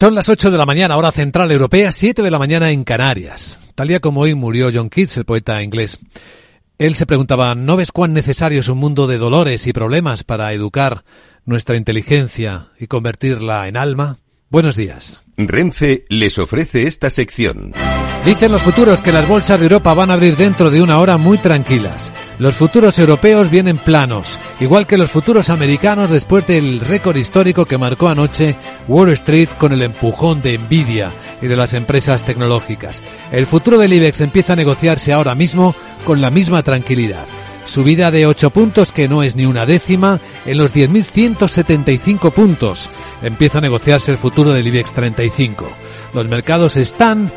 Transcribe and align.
Son 0.00 0.14
las 0.14 0.28
8 0.28 0.52
de 0.52 0.58
la 0.58 0.64
mañana, 0.64 0.96
hora 0.96 1.10
central 1.10 1.50
europea, 1.50 1.90
7 1.90 2.22
de 2.22 2.30
la 2.30 2.38
mañana 2.38 2.70
en 2.70 2.84
Canarias. 2.84 3.58
Tal 3.74 3.88
día 3.88 3.98
como 3.98 4.20
hoy 4.20 4.36
murió 4.36 4.70
John 4.72 4.90
Keats, 4.90 5.16
el 5.16 5.24
poeta 5.24 5.60
inglés. 5.60 5.98
Él 6.78 6.94
se 6.94 7.04
preguntaba, 7.04 7.56
¿no 7.56 7.76
ves 7.76 7.90
cuán 7.90 8.12
necesario 8.14 8.60
es 8.60 8.68
un 8.68 8.78
mundo 8.78 9.08
de 9.08 9.18
dolores 9.18 9.66
y 9.66 9.72
problemas 9.72 10.22
para 10.22 10.52
educar 10.52 11.02
nuestra 11.44 11.76
inteligencia 11.76 12.68
y 12.78 12.86
convertirla 12.86 13.66
en 13.66 13.76
alma? 13.76 14.18
Buenos 14.50 14.76
días. 14.76 15.24
Renfe 15.36 16.04
les 16.08 16.38
ofrece 16.38 16.86
esta 16.86 17.10
sección. 17.10 17.72
Dicen 18.24 18.52
los 18.52 18.62
futuros 18.62 19.00
que 19.00 19.10
las 19.10 19.26
bolsas 19.26 19.58
de 19.58 19.64
Europa 19.64 19.94
van 19.94 20.12
a 20.12 20.14
abrir 20.14 20.36
dentro 20.36 20.70
de 20.70 20.80
una 20.80 21.00
hora 21.00 21.16
muy 21.16 21.38
tranquilas. 21.38 22.12
Los 22.38 22.54
futuros 22.54 22.96
europeos 23.00 23.50
vienen 23.50 23.78
planos, 23.78 24.38
igual 24.60 24.86
que 24.86 24.96
los 24.96 25.10
futuros 25.10 25.50
americanos 25.50 26.10
después 26.10 26.46
del 26.46 26.78
récord 26.78 27.16
histórico 27.16 27.64
que 27.64 27.78
marcó 27.78 28.08
anoche 28.08 28.54
Wall 28.86 29.10
Street 29.10 29.48
con 29.58 29.72
el 29.72 29.82
empujón 29.82 30.40
de 30.40 30.56
Nvidia 30.56 31.10
y 31.42 31.48
de 31.48 31.56
las 31.56 31.74
empresas 31.74 32.22
tecnológicas. 32.22 33.02
El 33.32 33.46
futuro 33.46 33.76
del 33.78 33.92
IBEX 33.92 34.20
empieza 34.20 34.52
a 34.52 34.56
negociarse 34.56 35.12
ahora 35.12 35.34
mismo 35.34 35.74
con 36.04 36.20
la 36.20 36.30
misma 36.30 36.62
tranquilidad. 36.62 37.26
Subida 37.66 38.10
de 38.10 38.24
8 38.24 38.50
puntos, 38.50 38.92
que 38.92 39.08
no 39.08 39.22
es 39.22 39.36
ni 39.36 39.44
una 39.44 39.66
décima, 39.66 40.20
en 40.46 40.56
los 40.56 40.72
10.175 40.72 42.32
puntos. 42.32 42.88
Empieza 43.20 43.58
a 43.58 43.60
negociarse 43.60 44.10
el 44.10 44.16
futuro 44.16 44.52
del 44.52 44.66
IBEX 44.66 44.92
35. 44.94 45.68
Los 46.14 46.28
mercados 46.28 46.76
están 46.76 47.30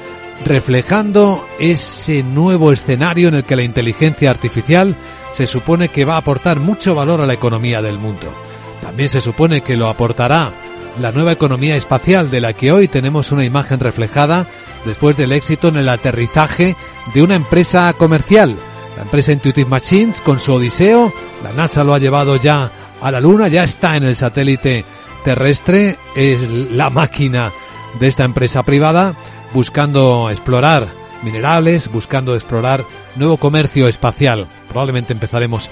reflejando 0.46 1.46
ese 1.60 2.24
nuevo 2.24 2.72
escenario 2.72 3.28
en 3.28 3.36
el 3.36 3.44
que 3.44 3.56
la 3.56 3.64
inteligencia 3.64 4.30
artificial 4.30 4.96
se 5.34 5.48
supone 5.48 5.90
que 5.90 6.06
va 6.06 6.16
a 6.16 6.18
aportar 6.18 6.60
mucho 6.60 6.96
valor 6.96 7.22
a 7.22 7.26
la 7.26 7.34
economía 7.34 7.82
del 7.82 7.98
mundo. 7.98 8.34
También 8.82 9.10
se 9.10 9.22
supone 9.22 9.62
que 9.62 9.78
lo 9.78 9.88
aportará 9.88 10.54
la 11.00 11.12
nueva 11.12 11.32
economía 11.32 11.76
espacial 11.76 12.30
de 12.30 12.42
la 12.42 12.54
que 12.54 12.72
hoy 12.72 12.88
tenemos 12.88 13.32
una 13.32 13.46
imagen 13.46 13.80
reflejada 13.80 14.48
después 14.86 15.16
del 15.16 15.32
éxito 15.32 15.70
en 15.70 15.78
el 15.78 15.90
aterrizaje 15.90 16.76
de 17.14 17.24
una 17.24 17.36
empresa 17.36 17.94
comercial, 17.94 18.56
la 18.98 19.04
empresa 19.04 19.32
Intuitive 19.32 19.70
Machines 19.70 20.22
con 20.22 20.40
su 20.40 20.54
Odiseo, 20.54 21.14
la 21.44 21.54
NASA 21.54 21.84
lo 21.84 21.94
ha 21.94 22.00
llevado 22.00 22.36
ya 22.36 22.72
a 23.02 23.12
la 23.12 23.20
Luna, 23.20 23.48
ya 23.48 23.64
está 23.64 23.96
en 23.96 24.04
el 24.04 24.16
satélite 24.16 24.84
terrestre, 25.24 25.98
es 26.16 26.42
la 26.72 26.90
máquina 26.90 27.52
de 28.00 28.08
esta 28.08 28.24
empresa 28.24 28.64
privada 28.64 29.16
buscando 29.54 30.30
explorar 30.30 30.88
minerales, 31.24 31.90
buscando 31.92 32.34
explorar 32.36 32.86
nuevo 33.16 33.38
comercio 33.38 33.88
espacial. 33.88 34.48
Probablemente 34.70 35.14
empezaremos 35.14 35.70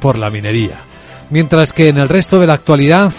por 0.00 0.18
la 0.18 0.30
minería. 0.30 0.80
Mientras 1.30 1.72
que 1.72 1.88
en 1.88 1.98
el 1.98 2.08
resto 2.08 2.40
de 2.40 2.46
la 2.46 2.54
actualidad, 2.54 3.12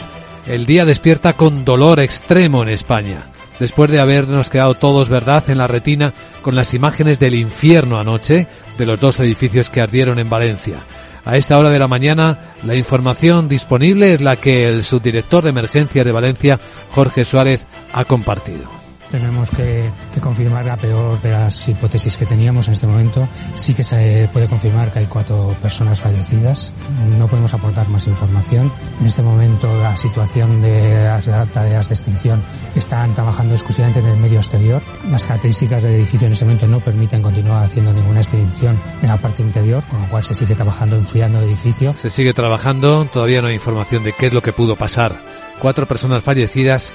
el 0.45 0.65
día 0.65 0.85
despierta 0.85 1.33
con 1.33 1.63
dolor 1.63 1.99
extremo 1.99 2.63
en 2.63 2.69
España, 2.69 3.31
después 3.59 3.89
de 3.89 4.01
habernos 4.01 4.49
quedado 4.49 4.73
todos, 4.73 5.07
¿verdad?, 5.07 5.49
en 5.49 5.59
la 5.59 5.67
retina 5.67 6.13
con 6.41 6.55
las 6.55 6.73
imágenes 6.73 7.19
del 7.19 7.35
infierno 7.35 7.99
anoche 7.99 8.47
de 8.77 8.85
los 8.85 8.99
dos 8.99 9.19
edificios 9.19 9.69
que 9.69 9.81
ardieron 9.81 10.19
en 10.19 10.29
Valencia. 10.29 10.79
A 11.23 11.37
esta 11.37 11.57
hora 11.59 11.69
de 11.69 11.79
la 11.79 11.87
mañana, 11.87 12.55
la 12.63 12.75
información 12.75 13.47
disponible 13.47 14.13
es 14.13 14.21
la 14.21 14.35
que 14.35 14.67
el 14.67 14.83
subdirector 14.83 15.43
de 15.43 15.51
emergencias 15.51 16.03
de 16.03 16.11
Valencia, 16.11 16.59
Jorge 16.89 17.25
Suárez, 17.25 17.61
ha 17.93 18.05
compartido. 18.05 18.80
Tenemos 19.11 19.49
que, 19.51 19.91
confirmar 20.21 20.65
la 20.65 20.77
peor 20.77 21.19
de 21.21 21.31
las 21.31 21.67
hipótesis 21.67 22.17
que 22.17 22.25
teníamos 22.25 22.67
en 22.67 22.73
este 22.73 22.87
momento. 22.87 23.27
Sí 23.55 23.73
que 23.73 23.83
se 23.83 24.29
puede 24.31 24.47
confirmar 24.47 24.91
que 24.91 24.99
hay 24.99 25.05
cuatro 25.05 25.55
personas 25.61 26.01
fallecidas. 26.01 26.73
No 27.17 27.27
podemos 27.27 27.53
aportar 27.53 27.89
más 27.89 28.07
información. 28.07 28.71
En 28.99 29.05
este 29.05 29.21
momento 29.21 29.77
la 29.77 29.97
situación 29.97 30.61
de 30.61 31.03
las 31.03 31.51
tareas 31.51 31.89
de 31.89 31.95
extinción 31.95 32.41
están 32.75 33.13
trabajando 33.13 33.53
exclusivamente 33.53 33.99
en 33.99 34.05
el 34.05 34.17
medio 34.17 34.39
exterior. 34.39 34.81
Las 35.09 35.23
características 35.23 35.83
del 35.83 35.93
edificio 35.93 36.27
en 36.27 36.33
este 36.33 36.45
momento 36.45 36.67
no 36.67 36.79
permiten 36.79 37.21
continuar 37.21 37.65
haciendo 37.65 37.91
ninguna 37.91 38.21
extinción 38.21 38.79
en 39.01 39.07
la 39.09 39.17
parte 39.17 39.41
interior, 39.41 39.83
con 39.87 40.01
lo 40.01 40.07
cual 40.07 40.23
se 40.23 40.33
sigue 40.33 40.55
trabajando 40.55 40.95
enfriando 40.95 41.39
el 41.39 41.45
edificio. 41.45 41.93
Se 41.97 42.09
sigue 42.11 42.33
trabajando, 42.33 43.05
todavía 43.05 43.41
no 43.41 43.47
hay 43.49 43.55
información 43.55 44.03
de 44.03 44.13
qué 44.13 44.27
es 44.27 44.33
lo 44.33 44.41
que 44.41 44.53
pudo 44.53 44.75
pasar. 44.75 45.19
Cuatro 45.59 45.85
personas 45.85 46.23
fallecidas 46.23 46.93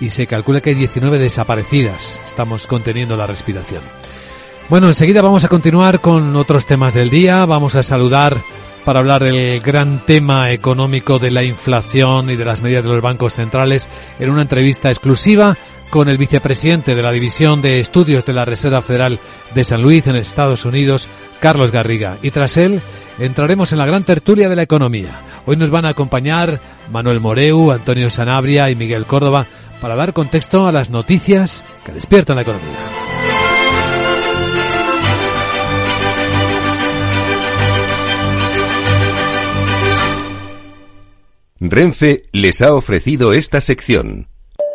y 0.00 0.10
se 0.10 0.26
calcula 0.26 0.60
que 0.60 0.70
hay 0.70 0.76
19 0.76 1.18
desaparecidas. 1.18 2.20
Estamos 2.26 2.66
conteniendo 2.66 3.16
la 3.16 3.26
respiración. 3.26 3.82
Bueno, 4.68 4.88
enseguida 4.88 5.20
vamos 5.20 5.44
a 5.44 5.48
continuar 5.48 6.00
con 6.00 6.34
otros 6.36 6.66
temas 6.66 6.94
del 6.94 7.10
día. 7.10 7.44
Vamos 7.44 7.74
a 7.74 7.82
saludar 7.82 8.42
para 8.84 9.00
hablar 9.00 9.22
del 9.22 9.60
gran 9.60 10.04
tema 10.04 10.50
económico 10.52 11.18
de 11.18 11.30
la 11.30 11.42
inflación 11.42 12.30
y 12.30 12.36
de 12.36 12.44
las 12.44 12.60
medidas 12.60 12.84
de 12.84 12.90
los 12.90 13.02
bancos 13.02 13.34
centrales 13.34 13.88
en 14.18 14.30
una 14.30 14.42
entrevista 14.42 14.90
exclusiva 14.90 15.56
con 15.90 16.08
el 16.08 16.18
vicepresidente 16.18 16.94
de 16.94 17.02
la 17.02 17.12
División 17.12 17.62
de 17.62 17.80
Estudios 17.80 18.24
de 18.24 18.32
la 18.32 18.44
Reserva 18.44 18.82
Federal 18.82 19.20
de 19.54 19.64
San 19.64 19.80
Luis 19.80 20.06
en 20.06 20.16
Estados 20.16 20.64
Unidos, 20.64 21.08
Carlos 21.40 21.70
Garriga. 21.70 22.18
Y 22.20 22.30
tras 22.30 22.56
él 22.56 22.80
entraremos 23.18 23.72
en 23.72 23.78
la 23.78 23.86
gran 23.86 24.02
tertulia 24.02 24.48
de 24.48 24.56
la 24.56 24.62
economía. 24.62 25.20
Hoy 25.46 25.56
nos 25.56 25.70
van 25.70 25.84
a 25.84 25.90
acompañar 25.90 26.60
Manuel 26.90 27.20
Moreu, 27.20 27.70
Antonio 27.70 28.10
Sanabria 28.10 28.70
y 28.70 28.76
Miguel 28.76 29.06
Córdoba 29.06 29.46
para 29.84 29.96
dar 29.96 30.14
contexto 30.14 30.66
a 30.66 30.72
las 30.72 30.88
noticias 30.88 31.62
que 31.84 31.92
despiertan 31.92 32.36
la 32.36 32.42
economía. 32.42 32.78
Renfe 41.60 42.22
les 42.32 42.62
ha 42.62 42.74
ofrecido 42.74 43.34
esta 43.34 43.60
sección. 43.60 44.30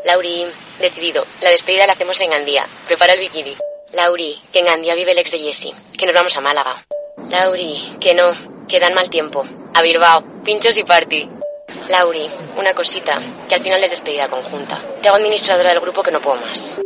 Lauri, 0.05 0.45
decidido. 0.79 1.25
La 1.41 1.49
despedida 1.49 1.87
la 1.87 1.93
hacemos 1.93 2.21
en 2.21 2.29
Gandía. 2.29 2.67
Prepara 2.85 3.13
el 3.13 3.19
bikini. 3.19 3.55
Lauri, 3.95 4.35
que 4.53 4.59
en 4.59 4.65
Gandía 4.65 4.93
vive 4.93 5.13
el 5.13 5.17
ex 5.17 5.31
de 5.31 5.39
Jesse. 5.39 5.73
Que 5.97 6.05
nos 6.05 6.13
vamos 6.13 6.37
a 6.37 6.41
Málaga. 6.41 6.85
Lauri, 7.31 7.81
que 7.99 8.13
no. 8.13 8.29
Que 8.67 8.79
dan 8.79 8.93
mal 8.93 9.09
tiempo. 9.09 9.43
A 9.73 9.81
Bilbao. 9.81 10.23
Pinchos 10.45 10.77
y 10.77 10.83
party. 10.83 11.38
Lauri, 11.89 12.25
una 12.57 12.73
cosita, 12.73 13.19
que 13.47 13.55
al 13.55 13.61
final 13.61 13.83
es 13.83 13.89
despedida 13.89 14.27
conjunta. 14.27 14.79
Te 15.01 15.07
hago 15.07 15.17
administradora 15.17 15.69
del 15.69 15.79
grupo 15.79 16.03
que 16.03 16.11
no 16.11 16.21
puedo 16.21 16.39
más. 16.41 16.79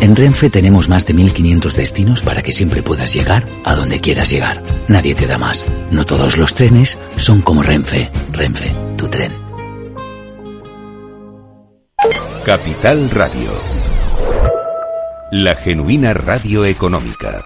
En 0.00 0.14
Renfe 0.14 0.48
tenemos 0.48 0.88
más 0.88 1.04
de 1.06 1.14
1500 1.14 1.76
destinos 1.76 2.22
para 2.22 2.42
que 2.42 2.52
siempre 2.52 2.82
puedas 2.82 3.12
llegar 3.12 3.44
a 3.64 3.74
donde 3.74 4.00
quieras 4.00 4.30
llegar. 4.30 4.62
Nadie 4.86 5.14
te 5.14 5.26
da 5.26 5.38
más. 5.38 5.66
No 5.90 6.06
todos 6.06 6.38
los 6.38 6.54
trenes 6.54 6.96
son 7.16 7.42
como 7.42 7.62
Renfe. 7.62 8.08
Renfe, 8.32 8.74
tu 8.96 9.08
tren. 9.08 9.32
Capital 12.44 13.10
Radio. 13.10 13.50
La 15.32 15.56
genuina 15.56 16.14
radio 16.14 16.64
económica. 16.64 17.44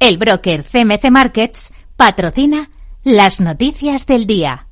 El 0.00 0.16
broker 0.16 0.64
CMC 0.64 1.10
Markets 1.10 1.72
patrocina 1.96 2.70
las 3.04 3.40
noticias 3.40 4.06
del 4.06 4.26
día. 4.26 4.71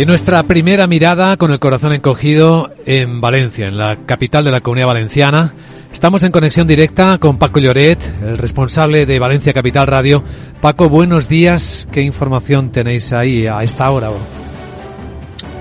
Y 0.00 0.06
nuestra 0.06 0.42
primera 0.44 0.86
mirada 0.86 1.36
con 1.36 1.50
el 1.50 1.58
corazón 1.58 1.92
encogido 1.92 2.70
en 2.86 3.20
Valencia, 3.20 3.68
en 3.68 3.76
la 3.76 4.06
capital 4.06 4.42
de 4.42 4.50
la 4.50 4.62
comunidad 4.62 4.86
valenciana. 4.86 5.52
Estamos 5.92 6.22
en 6.22 6.32
conexión 6.32 6.66
directa 6.66 7.18
con 7.18 7.36
Paco 7.36 7.60
Lloret, 7.60 7.98
el 8.22 8.38
responsable 8.38 9.04
de 9.04 9.18
Valencia 9.18 9.52
Capital 9.52 9.86
Radio. 9.86 10.24
Paco, 10.62 10.88
buenos 10.88 11.28
días. 11.28 11.86
¿Qué 11.92 12.00
información 12.00 12.72
tenéis 12.72 13.12
ahí 13.12 13.46
a 13.46 13.62
esta 13.62 13.90
hora? 13.90 14.08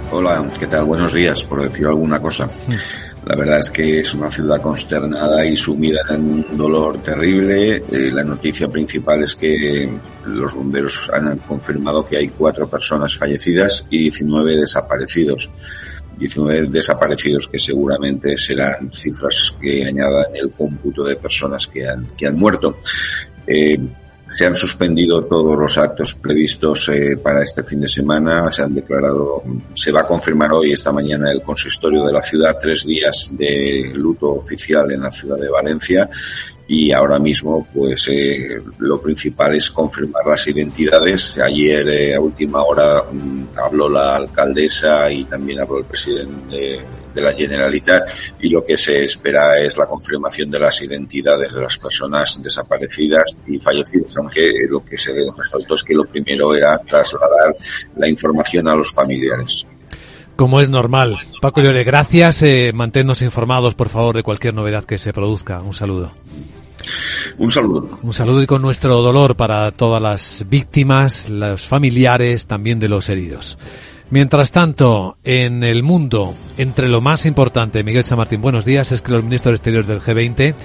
Hola, 0.09 0.45
¿qué 0.57 0.67
tal? 0.67 0.85
Buenos 0.85 1.11
días, 1.11 1.43
por 1.43 1.61
decir 1.61 1.87
alguna 1.87 2.21
cosa. 2.21 2.49
La 3.29 3.35
verdad 3.35 3.59
es 3.59 3.69
que 3.69 3.99
es 3.99 4.11
una 4.15 4.31
ciudad 4.31 4.59
consternada 4.59 5.45
y 5.45 5.55
sumida 5.55 6.01
en 6.09 6.21
un 6.21 6.57
dolor 6.57 6.99
terrible. 6.99 7.75
Eh, 7.75 8.09
la 8.11 8.23
noticia 8.23 8.67
principal 8.67 9.23
es 9.23 9.35
que 9.35 9.87
los 10.25 10.55
bomberos 10.55 11.11
han 11.13 11.37
confirmado 11.37 12.03
que 12.03 12.17
hay 12.17 12.29
cuatro 12.29 12.67
personas 12.67 13.15
fallecidas 13.15 13.85
y 13.91 13.99
19 13.99 14.55
desaparecidos. 14.55 15.47
19 16.17 16.69
desaparecidos 16.69 17.47
que 17.47 17.59
seguramente 17.59 18.35
serán 18.35 18.91
cifras 18.91 19.55
que 19.61 19.85
añadan 19.85 20.35
el 20.35 20.49
cómputo 20.49 21.03
de 21.03 21.15
personas 21.15 21.67
que 21.67 21.87
han, 21.87 22.07
que 22.17 22.25
han 22.25 22.35
muerto. 22.35 22.79
Eh, 23.45 23.77
se 24.31 24.45
han 24.45 24.55
suspendido 24.55 25.23
todos 25.25 25.57
los 25.57 25.77
actos 25.77 26.13
previstos 26.13 26.89
eh, 26.89 27.17
para 27.17 27.43
este 27.43 27.63
fin 27.63 27.81
de 27.81 27.87
semana. 27.87 28.51
Se 28.51 28.61
han 28.61 28.75
declarado, 28.75 29.43
se 29.73 29.91
va 29.91 30.01
a 30.01 30.07
confirmar 30.07 30.53
hoy, 30.53 30.71
esta 30.73 30.91
mañana, 30.91 31.31
el 31.31 31.41
consistorio 31.41 32.03
de 32.05 32.13
la 32.13 32.21
ciudad, 32.21 32.57
tres 32.61 32.85
días 32.85 33.29
de 33.31 33.91
luto 33.93 34.29
oficial 34.29 34.91
en 34.91 35.01
la 35.01 35.11
ciudad 35.11 35.37
de 35.37 35.49
Valencia. 35.49 36.09
Y 36.67 36.91
ahora 36.91 37.17
mismo, 37.17 37.67
pues, 37.73 38.07
eh, 38.09 38.61
lo 38.77 39.01
principal 39.01 39.55
es 39.55 39.71
confirmar 39.71 40.25
las 40.27 40.47
identidades. 40.47 41.39
Ayer, 41.39 41.89
eh, 41.89 42.15
a 42.15 42.21
última 42.21 42.61
hora, 42.61 43.03
mm, 43.11 43.57
habló 43.57 43.89
la 43.89 44.17
alcaldesa 44.17 45.11
y 45.11 45.23
también 45.23 45.61
habló 45.61 45.79
el 45.79 45.85
presidente 45.85 46.81
de 47.13 47.21
la 47.21 47.33
Generalitat 47.33 48.07
y 48.39 48.49
lo 48.49 48.63
que 48.63 48.77
se 48.77 49.03
espera 49.03 49.59
es 49.59 49.77
la 49.77 49.87
confirmación 49.87 50.49
de 50.51 50.59
las 50.59 50.81
identidades 50.81 51.53
de 51.53 51.61
las 51.61 51.77
personas 51.77 52.41
desaparecidas 52.41 53.35
y 53.47 53.59
fallecidas, 53.59 54.17
aunque 54.17 54.67
lo 54.69 54.83
que 54.83 54.97
se 54.97 55.13
resaltó 55.13 55.75
es 55.75 55.83
que 55.83 55.93
lo 55.93 56.05
primero 56.05 56.53
era 56.55 56.77
trasladar 56.79 57.55
la 57.95 58.07
información 58.07 58.67
a 58.67 58.75
los 58.75 58.91
familiares. 58.91 59.65
Como 60.35 60.61
es 60.61 60.69
normal. 60.69 61.19
Paco 61.41 61.61
Llore, 61.61 61.83
gracias. 61.83 62.41
Eh, 62.43 62.71
manténnos 62.73 63.21
informados, 63.21 63.75
por 63.75 63.89
favor, 63.89 64.15
de 64.15 64.23
cualquier 64.23 64.53
novedad 64.53 64.85
que 64.85 64.97
se 64.97 65.11
produzca. 65.11 65.61
Un 65.61 65.73
saludo. 65.73 66.13
Un 67.37 67.51
saludo. 67.51 67.99
Un 68.01 68.13
saludo 68.13 68.41
y 68.41 68.47
con 68.47 68.61
nuestro 68.61 69.01
dolor 69.01 69.35
para 69.35 69.71
todas 69.71 70.01
las 70.01 70.45
víctimas, 70.49 71.29
los 71.29 71.67
familiares, 71.67 72.47
también 72.47 72.79
de 72.79 72.87
los 72.87 73.09
heridos. 73.09 73.57
Mientras 74.11 74.51
tanto, 74.51 75.17
en 75.23 75.63
el 75.63 75.83
mundo, 75.83 76.33
entre 76.57 76.89
lo 76.89 76.99
más 76.99 77.27
importante, 77.27 77.83
Miguel 77.83 78.03
San 78.03 78.17
Martín, 78.17 78.41
buenos 78.41 78.65
días, 78.65 78.91
es 78.91 79.03
que 79.03 79.11
los 79.11 79.23
ministros 79.23 79.53
exteriores 79.55 79.87
del 79.87 80.01
G20 80.01 80.55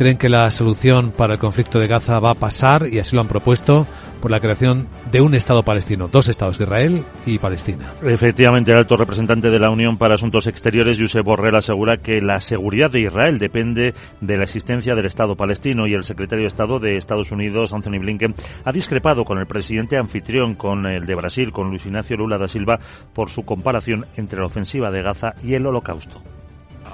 creen 0.00 0.16
que 0.16 0.30
la 0.30 0.50
solución 0.50 1.12
para 1.14 1.34
el 1.34 1.38
conflicto 1.38 1.78
de 1.78 1.86
Gaza 1.86 2.18
va 2.20 2.30
a 2.30 2.34
pasar, 2.34 2.88
y 2.90 2.98
así 2.98 3.14
lo 3.14 3.20
han 3.20 3.28
propuesto, 3.28 3.86
por 4.22 4.30
la 4.30 4.40
creación 4.40 4.88
de 5.12 5.20
un 5.20 5.34
Estado 5.34 5.62
palestino, 5.62 6.08
dos 6.08 6.30
Estados, 6.30 6.58
Israel 6.58 7.04
y 7.26 7.38
Palestina. 7.38 7.92
Efectivamente, 8.02 8.72
el 8.72 8.78
alto 8.78 8.96
representante 8.96 9.50
de 9.50 9.58
la 9.58 9.68
Unión 9.68 9.98
para 9.98 10.14
Asuntos 10.14 10.46
Exteriores, 10.46 10.96
Josep 10.98 11.22
Borrell, 11.22 11.54
asegura 11.54 11.98
que 11.98 12.22
la 12.22 12.40
seguridad 12.40 12.90
de 12.90 13.00
Israel 13.00 13.38
depende 13.38 13.92
de 14.22 14.36
la 14.38 14.44
existencia 14.44 14.94
del 14.94 15.04
Estado 15.04 15.36
palestino 15.36 15.86
y 15.86 15.92
el 15.92 16.04
secretario 16.04 16.44
de 16.44 16.48
Estado 16.48 16.78
de 16.78 16.96
Estados 16.96 17.30
Unidos, 17.30 17.74
Anthony 17.74 17.98
Blinken, 17.98 18.34
ha 18.64 18.72
discrepado 18.72 19.26
con 19.26 19.36
el 19.36 19.46
presidente 19.46 19.98
anfitrión, 19.98 20.54
con 20.54 20.86
el 20.86 21.04
de 21.04 21.14
Brasil, 21.14 21.52
con 21.52 21.68
Luis 21.68 21.84
Ignacio 21.84 22.16
Lula 22.16 22.38
da 22.38 22.48
Silva, 22.48 22.80
por 23.12 23.28
su 23.28 23.42
comparación 23.42 24.06
entre 24.16 24.40
la 24.40 24.46
ofensiva 24.46 24.90
de 24.90 25.02
Gaza 25.02 25.34
y 25.42 25.52
el 25.52 25.66
holocausto. 25.66 26.22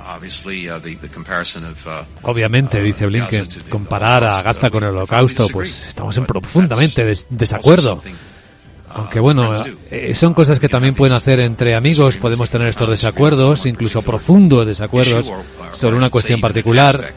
Uh, 0.06 1.88
uh, 1.88 2.04
Obviamente, 2.22 2.80
dice 2.80 3.06
uh, 3.06 3.08
Blinken, 3.08 3.48
comparar 3.68 4.24
a 4.24 4.40
Gaza 4.42 4.70
con 4.70 4.84
el 4.84 4.90
holocausto, 4.90 5.48
pues 5.48 5.86
estamos 5.88 6.16
en 6.16 6.26
profundamente 6.26 7.04
desacuerdo. 7.28 8.00
Aunque 8.90 9.18
bueno, 9.20 9.64
eh, 9.90 10.14
son 10.14 10.32
cosas 10.32 10.60
que 10.60 10.68
también 10.68 10.94
pueden 10.94 11.14
hacer 11.14 11.40
entre 11.40 11.74
amigos, 11.74 12.16
podemos 12.16 12.48
tener 12.50 12.68
estos 12.68 12.88
desacuerdos, 12.88 13.66
incluso 13.66 14.00
profundos 14.02 14.66
desacuerdos 14.66 15.30
sobre 15.72 15.96
una 15.96 16.08
cuestión 16.08 16.40
particular, 16.40 17.12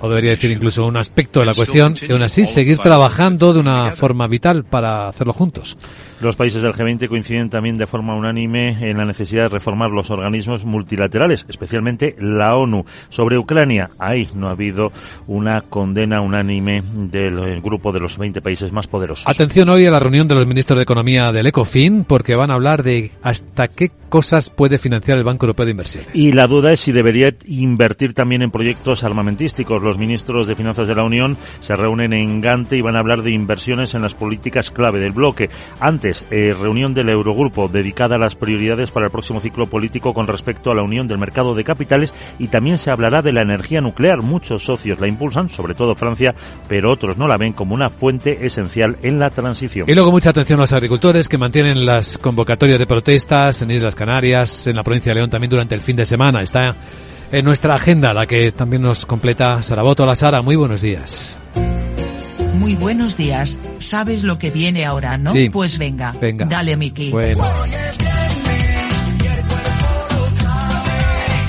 o 0.00 0.08
debería 0.08 0.30
decir 0.30 0.50
incluso 0.50 0.86
un 0.86 0.96
aspecto 0.96 1.40
de 1.40 1.46
la 1.46 1.54
cuestión, 1.54 1.96
y 2.00 2.12
aún 2.12 2.22
así 2.22 2.46
seguir 2.46 2.78
trabajando 2.78 3.52
de 3.52 3.60
una 3.60 3.90
forma 3.90 4.28
vital 4.28 4.64
para 4.64 5.08
hacerlo 5.08 5.32
juntos. 5.32 5.76
Los 6.20 6.34
países 6.34 6.62
del 6.62 6.72
G20 6.72 7.08
coinciden 7.08 7.48
también 7.48 7.78
de 7.78 7.86
forma 7.86 8.16
unánime 8.16 8.70
en 8.90 8.96
la 8.96 9.04
necesidad 9.04 9.44
de 9.44 9.48
reformar 9.50 9.90
los 9.90 10.10
organismos 10.10 10.64
multilaterales, 10.64 11.46
especialmente 11.48 12.16
la 12.18 12.56
ONU. 12.56 12.84
Sobre 13.08 13.38
Ucrania, 13.38 13.90
ahí 14.00 14.28
no 14.34 14.48
ha 14.48 14.52
habido 14.52 14.90
una 15.28 15.60
condena 15.60 16.20
unánime 16.20 16.82
del 16.82 17.60
grupo 17.60 17.92
de 17.92 18.00
los 18.00 18.18
20 18.18 18.40
países 18.40 18.72
más 18.72 18.88
poderosos. 18.88 19.28
Atención 19.28 19.68
hoy 19.68 19.86
a 19.86 19.92
la 19.92 20.00
reunión 20.00 20.26
de 20.26 20.34
los 20.34 20.46
ministros 20.46 20.76
de 20.78 20.82
Economía 20.82 21.30
del 21.30 21.46
ECOFIN, 21.46 22.02
porque 22.02 22.34
van 22.34 22.50
a 22.50 22.54
hablar 22.54 22.82
de 22.82 23.12
hasta 23.22 23.68
qué 23.68 23.92
cosas 24.08 24.50
puede 24.50 24.78
financiar 24.78 25.18
el 25.18 25.24
Banco 25.24 25.46
Europeo 25.46 25.66
de 25.66 25.72
Inversiones. 25.72 26.08
Y 26.14 26.32
la 26.32 26.46
duda 26.46 26.72
es 26.72 26.80
si 26.80 26.92
debería 26.92 27.32
invertir 27.46 28.14
también 28.14 28.42
en 28.42 28.50
proyectos 28.50 29.04
armamentísticos. 29.04 29.82
Los 29.82 29.98
ministros 29.98 30.48
de 30.48 30.56
Finanzas 30.56 30.88
de 30.88 30.94
la 30.94 31.04
Unión 31.04 31.36
se 31.60 31.76
reúnen 31.76 32.12
en 32.12 32.40
Gante 32.40 32.76
y 32.76 32.80
van 32.80 32.96
a 32.96 33.00
hablar 33.00 33.22
de 33.22 33.30
inversiones 33.30 33.94
en 33.94 34.02
las 34.02 34.14
políticas 34.14 34.70
clave 34.70 34.98
del 34.98 35.12
bloque. 35.12 35.48
Antes 35.78 36.07
eh, 36.30 36.52
reunión 36.52 36.94
del 36.94 37.08
Eurogrupo 37.08 37.68
dedicada 37.68 38.16
a 38.16 38.18
las 38.18 38.34
prioridades 38.34 38.90
para 38.90 39.06
el 39.06 39.12
próximo 39.12 39.40
ciclo 39.40 39.66
político 39.66 40.14
con 40.14 40.26
respecto 40.26 40.70
a 40.70 40.74
la 40.74 40.82
unión 40.82 41.06
del 41.06 41.18
mercado 41.18 41.54
de 41.54 41.64
capitales 41.64 42.14
y 42.38 42.48
también 42.48 42.78
se 42.78 42.90
hablará 42.90 43.22
de 43.22 43.32
la 43.32 43.42
energía 43.42 43.80
nuclear. 43.80 44.22
Muchos 44.22 44.64
socios 44.64 45.00
la 45.00 45.08
impulsan, 45.08 45.48
sobre 45.48 45.74
todo 45.74 45.94
Francia, 45.94 46.34
pero 46.68 46.92
otros 46.92 47.16
no 47.16 47.26
la 47.26 47.36
ven 47.36 47.52
como 47.52 47.74
una 47.74 47.90
fuente 47.90 48.46
esencial 48.46 48.96
en 49.02 49.18
la 49.18 49.30
transición. 49.30 49.88
Y 49.88 49.94
luego 49.94 50.10
mucha 50.10 50.30
atención 50.30 50.58
a 50.58 50.62
los 50.62 50.72
agricultores 50.72 51.28
que 51.28 51.38
mantienen 51.38 51.84
las 51.84 52.18
convocatorias 52.18 52.78
de 52.78 52.86
protestas 52.86 53.62
en 53.62 53.70
Islas 53.70 53.94
Canarias, 53.94 54.66
en 54.66 54.76
la 54.76 54.82
provincia 54.82 55.10
de 55.10 55.16
León 55.16 55.30
también 55.30 55.50
durante 55.50 55.74
el 55.74 55.80
fin 55.80 55.96
de 55.96 56.06
semana. 56.06 56.40
Está 56.42 56.76
en 57.30 57.44
nuestra 57.44 57.74
agenda 57.74 58.14
la 58.14 58.26
que 58.26 58.52
también 58.52 58.82
nos 58.82 59.06
completa 59.06 59.62
Saraboto. 59.62 60.06
La 60.06 60.14
Sara, 60.14 60.42
muy 60.42 60.56
buenos 60.56 60.80
días. 60.80 61.38
Muy 62.58 62.74
buenos 62.74 63.16
días. 63.16 63.56
¿Sabes 63.78 64.24
lo 64.24 64.36
que 64.36 64.50
viene 64.50 64.84
ahora, 64.84 65.16
no? 65.16 65.30
Sí. 65.32 65.48
Pues 65.48 65.78
venga. 65.78 66.12
Venga. 66.20 66.44
Dale, 66.46 66.76
Miki. 66.76 67.10
Bueno. 67.12 67.44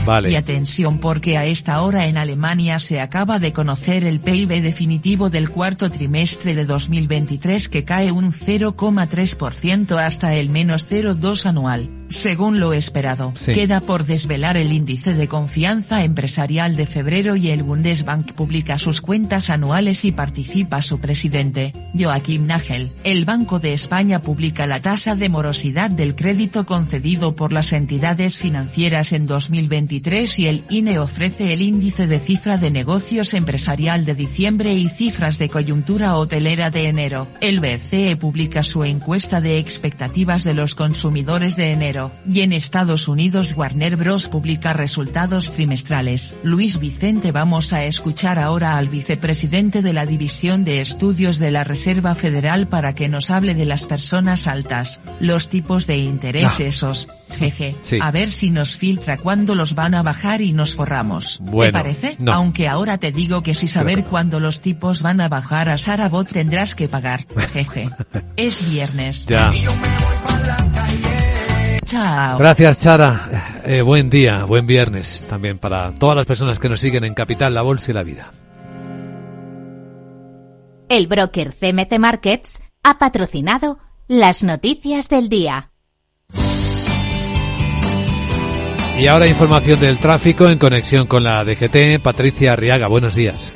Vale. 0.10 0.32
Y 0.32 0.36
atención 0.36 0.98
porque 0.98 1.38
a 1.38 1.46
esta 1.46 1.84
hora 1.84 2.08
en 2.08 2.18
Alemania 2.18 2.80
se 2.80 3.00
acaba 3.00 3.38
de 3.38 3.54
conocer 3.54 4.04
el 4.04 4.20
PIB 4.20 4.60
definitivo 4.64 5.30
del 5.30 5.52
cuarto 5.52 5.92
trimestre 5.92 6.56
de 6.56 6.66
2023 6.66 7.70
que 7.70 7.86
cae 7.86 8.12
un 8.12 8.34
0,3% 8.34 10.04
hasta 10.04 10.34
el 10.34 10.50
menos 10.50 10.90
0,2 10.90 11.46
anual. 11.46 11.92
Según 12.10 12.60
lo 12.60 12.74
esperado, 12.74 13.36
queda 13.46 13.82
por 13.82 14.04
desvelar 14.08 14.58
el 14.58 14.74
índice 14.74 15.14
de 15.14 15.28
confianza 15.28 16.04
empresarial 16.04 16.76
de 16.76 16.88
febrero 16.88 17.36
y 17.36 17.52
el 17.52 17.62
Bundesbank 17.62 18.34
publica 18.34 18.80
sus 18.80 19.00
cuentas 19.00 19.52
anuales 19.52 20.04
y 20.06 20.12
participa 20.12 20.82
su 20.82 21.00
presidente, 21.00 21.72
Joachim 21.96 22.48
Nagel. 22.48 22.94
El 23.04 23.26
Banco 23.26 23.60
de 23.60 23.74
España 23.74 24.24
publica 24.24 24.66
la 24.66 24.82
tasa 24.82 25.16
de 25.16 25.30
morosidad 25.30 25.92
del 25.92 26.16
crédito 26.16 26.66
concedido 26.66 27.36
por 27.36 27.54
las 27.54 27.74
entidades 27.74 28.40
financieras 28.40 29.14
en 29.14 29.28
2023 29.28 29.99
y 30.08 30.48
el 30.48 30.64
INE 30.70 30.98
ofrece 30.98 31.52
el 31.52 31.62
índice 31.62 32.08
de 32.08 32.20
cifra 32.20 32.58
de 32.58 32.72
negocios 32.72 33.34
empresarial 33.34 34.06
de 34.06 34.16
diciembre 34.16 34.74
y 34.74 34.88
cifras 34.88 35.38
de 35.38 35.50
coyuntura 35.50 36.16
hotelera 36.16 36.70
de 36.70 36.88
enero. 36.88 37.28
El 37.42 37.60
BCE 37.60 38.16
publica 38.16 38.64
su 38.64 38.86
encuesta 38.86 39.42
de 39.42 39.58
expectativas 39.58 40.44
de 40.44 40.54
los 40.54 40.74
consumidores 40.74 41.58
de 41.58 41.72
enero 41.72 42.14
y 42.32 42.42
en 42.42 42.54
Estados 42.54 43.08
Unidos 43.10 43.54
Warner 43.58 43.98
Bros. 43.98 44.30
publica 44.30 44.72
resultados 44.72 45.52
trimestrales. 45.52 46.36
Luis 46.44 46.80
Vicente 46.80 47.32
vamos 47.32 47.74
a 47.74 47.84
escuchar 47.84 48.40
ahora 48.40 48.78
al 48.78 48.88
vicepresidente 48.88 49.82
de 49.82 49.94
la 49.94 50.06
División 50.06 50.64
de 50.64 50.80
Estudios 50.80 51.40
de 51.40 51.52
la 51.52 51.66
Reserva 51.66 52.16
Federal 52.16 52.68
para 52.70 52.96
que 52.96 53.10
nos 53.10 53.30
hable 53.30 53.54
de 53.54 53.66
las 53.66 53.86
personas 53.86 54.48
altas, 54.48 55.02
los 55.20 55.50
tipos 55.50 55.88
de 55.88 55.98
interés 55.98 56.62
esos, 56.62 57.10
jeje, 57.32 57.76
a 58.02 58.12
ver 58.12 58.32
si 58.32 58.52
nos 58.52 58.76
filtra 58.76 59.18
cuándo 59.18 59.56
los 59.56 59.76
van 59.76 59.94
a 59.96 60.04
bajar 60.04 60.42
y 60.42 60.54
nos 60.54 60.76
forramos. 60.76 61.42
¿Te 61.60 61.72
parece? 61.72 62.18
Aunque 62.32 62.68
ahora 62.68 62.98
te 62.98 63.12
digo 63.12 63.44
que 63.44 63.54
si 63.54 63.68
saber 63.68 64.06
cuándo 64.06 64.40
los 64.40 64.62
tipos 64.62 65.02
van 65.02 65.22
a 65.22 65.30
bajar 65.30 65.70
a 65.70 65.78
Sarabot 65.78 66.28
tendrás 66.28 66.76
que 66.76 66.88
pagar, 66.88 67.26
jeje. 67.54 67.90
es 68.36 68.70
viernes. 68.70 69.26
Ya. 69.26 69.52
Gracias, 72.38 72.78
Chara. 72.78 73.62
Eh, 73.66 73.82
buen 73.82 74.10
día, 74.10 74.44
buen 74.46 74.68
viernes 74.68 75.26
también 75.28 75.58
para 75.58 75.94
todas 75.96 76.16
las 76.16 76.26
personas 76.26 76.60
que 76.60 76.70
nos 76.70 76.80
siguen 76.80 77.04
en 77.04 77.14
Capital, 77.14 77.54
la 77.54 77.62
Bolsa 77.62 77.92
y 77.92 77.94
la 77.94 78.04
Vida. 78.04 78.32
El 80.88 81.08
broker 81.08 81.54
CMC 81.54 82.00
Markets 82.00 82.62
ha 82.84 82.98
patrocinado 82.98 83.80
las 84.08 84.44
noticias 84.44 85.10
del 85.10 85.30
día. 85.30 85.69
Y 89.00 89.08
ahora 89.08 89.28
información 89.28 89.80
del 89.80 89.98
tráfico 89.98 90.50
en 90.50 90.60
conexión 90.60 91.08
con 91.08 91.24
la 91.24 91.46
DGT. 91.46 92.02
Patricia 92.04 92.52
Arriaga, 92.52 92.88
buenos 92.88 93.16
días. 93.16 93.54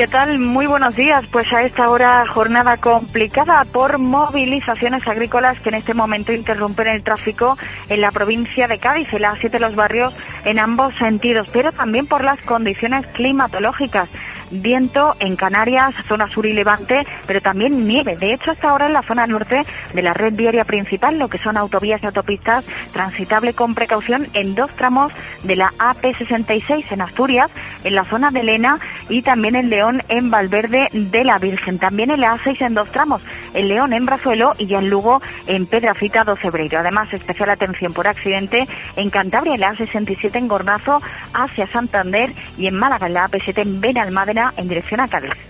¿Qué 0.00 0.08
tal? 0.08 0.38
Muy 0.38 0.66
buenos 0.66 0.96
días. 0.96 1.26
Pues 1.30 1.52
a 1.52 1.60
esta 1.60 1.90
hora 1.90 2.24
jornada 2.32 2.78
complicada 2.78 3.66
por 3.70 3.98
movilizaciones 3.98 5.06
agrícolas 5.06 5.60
que 5.60 5.68
en 5.68 5.74
este 5.74 5.92
momento 5.92 6.32
interrumpen 6.32 6.88
el 6.88 7.02
tráfico 7.02 7.58
en 7.90 8.00
la 8.00 8.10
provincia 8.10 8.66
de 8.66 8.78
Cádiz, 8.78 9.12
en 9.12 9.20
la 9.20 9.36
siete 9.38 9.60
los 9.60 9.74
barrios 9.74 10.14
en 10.46 10.58
ambos 10.58 10.94
sentidos, 10.94 11.50
pero 11.52 11.70
también 11.70 12.06
por 12.06 12.24
las 12.24 12.40
condiciones 12.46 13.06
climatológicas. 13.08 14.08
Viento 14.50 15.14
en 15.20 15.36
Canarias, 15.36 15.94
zona 16.08 16.26
sur 16.26 16.46
y 16.46 16.54
levante, 16.54 17.06
pero 17.26 17.42
también 17.42 17.86
nieve. 17.86 18.16
De 18.16 18.32
hecho, 18.32 18.52
hasta 18.52 18.70
ahora 18.70 18.86
en 18.86 18.94
la 18.94 19.02
zona 19.02 19.26
norte 19.26 19.60
de 19.92 20.02
la 20.02 20.14
red 20.14 20.32
viaria 20.32 20.64
principal, 20.64 21.18
lo 21.18 21.28
que 21.28 21.38
son 21.38 21.58
autovías 21.58 22.02
y 22.02 22.06
autopistas, 22.06 22.64
transitable 22.92 23.52
con 23.52 23.74
precaución 23.74 24.28
en 24.32 24.54
dos 24.54 24.74
tramos 24.76 25.12
de 25.44 25.56
la 25.56 25.72
AP66 25.78 26.90
en 26.90 27.02
Asturias, 27.02 27.50
en 27.84 27.94
la 27.94 28.04
zona 28.04 28.30
de 28.30 28.42
Lena 28.42 28.76
y 29.10 29.20
también 29.20 29.56
en 29.56 29.68
León 29.68 29.89
en 30.08 30.30
Valverde 30.30 30.88
de 30.92 31.24
la 31.24 31.38
Virgen. 31.38 31.78
También 31.78 32.10
en 32.10 32.20
la 32.20 32.36
A6 32.36 32.66
en 32.66 32.74
dos 32.74 32.90
tramos, 32.90 33.22
en 33.54 33.68
León 33.68 33.92
en 33.92 34.06
Brazuelo 34.06 34.52
y 34.58 34.74
en 34.74 34.90
Lugo 34.90 35.20
en 35.46 35.66
Pedrafita 35.66 36.24
12 36.24 36.40
Febreiro. 36.40 36.80
Además, 36.80 37.12
especial 37.12 37.50
atención 37.50 37.92
por 37.92 38.06
accidente 38.06 38.66
en 38.96 39.10
Cantabria 39.10 39.54
en 39.54 39.60
la 39.60 39.74
A67 39.74 40.34
en 40.34 40.48
Gornazo 40.48 41.00
hacia 41.34 41.66
Santander 41.66 42.32
y 42.58 42.66
en 42.66 42.76
Málaga 42.76 43.06
en 43.06 43.14
la 43.14 43.28
AP7 43.28 43.62
en 43.62 43.80
Benalmádena 43.80 44.52
en 44.56 44.68
dirección 44.68 45.00
a 45.00 45.08
Cádiz. 45.08 45.49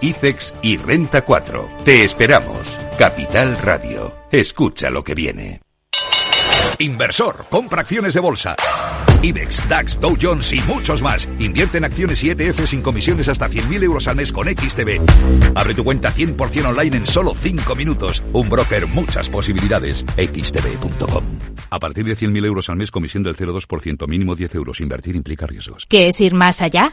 ICEX 0.00 0.54
y 0.62 0.76
Renta 0.76 1.22
4. 1.24 1.68
Te 1.84 2.04
esperamos. 2.04 2.78
Capital 2.98 3.58
Radio. 3.58 4.14
Escucha 4.30 4.90
lo 4.90 5.02
que 5.02 5.14
viene. 5.14 5.60
Inversor, 6.78 7.46
compra 7.50 7.80
acciones 7.80 8.14
de 8.14 8.20
bolsa. 8.20 8.54
IBEX, 9.20 9.68
DAX, 9.68 10.00
Dow 10.00 10.16
Jones 10.20 10.52
y 10.52 10.60
muchos 10.60 11.02
más. 11.02 11.28
Invierte 11.40 11.78
en 11.78 11.84
acciones 11.84 12.22
y 12.22 12.30
ETF 12.30 12.66
sin 12.66 12.82
comisiones 12.82 13.28
hasta 13.28 13.48
100.000 13.48 13.82
euros 13.82 14.06
al 14.06 14.16
mes 14.16 14.32
con 14.32 14.46
XTB. 14.48 15.00
Abre 15.56 15.74
tu 15.74 15.82
cuenta 15.82 16.12
100% 16.12 16.66
online 16.66 16.98
en 16.98 17.06
solo 17.06 17.34
5 17.34 17.74
minutos. 17.74 18.22
Un 18.32 18.48
broker, 18.48 18.86
muchas 18.86 19.28
posibilidades. 19.28 20.04
XTB.com. 20.16 21.24
A 21.70 21.78
partir 21.80 22.04
de 22.04 22.16
100.000 22.16 22.46
euros 22.46 22.68
al 22.70 22.76
mes, 22.76 22.90
comisión 22.90 23.24
del 23.24 23.36
0,2%, 23.36 24.06
mínimo 24.06 24.36
10 24.36 24.54
euros. 24.54 24.80
Invertir 24.80 25.16
implica 25.16 25.46
riesgos. 25.46 25.84
¿Qué 25.88 26.08
es 26.08 26.20
ir 26.20 26.34
más 26.34 26.62
allá? 26.62 26.92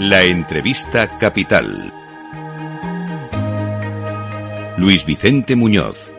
La 0.00 0.22
entrevista 0.22 1.18
capital. 1.18 1.92
Luis 4.78 5.04
Vicente 5.04 5.56
Muñoz. 5.56 6.10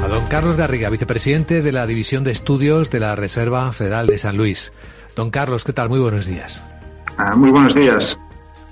A 0.00 0.06
don 0.06 0.26
Carlos 0.26 0.56
Garriga, 0.56 0.88
vicepresidente 0.88 1.62
de 1.62 1.72
la 1.72 1.88
División 1.88 2.22
de 2.22 2.30
Estudios 2.30 2.92
de 2.92 3.00
la 3.00 3.16
Reserva 3.16 3.72
Federal 3.72 4.06
de 4.06 4.18
San 4.18 4.36
Luis. 4.36 4.72
Don 5.16 5.32
Carlos, 5.32 5.64
¿qué 5.64 5.72
tal? 5.72 5.88
Muy 5.88 5.98
buenos 5.98 6.26
días. 6.26 6.62
Ah, 7.16 7.34
muy 7.34 7.50
buenos 7.50 7.74
días. 7.74 8.16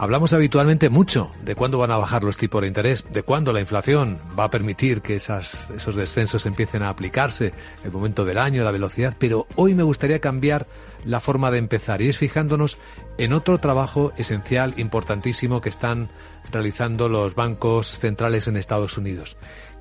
Hablamos 0.01 0.33
habitualmente 0.33 0.91
mucho 0.91 1.29
de 1.43 1.57
cuándo 1.57 1.77
van 1.79 1.91
a 1.91 1.97
bajar 1.97 2.23
los 2.23 2.37
tipos 2.37 2.63
de 2.63 2.69
interés, 2.69 3.05
de 3.11 3.25
cuándo 3.25 3.53
la 3.53 3.61
inflación 3.61 4.21
va 4.39 4.45
a 4.45 4.51
permitir 4.51 5.03
que 5.03 5.17
esas, 5.17 5.69
esos 5.71 5.97
descensos 5.97 6.47
empiecen 6.47 6.85
a 6.85 6.89
aplicarse, 6.89 7.53
el 7.83 7.91
momento 7.91 8.25
del 8.25 8.39
año, 8.39 8.63
la 8.63 8.71
velocidad, 8.71 9.17
pero 9.19 9.49
hoy 9.57 9.75
me 9.75 9.83
gustaría 9.83 10.21
cambiar 10.21 10.69
la 11.05 11.19
forma 11.19 11.51
de 11.51 11.59
empezar 11.59 12.01
y 12.01 12.09
es 12.09 12.17
fijándonos 12.17 12.79
en 13.19 13.33
otro 13.33 13.59
trabajo 13.59 14.13
esencial, 14.17 14.75
importantísimo 14.77 15.61
que 15.61 15.69
están 15.69 16.11
realizando 16.53 17.09
los 17.09 17.35
bancos 17.35 17.99
centrales 17.99 18.47
en 18.47 18.57
Estados 18.57 18.99
Unidos, 18.99 19.37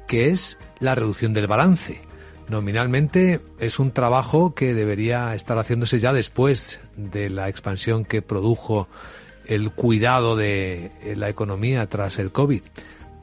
que 0.08 0.30
es 0.30 0.58
la 0.80 0.96
reducción 0.96 1.34
del 1.34 1.46
balance. 1.46 2.02
Nominalmente 2.50 3.40
es 3.60 3.78
un 3.78 3.92
trabajo 3.92 4.56
que 4.56 4.74
debería 4.74 5.36
estar 5.36 5.60
haciéndose 5.60 6.00
ya 6.00 6.12
después 6.12 6.80
de 6.96 7.30
la 7.30 7.50
expansión 7.50 8.04
que 8.04 8.24
produjo 8.24 8.88
el 9.48 9.72
cuidado 9.72 10.36
de 10.36 10.92
eh, 11.02 11.16
la 11.16 11.30
economía 11.30 11.88
tras 11.88 12.20
el 12.20 12.32
COVID. 12.32 12.62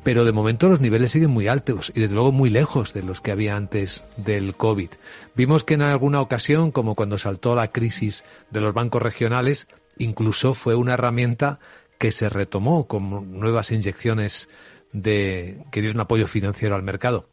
Pero 0.03 0.25
de 0.27 0.33
momento 0.33 0.69
los 0.69 0.81
niveles 0.81 1.13
siguen 1.13 1.31
muy 1.31 1.49
altos 1.49 1.91
y 1.95 2.01
desde 2.01 2.15
luego 2.15 2.31
muy 2.31 2.51
lejos 2.51 2.93
de 2.93 3.03
los 3.03 3.23
que 3.23 3.33
había 3.33 3.57
antes 3.57 4.05
del 4.19 4.55
COVID. 4.55 4.91
Vimos 5.35 5.65
que 5.65 5.75
en 5.75 5.83
alguna 5.83 6.21
ocasión, 6.21 6.73
como 6.73 6.95
cuando 6.95 7.17
saltó 7.17 7.55
la 7.55 7.73
crisis 7.73 8.23
de 8.51 8.61
los 8.61 8.75
bancos 8.75 9.01
regionales, 9.01 9.67
incluso 9.97 10.53
fue 10.53 10.75
una 10.75 10.95
herramienta 10.95 11.59
que 11.99 12.13
se 12.13 12.29
retomó 12.29 12.87
con 12.87 13.39
nuevas 13.39 13.73
inyecciones 13.73 14.51
de 14.93 15.65
que 15.71 15.81
dieron 15.81 16.01
apoyo 16.01 16.27
financiero 16.27 16.75
al 16.75 16.83
mercado. 16.83 17.29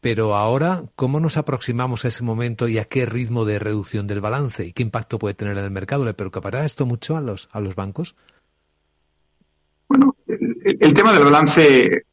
Pero 0.00 0.36
ahora, 0.36 0.84
¿cómo 0.94 1.18
nos 1.18 1.36
aproximamos 1.36 2.04
a 2.04 2.08
ese 2.08 2.22
momento 2.22 2.68
y 2.68 2.78
a 2.78 2.84
qué 2.84 3.04
ritmo 3.04 3.44
de 3.44 3.58
reducción 3.58 4.06
del 4.06 4.20
balance 4.20 4.64
y 4.64 4.72
qué 4.72 4.84
impacto 4.84 5.18
puede 5.18 5.34
tener 5.34 5.58
en 5.58 5.64
el 5.64 5.70
mercado? 5.72 6.04
¿Le 6.04 6.14
preocupará 6.14 6.64
esto 6.64 6.86
mucho 6.86 7.16
a 7.16 7.20
los, 7.20 7.48
a 7.50 7.58
los 7.58 7.74
bancos? 7.74 8.14
Bueno, 9.88 10.14
el, 10.26 10.94
tema 10.94 11.12
del 11.12 11.24
balance, 11.24 12.04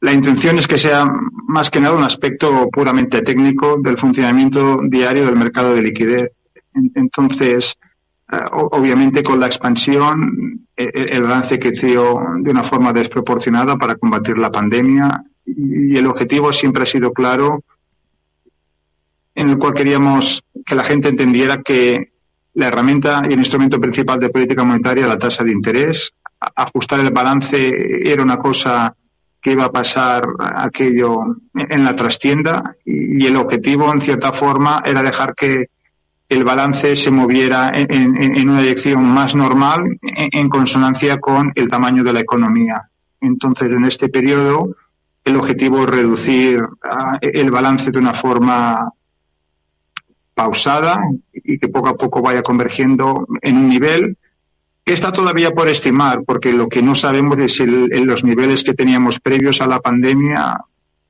la 0.00 0.12
intención 0.12 0.58
es 0.58 0.68
que 0.68 0.76
sea 0.76 1.10
más 1.48 1.70
que 1.70 1.80
nada 1.80 1.96
un 1.96 2.04
aspecto 2.04 2.68
puramente 2.70 3.22
técnico 3.22 3.78
del 3.82 3.96
funcionamiento 3.96 4.80
diario 4.84 5.24
del 5.24 5.36
mercado 5.36 5.74
de 5.74 5.82
liquidez. 5.82 6.32
Entonces, 6.94 7.78
eh, 8.30 8.36
obviamente 8.50 9.22
con 9.22 9.40
la 9.40 9.46
expansión, 9.46 10.66
e, 10.76 10.84
e, 10.84 11.16
el 11.16 11.22
balance 11.22 11.58
creció 11.58 12.20
de 12.40 12.50
una 12.50 12.62
forma 12.62 12.92
desproporcionada 12.92 13.76
para 13.76 13.94
combatir 13.94 14.36
la 14.36 14.50
pandemia 14.50 15.24
y 15.44 15.96
el 15.96 16.06
objetivo 16.06 16.52
siempre 16.52 16.84
ha 16.84 16.86
sido 16.86 17.12
claro 17.12 17.62
en 19.34 19.48
el 19.48 19.58
cual 19.58 19.74
queríamos 19.74 20.44
que 20.64 20.74
la 20.74 20.84
gente 20.84 21.08
entendiera 21.08 21.62
que 21.62 22.12
la 22.54 22.68
herramienta 22.68 23.22
y 23.28 23.32
el 23.32 23.38
instrumento 23.38 23.80
principal 23.80 24.20
de 24.20 24.28
política 24.28 24.62
monetaria, 24.62 25.06
la 25.06 25.18
tasa 25.18 25.42
de 25.42 25.52
interés, 25.52 26.12
ajustar 26.38 27.00
el 27.00 27.10
balance 27.10 28.10
era 28.10 28.22
una 28.22 28.38
cosa 28.38 28.94
que 29.40 29.52
iba 29.52 29.64
a 29.64 29.72
pasar 29.72 30.24
aquello 30.38 31.36
en 31.54 31.84
la 31.84 31.96
trastienda 31.96 32.76
y 32.84 33.26
el 33.26 33.36
objetivo, 33.36 33.92
en 33.92 34.00
cierta 34.00 34.32
forma, 34.32 34.82
era 34.84 35.02
dejar 35.02 35.34
que 35.34 35.66
el 36.28 36.44
balance 36.44 36.94
se 36.96 37.10
moviera 37.10 37.72
en, 37.74 38.48
una 38.48 38.60
dirección 38.60 39.04
más 39.04 39.34
normal 39.34 39.98
en, 40.00 40.48
consonancia 40.48 41.18
con 41.18 41.52
el 41.54 41.68
tamaño 41.68 42.04
de 42.04 42.12
la 42.12 42.20
economía. 42.20 42.88
Entonces, 43.20 43.70
en 43.70 43.84
este 43.84 44.08
periodo, 44.08 44.76
el 45.24 45.36
objetivo 45.36 45.82
es 45.82 45.90
reducir 45.90 46.62
ah, 46.82 47.18
el 47.20 47.50
balance 47.50 47.90
de 47.90 47.98
una 47.98 48.12
forma 48.12 48.92
pausada 50.34 51.00
y 51.32 51.58
que 51.58 51.68
poco 51.68 51.88
a 51.88 51.96
poco 51.96 52.22
vaya 52.22 52.42
convergiendo 52.42 53.26
en 53.40 53.56
un 53.56 53.68
nivel 53.68 54.16
que 54.84 54.94
está 54.94 55.12
todavía 55.12 55.52
por 55.52 55.68
estimar, 55.68 56.22
porque 56.26 56.52
lo 56.52 56.68
que 56.68 56.82
no 56.82 56.94
sabemos 56.94 57.38
es 57.38 57.54
si 57.54 57.66
los 57.66 58.24
niveles 58.24 58.64
que 58.64 58.74
teníamos 58.74 59.20
previos 59.20 59.60
a 59.60 59.68
la 59.68 59.80
pandemia 59.80 60.58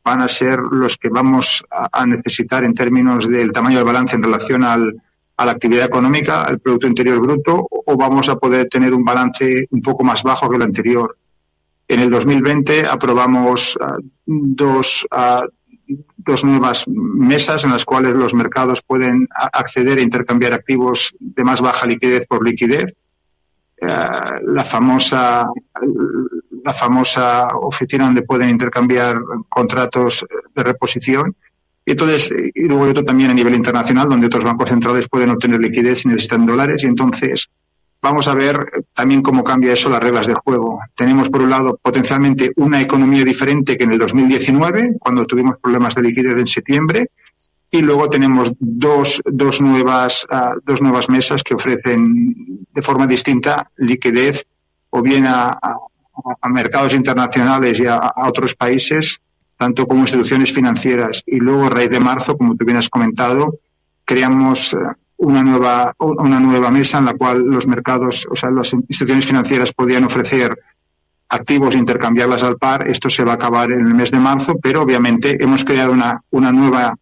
van 0.05 0.21
a 0.21 0.29
ser 0.29 0.59
los 0.59 0.97
que 0.99 1.09
vamos 1.09 1.65
a, 1.71 2.05
necesitar 2.07 2.65
en 2.65 2.75
términos 2.75 3.29
del 3.29 3.53
tamaño 3.53 3.77
del 3.77 3.87
balance 3.87 4.17
en 4.17 4.23
relación 4.23 4.65
al, 4.65 5.01
a 5.37 5.47
la 5.47 5.53
actividad 5.53 5.87
económica, 5.87 6.43
al 6.43 6.59
Producto 6.59 6.87
Interior 6.87 7.21
Bruto, 7.21 7.67
o 7.71 7.97
vamos 7.97 8.29
a 8.29 8.37
poder 8.37 8.69
tener 8.69 8.93
un 8.93 9.05
balance 9.05 9.69
un 9.71 9.81
poco 9.81 10.05
más 10.05 10.23
bajo 10.23 10.51
que 10.51 10.57
el 10.57 10.63
anterior. 10.63 11.17
En 11.89 12.01
el 12.01 12.11
2020 12.11 12.87
aprobamos 12.87 13.79
ah, 13.81 13.97
dos, 14.25 15.07
uh, 15.11 15.47
dos 16.17 16.45
nuevas 16.45 16.87
mesas 16.89 17.65
en 17.65 17.71
las 17.71 17.85
cuales 17.85 18.15
los 18.15 18.35
mercados 18.35 18.83
pueden 18.83 19.29
acceder 19.35 19.99
e 19.99 20.03
intercambiar 20.03 20.53
activos 20.53 21.15
de 21.19 21.45
más 21.45 21.61
baja 21.61 21.87
liquidez 21.87 22.27
por 22.27 22.45
liquidez. 22.45 22.95
Eh, 23.77 23.87
la 24.47 24.65
famosa 24.65 25.49
la 26.65 26.73
famosa 26.73 27.49
oficina 27.49 28.05
donde 28.05 28.23
pueden 28.23 28.49
intercambiar 28.49 29.19
contratos 29.49 30.25
de 30.55 30.63
reposición. 30.63 31.35
Y 31.85 31.93
entonces, 31.93 32.33
y 32.55 32.69
luego 32.69 32.85
otro 32.85 33.05
también 33.05 33.31
a 33.31 33.35
nivel 33.35 33.55
internacional, 33.55 34.09
donde 34.09 34.29
otros 34.29 34.45
bancos 34.45 34.69
centrales 34.69 35.09
pueden 35.09 35.31
obtener 35.31 35.61
liquidez 35.61 36.05
y 36.05 36.09
necesitan 36.09 36.47
dólares. 36.47 36.85
Y 36.85 36.87
entonces, 36.87 37.51
vamos 38.03 38.27
a 38.27 38.35
ver 38.35 38.85
también 38.93 39.23
cómo 39.23 39.45
cambia 39.45 39.73
eso 39.73 39.89
las 39.89 40.03
reglas 40.03 40.27
de 40.27 40.35
juego. 40.35 40.81
Tenemos, 40.95 41.31
por 41.31 41.41
un 41.41 41.51
lado, 41.51 41.79
potencialmente 41.81 42.53
una 42.57 42.81
economía 42.81 43.25
diferente 43.25 43.77
que 43.77 43.85
en 43.85 43.93
el 43.93 43.99
2019, 43.99 44.97
cuando 44.99 45.25
tuvimos 45.25 45.57
problemas 45.63 45.95
de 45.95 46.03
liquidez 46.03 46.37
en 46.37 46.47
septiembre, 46.47 47.11
y 47.71 47.81
luego 47.81 48.11
tenemos 48.11 48.53
dos, 48.59 49.23
dos, 49.25 49.63
nuevas, 49.63 50.27
uh, 50.31 50.61
dos 50.63 50.83
nuevas 50.83 51.09
mesas 51.09 51.43
que 51.43 51.55
ofrecen 51.55 52.67
de 52.71 52.83
forma 52.83 53.07
distinta 53.07 53.71
liquidez 53.77 54.45
o 54.91 55.01
bien 55.01 55.25
a, 55.25 55.51
a, 55.51 55.77
a 56.41 56.49
mercados 56.51 56.93
internacionales 56.93 57.81
y 57.81 57.87
a, 57.87 57.97
a, 57.97 58.29
otros 58.29 58.55
países, 58.55 59.23
tanto 59.57 59.87
como 59.87 60.03
instituciones 60.03 60.53
financieras. 60.53 61.23
Y 61.25 61.37
luego, 61.37 61.65
a 61.65 61.71
raíz 61.71 61.89
de 61.89 62.01
marzo, 62.01 62.37
como 62.37 62.57
tú 62.57 62.67
bien 62.67 62.77
has 62.77 62.91
comentado, 62.91 63.59
creamos 64.05 64.77
una 65.23 65.43
nueva, 65.43 65.95
una 65.99 66.41
nueva 66.41 66.71
mesa 66.71 66.99
en 66.99 67.05
la 67.05 67.15
cual 67.15 67.43
los 67.45 67.67
mercados, 67.67 68.27
o 68.31 68.35
sea, 68.35 68.51
las 68.51 68.73
instituciones 68.73 69.25
financieras 69.25 69.73
podían 69.73 70.05
ofrecer 70.05 70.59
activos 71.29 71.75
e 71.75 71.79
intercambiarlas 71.79 72.43
al 72.43 72.57
par. 72.57 72.89
Esto 72.89 73.09
se 73.09 73.25
va 73.25 73.33
a 73.33 73.35
acabar 73.37 73.71
en 73.71 73.87
el 73.87 73.95
mes 73.95 74.11
de 74.11 74.19
marzo, 74.19 74.59
pero 74.61 74.83
obviamente 74.83 75.43
hemos 75.43 75.65
creado 75.65 75.93
una, 75.93 76.21
una 76.31 76.53
nueva 76.53 76.97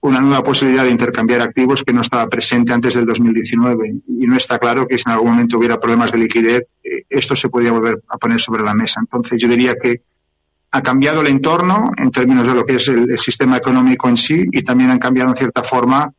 una 0.00 0.20
nueva 0.20 0.42
posibilidad 0.42 0.84
de 0.84 0.90
intercambiar 0.90 1.40
activos 1.40 1.82
que 1.82 1.92
no 1.92 2.02
estaba 2.02 2.28
presente 2.28 2.72
antes 2.72 2.94
del 2.94 3.06
2019 3.06 3.94
y 4.06 4.26
no 4.26 4.36
está 4.36 4.58
claro 4.58 4.86
que 4.86 4.98
si 4.98 5.04
en 5.06 5.14
algún 5.14 5.30
momento 5.30 5.58
hubiera 5.58 5.80
problemas 5.80 6.12
de 6.12 6.18
liquidez 6.18 6.62
eh, 6.84 7.04
esto 7.08 7.34
se 7.34 7.48
podía 7.48 7.72
volver 7.72 8.02
a 8.08 8.16
poner 8.16 8.40
sobre 8.40 8.62
la 8.62 8.74
mesa. 8.74 9.00
Entonces 9.00 9.40
yo 9.40 9.48
diría 9.48 9.74
que 9.82 10.02
ha 10.70 10.82
cambiado 10.82 11.22
el 11.22 11.26
entorno 11.28 11.90
en 11.96 12.10
términos 12.12 12.46
de 12.46 12.54
lo 12.54 12.64
que 12.64 12.76
es 12.76 12.86
el, 12.86 13.18
sistema 13.18 13.56
económico 13.56 14.08
en 14.08 14.16
sí 14.16 14.44
y 14.52 14.62
también 14.62 14.90
han 14.90 14.98
cambiado 14.98 15.30
en 15.30 15.36
cierta 15.36 15.62
forma 15.62 16.12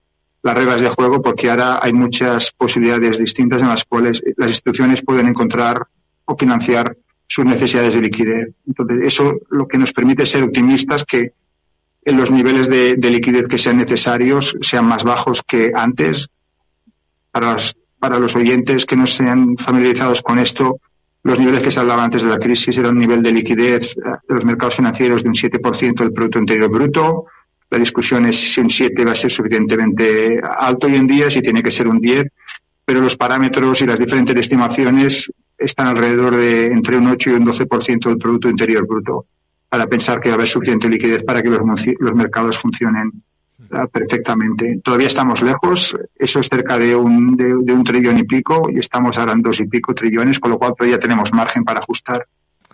las 0.44 0.56
reglas 0.56 0.82
de 0.82 0.90
juego 0.90 1.22
porque 1.22 1.50
ahora 1.50 1.80
hay 1.82 1.94
muchas 1.94 2.52
posibilidades 2.52 3.18
distintas 3.18 3.62
en 3.62 3.70
las 3.70 3.86
cuales 3.86 4.24
las 4.36 4.52
instituciones 4.52 5.02
pueden 5.02 5.28
encontrar 5.28 5.88
o 6.26 6.38
financiar 6.38 6.96
sus 7.28 7.46
necesidades 7.46 7.96
de 7.96 8.02
liquidez. 8.02 8.50
Entonces, 8.66 9.00
eso 9.04 9.40
lo 9.50 9.68
que 9.68 9.78
nos 9.78 9.92
permite 9.92 10.26
ser 10.26 10.44
optimistas 10.44 11.04
que 11.04 11.34
los 12.06 12.32
niveles 12.32 12.70
de, 12.70 12.96
liquidez 12.98 13.48
que 13.48 13.58
sean 13.58 13.78
necesarios 13.78 14.56
sean 14.62 14.86
más 14.86 15.04
bajos 15.04 15.42
que 15.46 15.72
antes. 15.76 16.28
Para 17.32 17.54
los, 17.54 17.76
para 18.00 18.20
los 18.20 18.36
oyentes 18.36 18.86
que 18.86 18.96
no 18.96 19.06
sean 19.06 19.58
familiarizados 19.58 20.22
con 20.22 20.40
esto, 20.40 20.80
los 21.24 21.38
niveles 21.40 21.62
que 21.62 21.72
se 21.72 21.80
hablaban 21.80 22.06
antes 22.06 22.24
de 22.24 22.30
la 22.30 22.40
crisis 22.40 22.78
eran 22.78 22.94
un 22.94 23.00
nivel 23.00 23.22
de 23.22 23.34
liquidez 23.34 23.96
de 23.96 24.34
los 24.34 24.46
mercados 24.46 24.76
financieros 24.76 25.24
de 25.24 25.30
un 25.30 25.36
7% 25.36 25.96
del 25.96 26.14
Producto 26.14 26.40
Interior 26.40 26.70
Bruto. 26.70 27.26
La 27.70 27.78
discusión 27.78 28.26
es 28.26 28.38
si 28.38 28.62
un 28.62 28.70
7 28.70 29.04
va 29.04 29.12
a 29.12 29.16
ser 29.16 29.30
suficientemente 29.30 30.40
alto 30.42 30.88
hoy 30.88 30.96
en 30.96 31.08
día, 31.08 31.30
si 31.30 31.42
tiene 31.42 31.62
que 31.62 31.72
ser 31.72 31.88
un 31.88 32.00
10, 32.00 32.28
pero 32.86 33.02
los 33.02 33.18
parámetros 33.18 33.82
y 33.82 33.86
las 33.86 34.00
diferentes 34.00 34.36
estimaciones 34.36 35.32
están 35.58 35.88
alrededor 35.88 36.36
de 36.36 36.68
entre 36.68 36.98
un 36.98 37.08
8 37.08 37.32
y 37.32 37.34
un 37.34 37.46
12% 37.46 38.08
del 38.08 38.18
Producto 38.18 38.50
Interior 38.50 38.86
Bruto 38.88 39.26
para 39.70 39.88
pensar 39.88 40.22
que 40.22 40.30
va 40.30 40.36
a 40.36 40.38
haber 40.38 40.48
suficiente 40.48 40.88
liquidez 40.88 41.24
para 41.24 41.42
que 41.42 41.50
los, 41.50 41.62
mercados 42.16 42.58
funcionen 42.58 43.12
ah, 43.72 43.88
perfectamente. 43.88 44.80
Todavía 44.82 45.08
estamos 45.08 45.42
lejos, 45.42 45.98
eso 46.16 46.40
es 46.40 46.48
cerca 46.48 46.78
de 46.78 46.96
un, 46.96 47.36
de, 47.36 47.74
un 47.74 47.84
trillón 47.84 48.18
y 48.18 48.24
pico 48.24 48.70
y 48.74 48.80
estamos 48.80 49.18
ahora 49.18 49.34
en 49.34 49.42
dos 49.42 49.60
y 49.60 49.68
pico 49.68 49.94
trillones, 49.94 50.40
con 50.40 50.52
lo 50.52 50.58
cual 50.58 50.74
todavía 50.78 51.00
tenemos 51.00 51.34
margen 51.34 51.66
para 51.66 51.80
ajustar. 51.80 52.26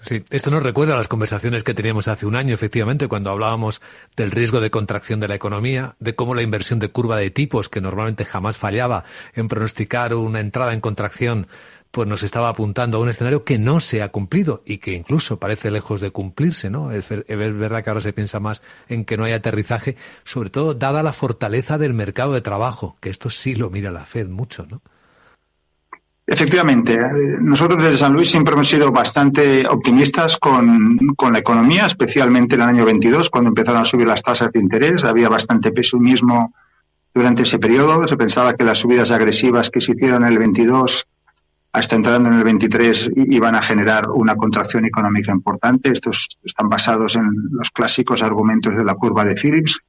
Sí, 0.04 0.26
esto 0.32 0.52
nos 0.52 0.64
recuerda 0.64 0.96
a 0.96 0.98
las 0.98 1.08
conversaciones 1.08 1.64
que 1.64 1.74
teníamos 1.74 2.10
hace 2.10 2.26
un 2.26 2.36
año, 2.36 2.54
efectivamente, 2.54 3.08
cuando 3.08 3.30
hablábamos 3.30 3.82
del 4.18 4.32
riesgo 4.32 4.60
de 4.60 4.70
contracción 4.70 5.22
de 5.22 5.30
la 5.30 5.36
economía, 5.36 5.96
de 6.02 6.14
cómo 6.14 6.36
la 6.36 6.42
inversión 6.42 6.80
de 6.80 6.90
curva 6.90 7.16
de 7.16 7.32
tipos, 7.32 7.70
que 7.70 7.80
normalmente 7.80 8.26
jamás 8.26 8.58
fallaba 8.58 9.06
en 9.34 9.48
pronosticar 9.48 10.14
una 10.14 10.42
entrada 10.42 10.74
en 10.74 10.82
contracción, 10.82 11.48
pues 11.90 12.06
nos 12.06 12.22
estaba 12.22 12.50
apuntando 12.50 12.98
a 12.98 13.00
un 13.00 13.08
escenario 13.08 13.46
que 13.46 13.58
no 13.58 13.80
se 13.80 14.02
ha 14.02 14.10
cumplido 14.10 14.62
y 14.66 14.80
que 14.80 14.92
incluso 14.92 15.40
parece 15.40 15.72
lejos 15.72 16.02
de 16.02 16.12
cumplirse, 16.12 16.70
¿no? 16.70 16.92
Es, 16.92 17.08
verdad 17.08 17.82
que 17.82 17.90
ahora 17.90 18.02
se 18.02 18.12
piensa 18.12 18.42
más 18.42 18.62
en 18.90 19.06
que 19.06 19.16
no 19.16 19.24
hay 19.24 19.32
aterrizaje, 19.32 19.96
sobre 20.26 20.50
todo 20.50 20.74
dada 20.74 21.02
la 21.02 21.14
fortaleza 21.14 21.78
del 21.78 21.94
mercado 21.94 22.34
de 22.34 22.42
trabajo, 22.42 22.98
que 23.00 23.10
esto 23.10 23.30
sí 23.30 23.56
lo 23.56 23.70
mira 23.70 23.90
la 23.90 24.04
Fed 24.04 24.28
mucho, 24.28 24.66
¿no? 24.70 24.82
Efectivamente, 26.26 26.98
nosotros 27.42 27.84
desde 27.84 27.98
San 27.98 28.14
Luis 28.14 28.30
siempre 28.30 28.54
hemos 28.54 28.70
sido 28.70 28.92
bastante 28.92 29.68
optimistas 29.68 30.38
con, 30.38 30.98
con, 31.18 31.34
la 31.34 31.40
economía, 31.40 31.86
especialmente 31.86 32.56
en 32.56 32.62
el 32.62 32.70
año 32.70 32.86
22, 32.86 33.30
cuando 33.30 33.50
empezaron 33.50 33.82
a 33.82 33.86
subir 33.86 34.08
las 34.08 34.24
tasas 34.24 34.52
de 34.52 34.60
interés. 34.60 35.04
Había 35.04 35.28
bastante 35.28 35.72
pesimismo 35.72 36.54
durante 37.14 37.44
ese 37.44 37.60
periodo. 37.60 38.08
Se 38.08 38.16
pensaba 38.16 38.56
que 38.56 38.64
las 38.64 38.78
subidas 38.78 39.12
agresivas 39.12 39.70
que 39.70 39.82
se 39.82 39.92
hicieron 39.92 40.24
en 40.24 40.32
el 40.32 40.40
22 40.40 41.08
hasta 41.74 41.96
entrando 41.96 42.30
en 42.30 42.36
el 42.36 42.44
23 42.44 43.12
iban 43.16 43.56
a 43.56 43.62
generar 43.62 44.08
una 44.10 44.36
contracción 44.36 44.86
económica 44.86 45.32
importante. 45.32 45.92
Estos 45.92 46.38
están 46.44 46.70
basados 46.70 47.16
en 47.16 47.30
los 47.52 47.72
clásicos 47.72 48.22
argumentos 48.22 48.76
de 48.78 48.86
la 48.86 48.94
curva 48.94 49.26
de 49.26 49.34
Phillips, 49.34 49.80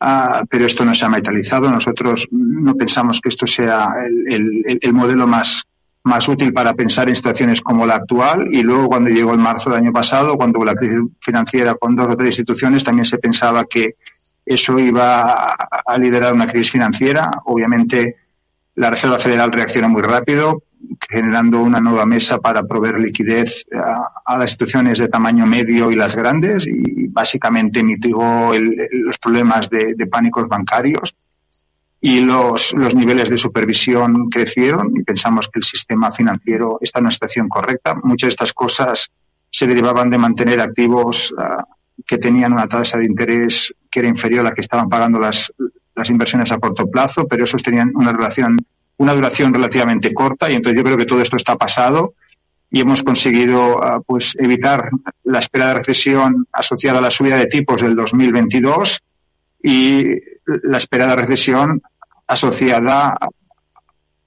ah, 0.00 0.44
pero 0.48 0.66
esto 0.66 0.84
no 0.84 0.92
se 0.92 1.06
ha 1.06 1.08
metalizado. 1.08 1.70
Nosotros 1.70 2.28
no 2.30 2.74
pensamos 2.74 3.22
que 3.22 3.30
esto 3.30 3.46
sea 3.46 3.94
el, 4.28 4.92
modelo 4.92 5.26
más, 5.26 5.64
más 6.04 6.28
útil 6.28 6.52
para 6.52 6.74
pensar 6.74 7.08
en 7.08 7.16
situaciones 7.16 7.60
como 7.60 7.86
la 7.86 7.94
actual. 7.94 8.48
Y 8.52 8.62
luego, 8.62 8.88
cuando 8.88 9.10
llegó 9.10 9.32
el 9.32 9.38
marzo 9.38 9.70
del 9.70 9.80
año 9.80 9.92
pasado, 9.92 10.36
cuando 10.36 10.58
hubo 10.58 10.66
la 10.66 10.74
crisis 10.74 11.00
financiera 11.20 11.74
con 11.74 11.96
dos 11.96 12.08
o 12.10 12.16
tres 12.16 12.28
instituciones, 12.28 12.84
también 12.84 13.04
se 13.04 13.18
pensaba 13.18 13.64
que 13.64 13.96
eso 14.44 14.78
iba 14.78 15.52
a 15.52 15.98
liderar 15.98 16.34
una 16.34 16.46
crisis 16.46 16.72
financiera. 16.72 17.30
Obviamente, 17.46 18.16
la 18.76 18.90
Reserva 18.90 19.18
Federal 19.18 19.52
reaccionó 19.52 19.88
muy 19.88 20.02
rápido, 20.02 20.64
generando 21.08 21.60
una 21.60 21.80
nueva 21.80 22.04
mesa 22.06 22.38
para 22.38 22.64
proveer 22.64 22.98
liquidez 22.98 23.66
a, 23.72 24.38
las 24.38 24.50
instituciones 24.50 24.98
de 24.98 25.08
tamaño 25.08 25.46
medio 25.46 25.90
y 25.90 25.96
las 25.96 26.16
grandes 26.16 26.66
y 26.66 27.06
básicamente 27.08 27.82
mitigó 27.82 28.52
los 28.90 29.18
problemas 29.18 29.70
de, 29.70 29.94
pánicos 30.10 30.48
bancarios 30.48 31.14
y 32.06 32.20
los, 32.20 32.74
los 32.74 32.94
niveles 32.94 33.30
de 33.30 33.38
supervisión 33.38 34.28
crecieron 34.28 34.94
y 34.94 35.02
pensamos 35.02 35.48
que 35.48 35.58
el 35.60 35.64
sistema 35.64 36.12
financiero 36.12 36.76
está 36.82 36.98
en 36.98 37.06
una 37.06 37.10
situación 37.10 37.48
correcta. 37.48 37.94
Muchas 37.94 38.26
de 38.26 38.32
estas 38.32 38.52
cosas 38.52 39.10
se 39.48 39.66
derivaban 39.66 40.10
de 40.10 40.18
mantener 40.18 40.60
activos 40.60 41.34
ah, 41.38 41.64
que 42.06 42.18
tenían 42.18 42.52
una 42.52 42.68
tasa 42.68 42.98
de 42.98 43.06
interés 43.06 43.74
que 43.90 44.00
era 44.00 44.08
inferior 44.10 44.40
a 44.40 44.50
la 44.50 44.52
que 44.52 44.60
estaban 44.60 44.90
pagando 44.90 45.18
las, 45.18 45.50
las 45.94 46.10
inversiones 46.10 46.52
a 46.52 46.58
corto 46.58 46.90
plazo, 46.90 47.26
pero 47.26 47.44
esos 47.44 47.62
tenían 47.62 47.90
una 47.94 48.12
relación 48.12 48.58
una 48.98 49.14
duración 49.14 49.54
relativamente 49.54 50.12
corta 50.12 50.50
y 50.50 50.56
entonces 50.56 50.76
yo 50.76 50.84
creo 50.84 50.98
que 50.98 51.06
todo 51.06 51.22
esto 51.22 51.36
está 51.36 51.56
pasado 51.56 52.12
y 52.70 52.82
hemos 52.82 53.02
conseguido 53.02 53.82
ah, 53.82 54.02
pues 54.06 54.36
evitar 54.38 54.90
la 55.22 55.38
espera 55.38 55.68
de 55.68 55.74
recesión 55.76 56.46
asociada 56.52 56.98
a 56.98 57.02
la 57.02 57.10
subida 57.10 57.36
de 57.36 57.46
tipos 57.46 57.80
del 57.80 57.96
2022 57.96 59.00
y 59.62 60.20
la 60.46 60.76
esperada 60.76 61.16
recesión 61.16 61.80
asociada 62.26 63.16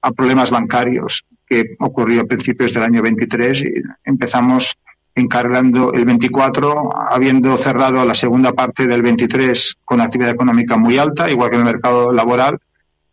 a 0.02 0.12
problemas 0.12 0.52
bancarios 0.52 1.26
que 1.46 1.76
ocurrió 1.80 2.22
a 2.22 2.26
principios 2.26 2.74
del 2.74 2.84
año 2.84 3.02
23 3.02 3.62
y 3.62 3.74
empezamos 4.04 4.78
encargando 5.16 5.94
el 5.94 6.06
24, 6.06 6.92
habiendo 7.12 7.58
cerrado 7.58 8.06
la 8.06 8.14
segunda 8.14 8.54
parte 8.54 8.86
del 8.86 9.02
23 9.02 9.78
con 9.84 10.00
actividad 10.00 10.32
económica 10.32 10.78
muy 10.78 10.98
alta, 10.98 11.30
igual 11.30 11.50
que 11.50 11.56
en 11.56 11.62
el 11.62 11.74
mercado 11.74 12.12
laboral, 12.12 12.60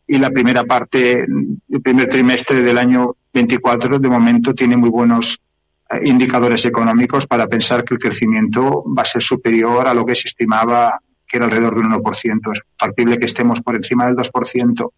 y 0.07 0.19
la 0.19 0.31
primera 0.31 0.65
parte, 0.65 1.21
el 1.23 1.83
primer 1.83 2.09
trimestre 2.09 2.63
del 2.63 2.77
año 2.77 3.17
24, 3.33 3.99
de 3.99 4.09
momento 4.09 4.55
tiene 4.55 4.77
muy 4.77 4.91
buenos 4.91 5.41
eh, 5.89 6.01
indicadores 6.05 6.67
económicos 6.67 7.27
para 7.27 7.47
pensar 7.47 7.85
que 7.85 7.95
el 7.95 8.01
crecimiento 8.01 8.85
va 8.87 9.03
a 9.03 9.07
ser 9.07 9.23
superior 9.23 9.89
a 9.89 9.95
lo 9.95 10.05
que 10.05 10.15
se 10.15 10.29
estimaba 10.29 11.01
que 11.35 11.39
era 11.39 11.47
alrededor 11.47 11.75
del 11.75 11.87
1%. 11.87 12.53
Es 12.53 12.63
factible 12.79 13.19
que 13.19 13.25
estemos 13.25 13.61
por 13.61 13.75
encima 13.75 14.07
del 14.07 14.15
2%. 14.15 14.91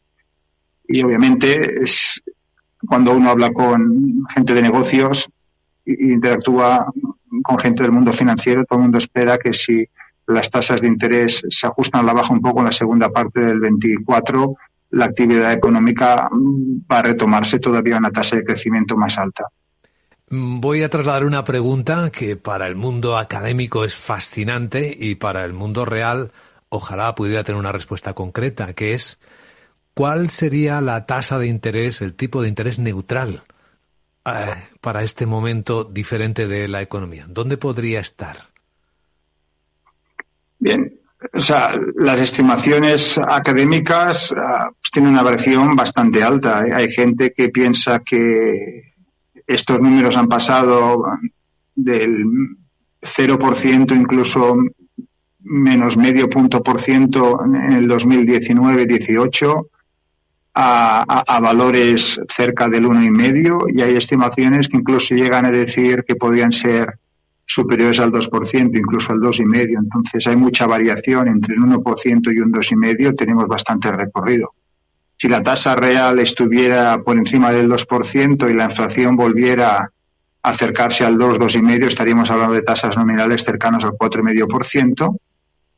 Y 0.88 1.02
obviamente 1.02 1.82
es 1.82 2.22
cuando 2.86 3.12
uno 3.12 3.30
habla 3.30 3.54
con 3.54 4.26
gente 4.28 4.52
de 4.52 4.60
negocios 4.60 5.30
e 5.86 6.12
interactúa 6.12 6.92
con 7.42 7.58
gente 7.58 7.82
del 7.84 7.92
mundo 7.92 8.12
financiero, 8.12 8.66
todo 8.66 8.80
el 8.80 8.82
mundo 8.82 8.98
espera 8.98 9.38
que 9.38 9.54
si 9.54 9.88
las 10.26 10.50
tasas 10.50 10.82
de 10.82 10.88
interés 10.88 11.42
se 11.48 11.66
ajustan 11.66 12.02
a 12.02 12.04
la 12.04 12.12
baja 12.12 12.34
un 12.34 12.42
poco 12.42 12.58
en 12.58 12.66
la 12.66 12.72
segunda 12.72 13.08
parte 13.08 13.40
del 13.40 13.58
24, 13.58 14.56
la 14.90 15.06
actividad 15.06 15.54
económica 15.54 16.28
va 16.30 16.98
a 16.98 17.02
retomarse 17.02 17.60
todavía 17.60 17.96
a 17.96 17.98
una 17.98 18.10
tasa 18.10 18.36
de 18.36 18.44
crecimiento 18.44 18.94
más 18.94 19.16
alta. 19.16 19.46
Mm, 20.28 20.60
voy 20.60 20.82
a 20.82 20.88
trasladar 20.88 21.24
una 21.24 21.44
pregunta 21.44 22.10
que 22.10 22.36
para 22.36 22.66
el 22.66 22.74
mundo 22.74 23.16
académico 23.16 23.84
es 23.84 23.94
fascinante 23.94 24.96
y 24.98 25.14
para 25.14 25.44
el 25.44 25.52
mundo 25.52 25.84
real 25.84 26.32
ojalá 26.68 27.14
pudiera 27.14 27.44
tener 27.44 27.58
una 27.60 27.72
respuesta 27.72 28.12
concreta, 28.12 28.72
que 28.72 28.94
es 28.94 29.18
¿cuál 29.94 30.30
sería 30.30 30.80
la 30.80 31.06
tasa 31.06 31.38
de 31.38 31.46
interés, 31.46 32.02
el 32.02 32.14
tipo 32.14 32.42
de 32.42 32.48
interés 32.48 32.78
neutral 32.78 33.44
eh, 34.24 34.54
para 34.80 35.04
este 35.04 35.26
momento 35.26 35.84
diferente 35.84 36.48
de 36.48 36.66
la 36.66 36.82
economía? 36.82 37.26
¿Dónde 37.28 37.56
podría 37.56 38.00
estar? 38.00 38.36
Bien, 40.58 41.00
o 41.32 41.40
sea, 41.40 41.78
las 41.94 42.20
estimaciones 42.20 43.16
académicas 43.18 44.34
ah, 44.36 44.70
pues 44.70 44.90
tienen 44.90 45.12
una 45.12 45.22
variación 45.22 45.76
bastante 45.76 46.22
alta. 46.24 46.64
Hay 46.74 46.88
gente 46.88 47.32
que 47.32 47.48
piensa 47.50 48.00
que 48.00 48.95
estos 49.46 49.80
números 49.80 50.16
han 50.16 50.28
pasado 50.28 51.04
del 51.74 52.24
0%, 53.00 53.96
incluso 53.96 54.56
menos 55.40 55.96
medio 55.96 56.28
punto 56.28 56.62
por 56.62 56.80
ciento 56.80 57.38
en 57.44 57.72
el 57.72 57.88
2019-18 57.88 59.68
a, 60.54 61.22
a, 61.26 61.40
valores 61.40 62.20
cerca 62.28 62.68
del 62.68 62.86
uno 62.86 63.04
y 63.04 63.10
medio 63.10 63.58
y 63.72 63.82
hay 63.82 63.94
estimaciones 63.94 64.68
que 64.68 64.78
incluso 64.78 65.14
llegan 65.14 65.44
a 65.44 65.50
decir 65.50 66.04
que 66.06 66.16
podrían 66.16 66.50
ser 66.50 66.98
superiores 67.44 68.00
al 68.00 68.10
2%, 68.10 68.76
incluso 68.76 69.12
al 69.12 69.20
2,5%. 69.20 69.78
Entonces 69.78 70.26
hay 70.26 70.36
mucha 70.36 70.66
variación 70.66 71.28
entre 71.28 71.56
un 71.56 71.70
1% 71.70 72.34
y 72.34 72.40
un 72.40 72.52
2,5%, 72.52 73.16
tenemos 73.16 73.46
bastante 73.46 73.92
recorrido. 73.92 74.52
Si 75.16 75.28
la 75.28 75.42
tasa 75.42 75.74
real 75.74 76.18
estuviera 76.18 77.02
por 77.02 77.16
encima 77.16 77.50
del 77.50 77.68
2% 77.70 78.50
y 78.50 78.54
la 78.54 78.64
inflación 78.64 79.16
volviera 79.16 79.90
a 80.42 80.50
acercarse 80.50 81.04
al 81.04 81.16
2, 81.16 81.38
2,5%, 81.38 81.86
estaríamos 81.86 82.30
hablando 82.30 82.54
de 82.54 82.62
tasas 82.62 82.96
nominales 82.96 83.42
cercanas 83.42 83.84
al 83.84 83.92
4,5%. 83.92 85.16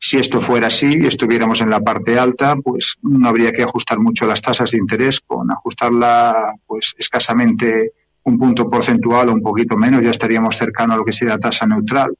Si 0.00 0.18
esto 0.18 0.40
fuera 0.40 0.68
así 0.68 0.98
y 1.00 1.06
estuviéramos 1.06 1.60
en 1.60 1.70
la 1.70 1.80
parte 1.80 2.18
alta, 2.18 2.56
pues 2.56 2.98
no 3.02 3.28
habría 3.28 3.52
que 3.52 3.62
ajustar 3.62 3.98
mucho 3.98 4.26
las 4.26 4.42
tasas 4.42 4.70
de 4.70 4.78
interés, 4.78 5.20
con 5.20 5.50
ajustarla 5.50 6.54
pues 6.66 6.94
escasamente 6.98 7.92
un 8.24 8.38
punto 8.38 8.68
porcentual 8.68 9.28
o 9.28 9.32
un 9.32 9.42
poquito 9.42 9.76
menos, 9.76 10.02
ya 10.02 10.10
estaríamos 10.10 10.56
cercano 10.56 10.94
a 10.94 10.96
lo 10.96 11.04
que 11.04 11.12
sería 11.12 11.38
tasa 11.38 11.66
neutral. 11.66 12.14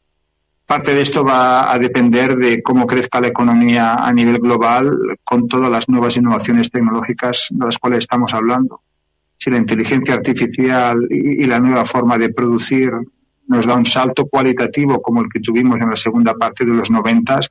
Parte 0.69 0.93
de 0.93 1.01
esto 1.01 1.25
va 1.25 1.73
a 1.73 1.79
depender 1.79 2.37
de 2.37 2.63
cómo 2.63 2.87
crezca 2.87 3.23
la 3.23 3.29
economía 3.29 3.95
a 3.95 4.13
nivel 4.13 4.39
global 4.39 5.19
con 5.25 5.49
todas 5.49 5.71
las 5.71 5.89
nuevas 5.89 6.19
innovaciones 6.19 6.71
tecnológicas 6.71 7.47
de 7.49 7.65
las 7.65 7.79
cuales 7.79 8.01
estamos 8.01 8.35
hablando. 8.35 8.83
Si 9.39 9.49
la 9.49 9.57
inteligencia 9.57 10.13
artificial 10.13 11.07
y 11.11 11.47
la 11.47 11.59
nueva 11.59 11.87
forma 11.87 12.19
de 12.19 12.35
producir 12.35 12.93
nos 13.47 13.65
da 13.65 13.77
un 13.77 13.87
salto 13.87 14.27
cualitativo 14.27 15.01
como 15.01 15.23
el 15.23 15.31
que 15.33 15.41
tuvimos 15.41 15.81
en 15.81 15.89
la 15.89 15.97
segunda 15.97 16.35
parte 16.35 16.67
de 16.67 16.75
los 16.75 16.91
noventas, 16.91 17.51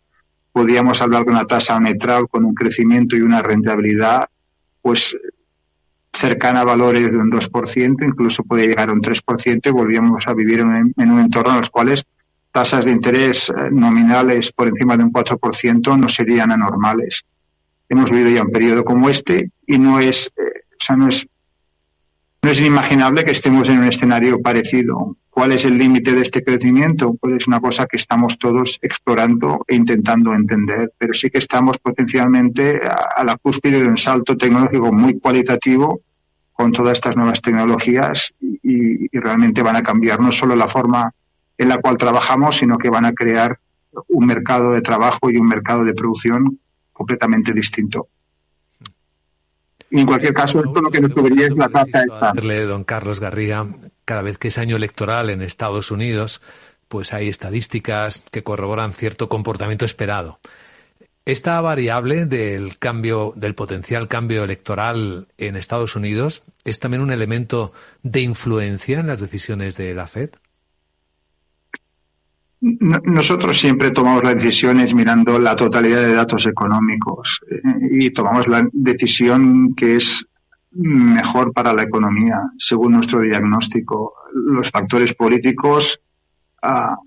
podríamos 0.52 1.02
hablar 1.02 1.26
de 1.26 1.32
una 1.32 1.48
tasa 1.48 1.80
neutral 1.80 2.28
con 2.28 2.46
un 2.46 2.54
crecimiento 2.54 3.16
y 3.16 3.22
una 3.22 3.42
rentabilidad 3.42 4.28
pues 4.80 5.18
cercana 6.14 6.62
a 6.62 6.66
valores 6.66 7.12
de 7.12 7.18
un 7.18 7.32
2%, 7.32 8.08
incluso 8.08 8.44
puede 8.44 8.68
llegar 8.68 8.90
a 8.90 8.94
un 8.94 9.02
3% 9.02 9.60
y 9.66 9.72
volvíamos 9.72 10.28
a 10.28 10.36
vivir 10.36 10.60
en, 10.60 10.94
un 11.12 11.20
entorno 11.20 11.54
en 11.54 11.58
los 11.62 11.72
cuales 11.72 12.06
tasas 12.52 12.86
de 12.86 12.92
interés 12.92 13.50
eh, 13.50 13.70
nominales 13.72 14.52
por 14.52 14.68
encima 14.68 14.98
de 14.98 15.04
un 15.04 15.12
4% 15.12 16.00
no 16.00 16.08
serían 16.08 16.52
anormales. 16.52 17.24
Hemos 17.90 18.12
vivido 18.12 18.30
ya 18.30 18.44
un 18.44 18.52
periodo 18.52 18.84
como 18.84 19.10
este 19.10 19.52
y 19.66 19.80
no 19.80 20.00
es, 20.00 20.32
eh, 20.38 20.66
o 20.72 20.84
sea, 20.84 20.96
no 20.96 21.08
es, 21.08 21.28
no 22.42 22.52
es 22.52 22.60
inimaginable 22.60 23.24
que 23.24 23.32
estemos 23.32 23.70
en 23.70 23.80
un 23.80 23.86
escenario 23.86 24.42
parecido. 24.42 25.18
¿Cuál 25.30 25.52
es 25.52 25.66
el 25.66 25.78
límite 25.78 26.14
de 26.14 26.22
este 26.22 26.44
crecimiento? 26.44 27.14
Pues 27.14 27.36
es 27.36 27.48
una 27.48 27.60
cosa 27.60 27.86
que 27.86 27.98
estamos 27.98 28.40
todos 28.40 28.80
explorando 28.82 29.64
e 29.68 29.76
intentando 29.76 30.34
entender, 30.34 30.94
pero 30.98 31.14
sí 31.14 31.30
que 31.30 31.38
estamos 31.38 31.78
potencialmente 31.78 32.82
a, 33.16 33.24
la 33.24 33.38
cúspide 33.38 33.82
de 33.82 33.88
un 33.88 33.98
salto 33.98 34.36
tecnológico 34.36 34.92
muy 34.92 35.20
cualitativo 35.20 36.02
con 36.54 36.72
todas 36.72 36.94
estas 36.94 37.16
nuevas 37.16 37.40
tecnologías 37.40 38.34
y, 38.40 39.08
realmente 39.20 39.62
van 39.62 39.76
a 39.76 39.84
cambiar 39.84 40.20
no 40.20 40.32
solo 40.32 40.56
la 40.56 40.68
forma 40.68 41.14
en 41.58 41.70
la 41.70 41.78
cual 41.80 41.98
trabajamos, 41.98 42.58
sino 42.58 42.78
que 42.78 42.90
van 42.90 43.06
a 43.06 43.14
crear 43.14 43.60
un 44.08 44.26
mercado 44.26 44.72
de 44.72 44.82
trabajo 44.82 45.30
y 45.30 45.38
un 45.38 45.48
mercado 45.48 45.84
de 45.84 45.94
producción 45.94 46.60
completamente 46.94 47.54
distinto. 47.54 48.08
Y 49.90 50.02
en 50.02 50.06
cualquier 50.06 50.34
caso, 50.34 50.64
esto 50.64 50.82
lo 50.82 50.92
que 50.92 51.00
nos 51.00 51.14
cubriría 51.14 51.48
es 51.48 51.56
la 51.56 51.70
tasa 51.70 52.02
esta. 52.02 52.34
Don 52.34 52.84
Carlos 52.84 53.20
Garriga, 53.20 53.68
cada 54.04 54.22
vez 54.22 54.38
que 54.38 54.50
es 54.50 54.58
año 54.58 54.76
electoral 54.76 55.30
en 55.30 55.42
Estados 55.42 55.92
Unidos, 55.92 56.42
pues 56.88 57.14
hay 57.14 57.30
estadísticas 57.30 58.24
que 58.32 58.44
corroboran 58.44 58.94
cierto 58.94 59.30
comportamiento 59.30 59.86
esperado. 59.86 60.40
Esta 61.26 61.60
variable 61.60 62.26
del 62.26 62.78
cambio, 62.78 63.34
del 63.36 63.54
potencial 63.54 64.08
cambio 64.08 64.46
electoral 64.46 65.28
en 65.38 65.58
Estados 65.58 65.96
Unidos, 65.96 66.44
es 66.64 66.80
también 66.80 67.02
un 67.02 67.12
elemento 67.12 67.74
de 68.02 68.22
influencia 68.22 69.00
en 69.00 69.08
las 69.08 69.20
decisiones 69.20 69.76
de 69.76 69.94
la 69.94 70.08
Fed. 70.08 70.30
Nosotros 72.60 73.60
siempre 73.60 73.92
tomamos 73.92 74.24
las 74.24 74.36
decisiones 74.36 74.94
mirando 74.94 75.38
la 75.38 75.56
totalidad 75.56 76.02
de 76.02 76.14
datos 76.14 76.48
económicos 76.48 77.42
eh, 77.52 77.62
y 77.92 78.10
tomamos 78.10 78.48
la 78.48 78.68
decisión 78.74 79.76
que 79.76 79.98
es 79.98 80.26
mejor 80.72 81.54
para 81.54 81.74
la 81.74 81.84
economía, 81.84 82.42
según 82.58 82.94
nuestro 82.94 83.22
diagnóstico. 83.22 84.14
Los 84.34 84.72
factores 84.72 85.14
políticos 85.14 86.00
ah, 86.62 86.98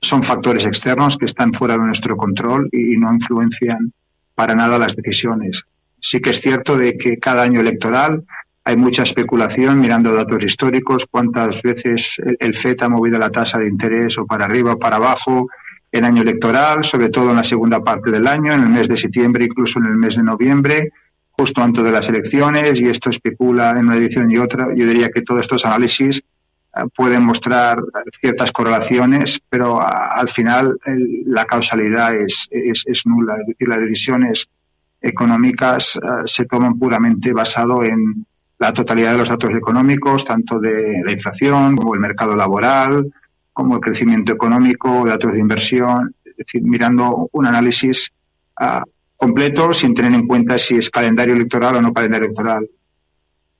son 0.00 0.22
factores 0.22 0.64
externos 0.64 1.18
que 1.18 1.26
están 1.26 1.52
fuera 1.52 1.76
de 1.76 1.84
nuestro 1.84 2.16
control 2.16 2.68
y 2.72 2.96
no 2.96 3.12
influencian 3.12 3.92
para 4.34 4.54
nada 4.54 4.78
las 4.78 4.96
decisiones. 4.96 5.64
Sí 6.00 6.20
que 6.20 6.30
es 6.30 6.40
cierto 6.40 6.78
de 6.78 6.96
que 6.96 7.18
cada 7.18 7.42
año 7.42 7.60
electoral 7.60 8.24
hay 8.70 8.76
mucha 8.76 9.02
especulación 9.02 9.80
mirando 9.80 10.12
datos 10.12 10.44
históricos, 10.44 11.04
cuántas 11.10 11.60
veces 11.60 12.22
el 12.38 12.54
FED 12.54 12.82
ha 12.82 12.88
movido 12.88 13.18
la 13.18 13.28
tasa 13.28 13.58
de 13.58 13.66
interés 13.66 14.16
o 14.16 14.26
para 14.26 14.44
arriba 14.44 14.74
o 14.74 14.78
para 14.78 14.94
abajo 14.94 15.48
en 15.90 16.04
año 16.04 16.22
electoral, 16.22 16.84
sobre 16.84 17.08
todo 17.08 17.30
en 17.30 17.36
la 17.36 17.42
segunda 17.42 17.82
parte 17.82 18.12
del 18.12 18.28
año, 18.28 18.52
en 18.52 18.62
el 18.62 18.68
mes 18.68 18.86
de 18.86 18.96
septiembre, 18.96 19.44
incluso 19.44 19.80
en 19.80 19.86
el 19.86 19.96
mes 19.96 20.14
de 20.14 20.22
noviembre, 20.22 20.92
justo 21.32 21.60
antes 21.60 21.82
de 21.82 21.90
las 21.90 22.08
elecciones, 22.08 22.80
y 22.80 22.86
esto 22.86 23.10
especula 23.10 23.70
en 23.70 23.86
una 23.86 23.96
edición 23.96 24.30
y 24.30 24.38
otra. 24.38 24.68
Yo 24.68 24.86
diría 24.86 25.10
que 25.10 25.22
todos 25.22 25.40
estos 25.40 25.66
análisis 25.66 26.18
eh, 26.18 26.80
pueden 26.94 27.24
mostrar 27.24 27.82
ciertas 28.20 28.52
correlaciones, 28.52 29.40
pero 29.48 29.80
al 29.82 30.28
final 30.28 30.78
la 31.26 31.44
causalidad 31.44 32.14
es, 32.14 32.48
es, 32.52 33.04
nula. 33.04 33.34
Es 33.40 33.48
decir, 33.48 33.68
las 33.68 33.80
decisiones 33.80 34.48
económicas 35.00 35.96
eh, 35.96 36.00
se 36.26 36.44
toman 36.44 36.78
puramente 36.78 37.32
basado 37.32 37.82
en 37.82 38.26
la 38.60 38.72
totalidad 38.72 39.12
de 39.12 39.18
los 39.18 39.28
datos 39.28 39.52
económicos, 39.52 40.24
tanto 40.24 40.60
de 40.60 41.02
la 41.04 41.12
inflación 41.12 41.76
como 41.76 41.94
el 41.94 42.00
mercado 42.00 42.36
laboral, 42.36 43.12
como 43.52 43.74
el 43.74 43.80
crecimiento 43.80 44.32
económico, 44.32 45.04
datos 45.04 45.32
de 45.32 45.40
inversión, 45.40 46.14
es 46.24 46.36
decir, 46.36 46.62
mirando 46.62 47.28
un 47.32 47.46
análisis 47.46 48.12
eh, 48.60 48.80
completo 49.16 49.72
sin 49.72 49.94
tener 49.94 50.14
en 50.14 50.26
cuenta 50.26 50.58
si 50.58 50.76
es 50.76 50.90
calendario 50.90 51.34
electoral 51.34 51.76
o 51.76 51.82
no 51.82 51.92
calendario 51.92 52.26
electoral 52.26 52.68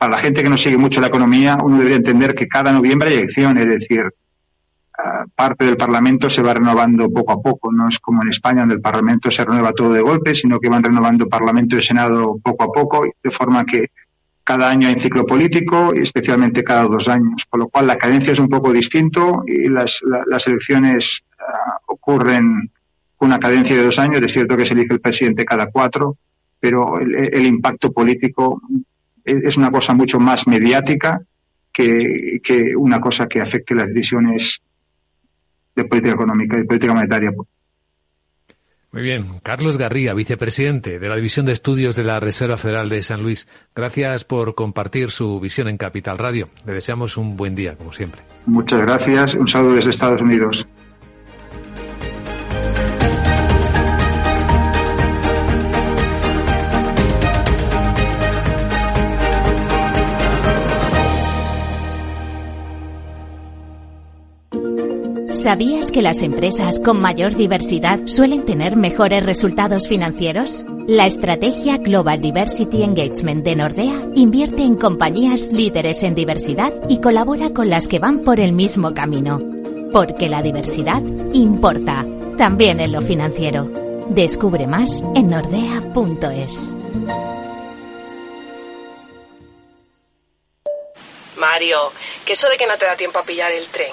para 0.00 0.12
la 0.12 0.18
gente 0.18 0.42
que 0.42 0.48
no 0.48 0.56
sigue 0.56 0.78
mucho 0.78 0.98
la 1.02 1.08
economía, 1.08 1.58
uno 1.62 1.76
debería 1.76 1.98
entender 1.98 2.34
que 2.34 2.48
cada 2.48 2.72
noviembre 2.72 3.10
hay 3.10 3.16
elecciones, 3.16 3.66
es 3.66 3.80
decir, 3.80 4.10
ah, 4.96 5.26
parte 5.34 5.66
del 5.66 5.76
Parlamento 5.76 6.30
se 6.30 6.40
va 6.40 6.54
renovando 6.54 7.10
poco 7.10 7.32
a 7.32 7.42
poco. 7.42 7.70
No 7.70 7.86
es 7.86 7.98
como 7.98 8.22
en 8.22 8.30
España, 8.30 8.60
donde 8.60 8.76
el 8.76 8.80
Parlamento 8.80 9.30
se 9.30 9.44
renueva 9.44 9.74
todo 9.74 9.92
de 9.92 10.00
golpe, 10.00 10.34
sino 10.34 10.58
que 10.58 10.70
van 10.70 10.82
renovando 10.82 11.28
Parlamento 11.28 11.76
y 11.76 11.82
Senado 11.82 12.38
poco 12.42 12.64
a 12.64 12.72
poco, 12.72 13.04
de 13.22 13.30
forma 13.30 13.66
que 13.66 13.90
cada 14.50 14.68
año 14.68 14.88
hay 14.88 14.98
ciclo 14.98 15.24
político 15.24 15.92
y 15.94 16.00
especialmente 16.00 16.64
cada 16.64 16.82
dos 16.82 17.08
años. 17.08 17.46
Por 17.48 17.60
lo 17.60 17.68
cual 17.68 17.86
la 17.86 17.96
cadencia 17.96 18.32
es 18.32 18.40
un 18.40 18.48
poco 18.48 18.72
distinto 18.72 19.44
y 19.46 19.68
las, 19.68 20.02
elecciones 20.44 21.22
ah, 21.38 21.78
ocurren 21.86 22.68
con 23.16 23.28
una 23.28 23.38
cadencia 23.38 23.76
de 23.76 23.84
dos 23.84 24.00
años. 24.00 24.20
Es 24.20 24.32
cierto 24.32 24.56
que 24.56 24.66
se 24.66 24.74
elige 24.74 24.94
el 24.94 25.00
presidente 25.00 25.44
cada 25.44 25.70
cuatro, 25.70 26.16
pero 26.58 26.98
el 26.98 27.46
impacto 27.46 27.92
político 27.92 28.60
es 29.24 29.56
una 29.56 29.70
cosa 29.70 29.94
mucho 29.94 30.18
más 30.18 30.48
mediática 30.48 31.22
que, 31.72 32.74
una 32.76 33.00
cosa 33.00 33.28
que 33.28 33.40
afecte 33.40 33.76
las 33.76 33.86
decisiones 33.86 34.60
de 35.76 35.84
política 35.84 36.14
económica 36.14 36.58
y 36.58 36.64
política 36.64 36.92
monetaria. 36.92 37.32
Muy 38.92 39.02
bien. 39.02 39.24
Carlos 39.44 39.78
Garriga, 39.78 40.14
vicepresidente 40.14 40.98
de 40.98 41.08
la 41.08 41.14
División 41.14 41.46
de 41.46 41.52
Estudios 41.52 41.94
de 41.94 42.02
la 42.02 42.18
Reserva 42.18 42.56
Federal 42.56 42.88
de 42.88 43.02
San 43.02 43.22
Luis. 43.22 43.46
Gracias 43.74 44.24
por 44.24 44.56
compartir 44.56 45.12
su 45.12 45.38
visión 45.38 45.68
en 45.68 45.76
Capital 45.76 46.18
Radio. 46.18 46.48
Le 46.66 46.72
deseamos 46.72 47.16
un 47.16 47.36
buen 47.36 47.54
día, 47.54 47.76
como 47.76 47.92
siempre. 47.92 48.22
Muchas 48.46 48.80
gracias. 48.80 49.34
Un 49.34 49.46
saludo 49.46 49.74
desde 49.74 49.90
Estados 49.90 50.22
Unidos. 50.22 50.66
¿Sabías 65.32 65.92
que 65.92 66.02
las 66.02 66.22
empresas 66.22 66.80
con 66.80 67.00
mayor 67.00 67.36
diversidad 67.36 68.00
suelen 68.06 68.44
tener 68.44 68.74
mejores 68.74 69.24
resultados 69.24 69.86
financieros? 69.86 70.64
La 70.88 71.06
estrategia 71.06 71.76
Global 71.76 72.20
Diversity 72.20 72.82
Engagement 72.82 73.44
de 73.44 73.54
Nordea 73.54 74.08
invierte 74.16 74.62
en 74.62 74.74
compañías 74.74 75.52
líderes 75.52 76.02
en 76.02 76.16
diversidad 76.16 76.72
y 76.88 77.00
colabora 77.00 77.50
con 77.50 77.70
las 77.70 77.86
que 77.86 78.00
van 78.00 78.24
por 78.24 78.40
el 78.40 78.52
mismo 78.52 78.92
camino. 78.92 79.38
Porque 79.92 80.28
la 80.28 80.42
diversidad 80.42 81.00
importa, 81.32 82.04
también 82.36 82.80
en 82.80 82.90
lo 82.90 83.00
financiero. 83.00 83.70
Descubre 84.08 84.66
más 84.66 85.04
en 85.14 85.30
nordea.es. 85.30 86.74
Mario, 91.36 91.78
que 92.24 92.32
eso 92.32 92.48
de 92.48 92.56
que 92.56 92.66
no 92.66 92.76
te 92.76 92.84
da 92.84 92.96
tiempo 92.96 93.20
a 93.20 93.22
pillar 93.22 93.52
el 93.52 93.68
tren. 93.68 93.92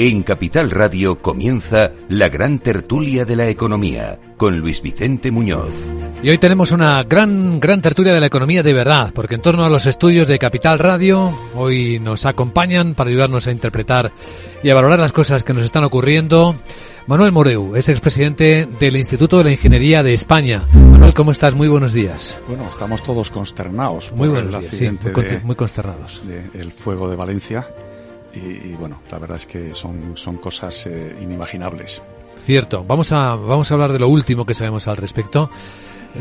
En 0.00 0.22
Capital 0.22 0.70
Radio 0.70 1.20
comienza 1.20 1.90
la 2.08 2.28
gran 2.28 2.60
tertulia 2.60 3.24
de 3.24 3.34
la 3.34 3.48
economía 3.48 4.16
con 4.36 4.56
Luis 4.56 4.80
Vicente 4.80 5.32
Muñoz. 5.32 5.74
Y 6.22 6.30
hoy 6.30 6.38
tenemos 6.38 6.70
una 6.70 7.02
gran, 7.02 7.58
gran 7.58 7.82
tertulia 7.82 8.14
de 8.14 8.20
la 8.20 8.26
economía 8.26 8.62
de 8.62 8.72
verdad, 8.72 9.10
porque 9.12 9.34
en 9.34 9.42
torno 9.42 9.64
a 9.64 9.68
los 9.68 9.86
estudios 9.86 10.28
de 10.28 10.38
Capital 10.38 10.78
Radio, 10.78 11.36
hoy 11.56 11.98
nos 11.98 12.26
acompañan 12.26 12.94
para 12.94 13.10
ayudarnos 13.10 13.48
a 13.48 13.50
interpretar 13.50 14.12
y 14.62 14.70
a 14.70 14.76
valorar 14.76 15.00
las 15.00 15.12
cosas 15.12 15.42
que 15.42 15.52
nos 15.52 15.64
están 15.64 15.82
ocurriendo. 15.82 16.54
Manuel 17.08 17.32
Moreu 17.32 17.74
es 17.74 17.88
expresidente 17.88 18.68
del 18.78 18.94
Instituto 18.94 19.38
de 19.38 19.44
la 19.44 19.50
Ingeniería 19.50 20.04
de 20.04 20.14
España. 20.14 20.68
Manuel, 20.74 21.12
¿cómo 21.12 21.32
estás? 21.32 21.56
Muy 21.56 21.66
buenos 21.66 21.92
días. 21.92 22.40
Bueno, 22.46 22.68
estamos 22.70 23.02
todos 23.02 23.32
consternados. 23.32 24.12
Muy 24.12 24.28
buenos 24.28 24.60
días, 24.60 24.76
sí, 24.76 24.88
muy, 24.88 25.40
muy 25.42 25.56
consternados. 25.56 26.22
el 26.54 26.70
fuego 26.70 27.10
de 27.10 27.16
Valencia 27.16 27.66
y, 28.38 28.74
bueno, 28.74 29.00
la 29.10 29.18
verdad 29.18 29.36
es 29.36 29.46
que 29.46 29.74
son, 29.74 30.16
son 30.16 30.38
cosas 30.38 30.86
eh, 30.86 31.16
inimaginables. 31.20 32.02
Cierto. 32.44 32.84
Vamos 32.84 33.12
a, 33.12 33.34
vamos 33.34 33.70
a 33.70 33.74
hablar 33.74 33.92
de 33.92 33.98
lo 33.98 34.08
último 34.08 34.46
que 34.46 34.54
sabemos 34.54 34.88
al 34.88 34.96
respecto. 34.96 35.50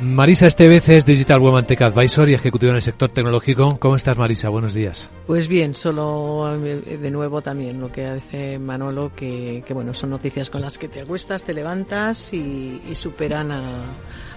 Marisa 0.01 0.47
Estevez 0.47 0.89
es 0.89 1.05
Digital 1.05 1.39
Woman 1.39 1.65
Tech 1.65 1.81
Advisor 1.81 2.27
y 2.29 2.33
ejecutiva 2.33 2.71
en 2.71 2.75
el 2.75 2.81
sector 2.81 3.09
tecnológico. 3.09 3.77
¿Cómo 3.79 3.95
estás, 3.95 4.17
Marisa? 4.17 4.49
Buenos 4.49 4.73
días. 4.73 5.09
Pues 5.25 5.47
bien, 5.47 5.73
solo 5.75 6.53
eh, 6.55 6.97
de 6.97 7.11
nuevo 7.11 7.41
también 7.41 7.79
lo 7.79 7.91
que 7.91 8.13
dice 8.15 8.59
Manolo, 8.59 9.13
que, 9.15 9.63
que 9.65 9.73
bueno, 9.73 9.93
son 9.93 10.09
noticias 10.09 10.49
con 10.49 10.61
las 10.61 10.77
que 10.77 10.89
te 10.89 11.01
acuestas, 11.01 11.43
te 11.43 11.53
levantas 11.53 12.33
y, 12.33 12.81
superan 12.95 13.51
a, 13.51 13.63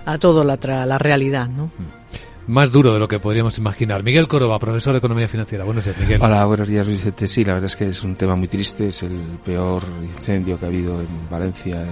a 0.07 0.19
todo 0.19 0.45
la, 0.45 0.57
la 0.87 0.99
realidad, 0.99 1.49
¿no? 1.49 1.67
Mm 1.67 2.01
más 2.51 2.73
duro 2.73 2.93
de 2.93 2.99
lo 2.99 3.07
que 3.07 3.21
podríamos 3.21 3.57
imaginar. 3.59 4.03
Miguel 4.03 4.27
Córdoba, 4.27 4.59
profesor 4.59 4.93
de 4.93 4.99
Economía 4.99 5.29
Financiera. 5.29 5.65
Buenos 5.65 5.85
días, 5.85 5.97
Miguel. 5.99 6.21
Hola, 6.21 6.45
buenos 6.45 6.67
días, 6.67 6.87
Vicente. 6.87 7.29
Sí, 7.29 7.45
la 7.45 7.55
verdad 7.55 7.67
es 7.67 7.77
que 7.77 7.89
es 7.89 8.03
un 8.03 8.17
tema 8.17 8.35
muy 8.35 8.49
triste. 8.49 8.89
Es 8.89 9.05
el 9.05 9.39
peor 9.45 9.83
incendio 10.03 10.59
que 10.59 10.65
ha 10.65 10.69
habido 10.69 11.01
en 11.01 11.31
Valencia 11.31 11.87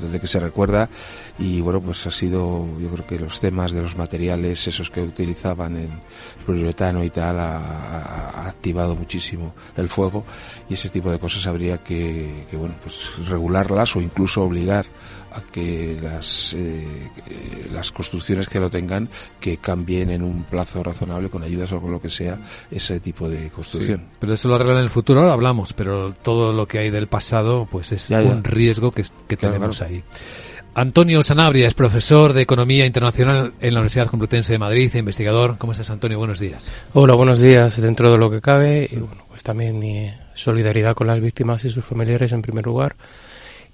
desde 0.00 0.20
que 0.20 0.26
se 0.28 0.38
recuerda. 0.38 0.88
Y 1.38 1.60
bueno, 1.60 1.80
pues 1.80 2.06
ha 2.06 2.12
sido, 2.12 2.66
yo 2.78 2.88
creo 2.90 3.06
que 3.06 3.18
los 3.18 3.40
temas 3.40 3.72
de 3.72 3.82
los 3.82 3.96
materiales, 3.96 4.66
esos 4.68 4.90
que 4.90 5.02
utilizaban 5.02 5.76
en 5.76 5.90
poliuretano 6.46 7.02
y 7.02 7.10
tal, 7.10 7.40
ha, 7.40 8.46
activado 8.46 8.94
muchísimo 8.94 9.54
el 9.76 9.88
fuego. 9.88 10.24
Y 10.68 10.74
ese 10.74 10.88
tipo 10.88 11.10
de 11.10 11.18
cosas 11.18 11.46
habría 11.48 11.78
que, 11.78 12.44
que 12.48 12.56
bueno, 12.56 12.76
pues 12.80 13.10
regularlas 13.28 13.96
o 13.96 14.00
incluso 14.00 14.42
obligar 14.42 14.86
a 15.36 15.42
que 15.52 15.98
las, 16.02 16.54
eh, 16.54 17.68
las 17.70 17.92
construcciones 17.92 18.48
que 18.48 18.58
lo 18.58 18.70
tengan 18.70 19.08
que 19.38 19.58
cambien 19.58 20.10
en 20.10 20.22
un 20.22 20.44
plazo 20.44 20.82
razonable 20.82 21.28
con 21.28 21.42
ayudas 21.42 21.72
o 21.72 21.80
con 21.80 21.90
lo 21.90 22.00
que 22.00 22.10
sea 22.10 22.38
ese 22.70 23.00
tipo 23.00 23.28
de 23.28 23.50
construcción. 23.50 24.04
pero 24.18 24.34
eso 24.34 24.48
lo 24.48 24.54
arreglan 24.54 24.78
en 24.78 24.84
el 24.84 24.90
futuro, 24.90 25.20
ahora 25.20 25.32
hablamos, 25.32 25.72
pero 25.72 26.12
todo 26.12 26.52
lo 26.52 26.66
que 26.66 26.78
hay 26.78 26.90
del 26.90 27.08
pasado 27.08 27.68
pues 27.70 27.92
es 27.92 28.10
un 28.10 28.44
riesgo 28.44 28.90
que, 28.90 29.04
que 29.28 29.36
tenemos 29.36 29.82
ahí. 29.82 30.02
Antonio 30.76 31.22
Sanabria 31.22 31.68
es 31.68 31.72
profesor 31.72 32.34
de 32.34 32.42
Economía 32.42 32.84
Internacional 32.84 33.54
en 33.60 33.72
la 33.72 33.80
Universidad 33.80 34.08
Complutense 34.08 34.52
de 34.52 34.58
Madrid 34.58 34.90
e 34.92 34.98
investigador. 34.98 35.56
¿Cómo 35.56 35.72
estás, 35.72 35.88
Antonio? 35.90 36.18
Buenos 36.18 36.38
días. 36.38 36.70
Hola, 36.92 37.14
buenos 37.14 37.38
días. 37.38 37.80
Dentro 37.80 38.12
de 38.12 38.18
lo 38.18 38.30
que 38.30 38.42
cabe, 38.42 38.86
y 38.92 38.96
bueno, 38.96 39.24
pues 39.26 39.42
también 39.42 39.82
eh, 39.82 40.20
solidaridad 40.34 40.94
con 40.94 41.06
las 41.06 41.18
víctimas 41.18 41.64
y 41.64 41.70
sus 41.70 41.82
familiares 41.82 42.32
en 42.32 42.42
primer 42.42 42.66
lugar. 42.66 42.94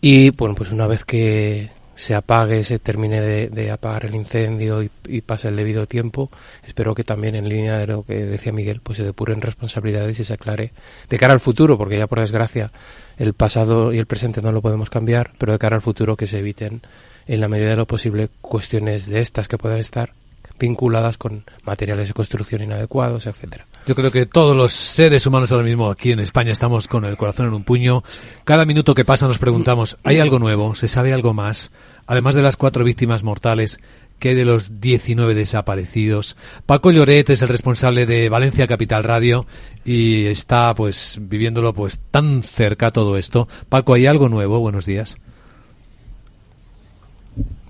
Y 0.05 0.31
bueno, 0.31 0.57
pues 0.57 0.73
una 0.73 0.89
vez 0.89 1.05
que 1.05 1.71
se 1.95 2.17
apague, 2.17 2.65
se 2.65 2.81
termine 2.81 3.21
de, 3.21 3.71
apagar 3.71 4.07
el 4.07 4.17
incendio 4.17 4.83
y, 4.83 5.21
pase 5.21 5.47
el 5.47 5.55
debido 5.55 5.87
tiempo, 5.87 6.29
espero 6.65 6.93
que 6.97 7.05
también 7.05 7.37
en 7.37 7.49
línea 7.49 7.79
de 7.79 7.87
lo 7.87 8.03
que 8.03 8.17
decía 8.17 8.51
Miguel, 8.51 8.81
pues 8.83 8.99
se 8.99 9.05
depuren 9.05 9.41
responsabilidades 9.41 10.19
y 10.19 10.25
se 10.25 10.35
aclare 10.35 10.73
de 11.09 11.19
cara 11.19 11.35
al 11.35 11.39
futuro, 11.39 11.79
porque 11.79 11.99
ya 11.99 12.09
por 12.09 12.19
desgracia 12.19 12.73
el 13.17 13.33
pasado 13.35 13.93
y 13.93 13.99
el 13.99 14.07
presente 14.07 14.43
no 14.43 14.51
lo 14.51 14.61
podemos 14.61 14.91
cambiar, 14.91 15.35
pero 15.39 15.53
de 15.53 15.61
cara 15.61 15.77
al 15.77 15.83
futuro 15.83 16.17
que 16.17 16.27
se 16.27 16.41
eviten 16.41 16.83
en 17.29 17.41
la 17.41 17.47
medida 17.47 17.69
de 17.71 17.77
lo 17.77 17.87
posible 17.87 18.29
cuestiones 18.41 19.07
de 19.07 19.21
estas 19.21 19.47
que 19.47 19.57
puedan 19.57 19.79
estar 19.79 20.15
vinculadas 20.59 21.17
con 21.17 21.45
materiales 21.63 22.09
de 22.09 22.15
construcción 22.15 22.61
inadecuados, 22.61 23.27
etcétera. 23.27 23.67
Yo 23.85 23.97
creo 23.97 24.13
que 24.13 24.27
todos 24.27 24.57
los 24.57 24.73
seres 24.73 25.27
humanos 25.27 25.51
ahora 25.51 25.65
mismo 25.65 25.91
aquí 25.91 26.13
en 26.13 26.21
España 26.21 26.53
estamos 26.53 26.87
con 26.87 27.05
el 27.05 27.17
corazón 27.17 27.47
en 27.49 27.55
un 27.55 27.65
puño. 27.65 28.05
Cada 28.45 28.65
minuto 28.65 28.95
que 28.95 29.05
pasa 29.05 29.27
nos 29.27 29.41
preguntamos, 29.41 29.97
¿hay 30.05 30.21
algo 30.21 30.39
nuevo? 30.39 30.77
¿Se 30.77 30.87
sabe 30.87 31.13
algo 31.13 31.35
más? 31.35 31.73
Además 32.07 32.37
de 32.37 32.43
las 32.43 32.57
cuatro 32.57 32.85
víctimas 32.85 33.25
mortales, 33.25 33.81
¿qué 34.21 34.37
de 34.37 34.45
los 34.45 34.81
19 34.81 35.35
desaparecidos? 35.35 36.37
Paco 36.65 36.93
Lloret 36.93 37.29
es 37.31 37.43
el 37.43 37.49
responsable 37.49 38.07
de 38.07 38.29
Valencia 38.29 38.69
Capital 38.69 39.03
Radio 39.03 39.47
y 39.85 40.27
está 40.27 40.73
pues 40.77 41.19
viviéndolo 41.21 41.73
pues 41.75 42.01
tan 42.13 42.45
cerca 42.45 42.93
todo 42.93 43.17
esto. 43.17 43.49
Paco, 43.69 43.95
¿hay 43.95 44.07
algo 44.07 44.29
nuevo? 44.29 44.61
Buenos 44.61 44.87
días. 44.87 45.17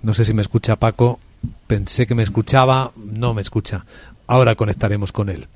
No 0.03 0.13
sé 0.13 0.27
si 0.27 0.35
me 0.35 0.43
escucha 0.43 0.77
Paco. 0.77 1.21
Pensé 1.67 2.07
que 2.07 2.15
me 2.15 2.23
escuchaba. 2.23 2.93
No 2.97 3.33
me 3.33 3.41
escucha. 3.41 3.87
Ahora 4.27 4.57
conectaremos 4.57 5.11
con 5.11 5.31
él 5.31 5.49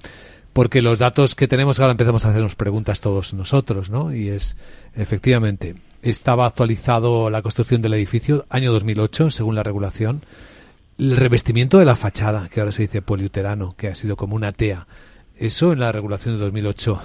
porque 0.56 0.80
los 0.80 0.98
datos 0.98 1.34
que 1.34 1.48
tenemos 1.48 1.78
ahora 1.80 1.92
empezamos 1.92 2.24
a 2.24 2.30
hacernos 2.30 2.54
preguntas 2.54 3.02
todos 3.02 3.34
nosotros, 3.34 3.90
¿no? 3.90 4.14
Y 4.14 4.30
es, 4.30 4.56
efectivamente, 4.94 5.74
estaba 6.00 6.46
actualizado 6.46 7.28
la 7.28 7.42
construcción 7.42 7.82
del 7.82 7.92
edificio 7.92 8.46
año 8.48 8.72
2008, 8.72 9.30
según 9.30 9.54
la 9.54 9.62
regulación. 9.62 10.24
El 10.96 11.14
revestimiento 11.14 11.76
de 11.76 11.84
la 11.84 11.94
fachada, 11.94 12.48
que 12.48 12.60
ahora 12.60 12.72
se 12.72 12.84
dice 12.84 13.02
poliuterano, 13.02 13.74
que 13.76 13.88
ha 13.88 13.94
sido 13.94 14.16
como 14.16 14.34
una 14.34 14.52
TEA. 14.52 14.86
¿Eso 15.36 15.74
en 15.74 15.80
la 15.80 15.92
regulación 15.92 16.36
de 16.36 16.44
2008 16.44 17.02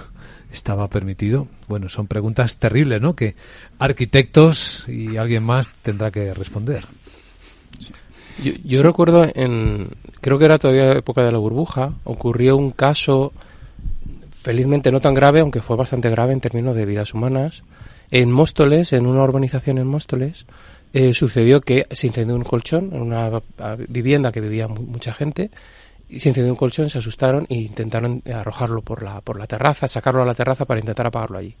estaba 0.50 0.88
permitido? 0.88 1.46
Bueno, 1.68 1.90
son 1.90 2.06
preguntas 2.06 2.56
terribles, 2.56 3.02
¿no? 3.02 3.14
Que 3.14 3.36
arquitectos 3.78 4.88
y 4.88 5.18
alguien 5.18 5.42
más 5.42 5.68
tendrá 5.82 6.10
que 6.10 6.32
responder. 6.32 6.86
Yo, 8.42 8.52
yo, 8.64 8.82
recuerdo 8.82 9.30
en, 9.34 9.90
creo 10.22 10.38
que 10.38 10.46
era 10.46 10.58
todavía 10.58 10.92
época 10.92 11.22
de 11.24 11.32
la 11.32 11.38
burbuja, 11.38 11.92
ocurrió 12.04 12.56
un 12.56 12.70
caso, 12.70 13.32
felizmente 14.30 14.90
no 14.90 15.00
tan 15.00 15.12
grave, 15.12 15.40
aunque 15.40 15.60
fue 15.60 15.76
bastante 15.76 16.08
grave 16.08 16.32
en 16.32 16.40
términos 16.40 16.74
de 16.74 16.86
vidas 16.86 17.12
humanas, 17.12 17.64
en 18.10 18.30
Móstoles, 18.30 18.92
en 18.92 19.06
una 19.06 19.24
urbanización 19.24 19.78
en 19.78 19.88
Móstoles, 19.88 20.46
eh, 20.92 21.12
sucedió 21.12 21.60
que 21.60 21.86
se 21.90 22.06
incendió 22.06 22.36
un 22.36 22.44
colchón 22.44 22.90
en 22.92 23.02
una 23.02 23.42
vivienda 23.88 24.30
que 24.30 24.40
vivía 24.40 24.68
mucha 24.68 25.12
gente, 25.12 25.50
y 26.08 26.20
se 26.20 26.28
incendió 26.28 26.52
un 26.52 26.58
colchón, 26.58 26.88
se 26.88 26.98
asustaron 26.98 27.46
e 27.48 27.56
intentaron 27.56 28.22
arrojarlo 28.32 28.82
por 28.82 29.02
la, 29.02 29.22
por 29.22 29.38
la 29.38 29.46
terraza, 29.46 29.88
sacarlo 29.88 30.22
a 30.22 30.26
la 30.26 30.34
terraza 30.34 30.66
para 30.66 30.78
intentar 30.78 31.06
apagarlo 31.06 31.38
allí. 31.38 31.56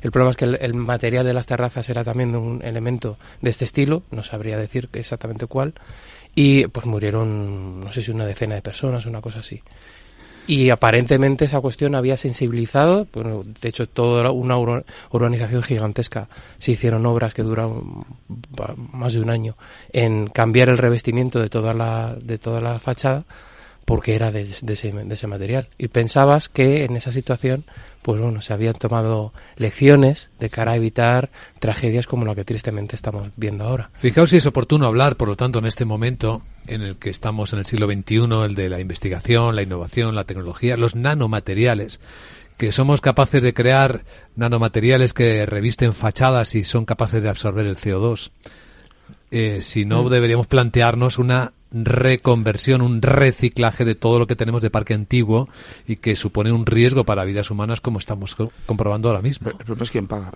El 0.00 0.12
problema 0.12 0.30
es 0.30 0.36
que 0.36 0.44
el, 0.44 0.74
material 0.74 1.24
de 1.24 1.34
las 1.34 1.46
terrazas 1.46 1.88
era 1.88 2.04
también 2.04 2.36
un 2.36 2.62
elemento 2.62 3.18
de 3.40 3.50
este 3.50 3.64
estilo, 3.64 4.02
no 4.10 4.22
sabría 4.22 4.56
decir 4.56 4.88
exactamente 4.92 5.46
cuál, 5.46 5.74
y 6.38 6.66
pues 6.66 6.84
murieron, 6.84 7.80
no 7.80 7.90
sé 7.90 8.02
si 8.02 8.10
una 8.10 8.26
decena 8.26 8.54
de 8.54 8.62
personas, 8.62 9.06
una 9.06 9.22
cosa 9.22 9.40
así. 9.40 9.62
Y 10.46 10.68
aparentemente 10.70 11.46
esa 11.46 11.60
cuestión 11.60 11.94
había 11.96 12.16
sensibilizado, 12.16 13.08
bueno, 13.12 13.42
de 13.42 13.68
hecho 13.68 13.88
toda 13.88 14.30
una 14.30 14.56
urbanización 15.10 15.62
gigantesca 15.62 16.28
se 16.58 16.72
hicieron 16.72 17.04
obras 17.06 17.34
que 17.34 17.42
duraron 17.42 18.04
más 18.92 19.14
de 19.14 19.20
un 19.20 19.30
año 19.30 19.56
en 19.92 20.28
cambiar 20.28 20.68
el 20.68 20.78
revestimiento 20.78 21.40
de 21.40 21.48
toda 21.48 21.72
la, 21.72 22.14
de 22.20 22.38
toda 22.38 22.60
la 22.60 22.78
fachada 22.78 23.24
porque 23.86 24.14
era 24.14 24.30
de, 24.30 24.42
ese, 24.42 24.92
de 24.92 25.14
ese 25.14 25.26
material. 25.26 25.70
Y 25.78 25.88
pensabas 25.88 26.50
que 26.50 26.84
en 26.84 26.96
esa 26.96 27.10
situación 27.10 27.64
pues 28.06 28.20
bueno, 28.20 28.40
se 28.40 28.52
habían 28.52 28.74
tomado 28.74 29.32
lecciones 29.56 30.30
de 30.38 30.48
cara 30.48 30.70
a 30.72 30.76
evitar 30.76 31.30
tragedias 31.58 32.06
como 32.06 32.24
la 32.24 32.36
que 32.36 32.44
tristemente 32.44 32.94
estamos 32.94 33.30
viendo 33.34 33.64
ahora. 33.64 33.90
Fijaos 33.94 34.30
si 34.30 34.36
es 34.36 34.46
oportuno 34.46 34.86
hablar, 34.86 35.16
por 35.16 35.26
lo 35.26 35.34
tanto, 35.34 35.58
en 35.58 35.66
este 35.66 35.84
momento 35.84 36.42
en 36.68 36.82
el 36.82 36.98
que 36.98 37.10
estamos 37.10 37.52
en 37.52 37.58
el 37.58 37.66
siglo 37.66 37.88
XXI, 37.88 38.44
el 38.44 38.54
de 38.54 38.68
la 38.68 38.78
investigación, 38.78 39.56
la 39.56 39.62
innovación, 39.62 40.14
la 40.14 40.22
tecnología, 40.22 40.76
los 40.76 40.94
nanomateriales, 40.94 41.98
que 42.56 42.70
somos 42.70 43.00
capaces 43.00 43.42
de 43.42 43.52
crear 43.52 44.04
nanomateriales 44.36 45.12
que 45.12 45.44
revisten 45.44 45.92
fachadas 45.92 46.54
y 46.54 46.62
son 46.62 46.84
capaces 46.84 47.24
de 47.24 47.28
absorber 47.28 47.66
el 47.66 47.76
CO2. 47.76 48.30
Eh, 49.30 49.58
si 49.60 49.84
no, 49.84 50.04
mm. 50.04 50.08
deberíamos 50.08 50.46
plantearnos 50.46 51.18
una 51.18 51.52
reconversión, 51.72 52.80
un 52.80 53.02
reciclaje 53.02 53.84
de 53.84 53.94
todo 53.94 54.18
lo 54.18 54.26
que 54.26 54.36
tenemos 54.36 54.62
de 54.62 54.70
parque 54.70 54.94
antiguo 54.94 55.48
y 55.86 55.96
que 55.96 56.16
supone 56.16 56.52
un 56.52 56.64
riesgo 56.64 57.04
para 57.04 57.24
vidas 57.24 57.50
humanas 57.50 57.80
como 57.80 57.98
estamos 57.98 58.36
comprobando 58.66 59.08
ahora 59.08 59.22
mismo. 59.22 59.50
El 59.50 59.56
problema 59.56 59.84
es 59.84 59.90
quién 59.90 60.06
paga. 60.06 60.32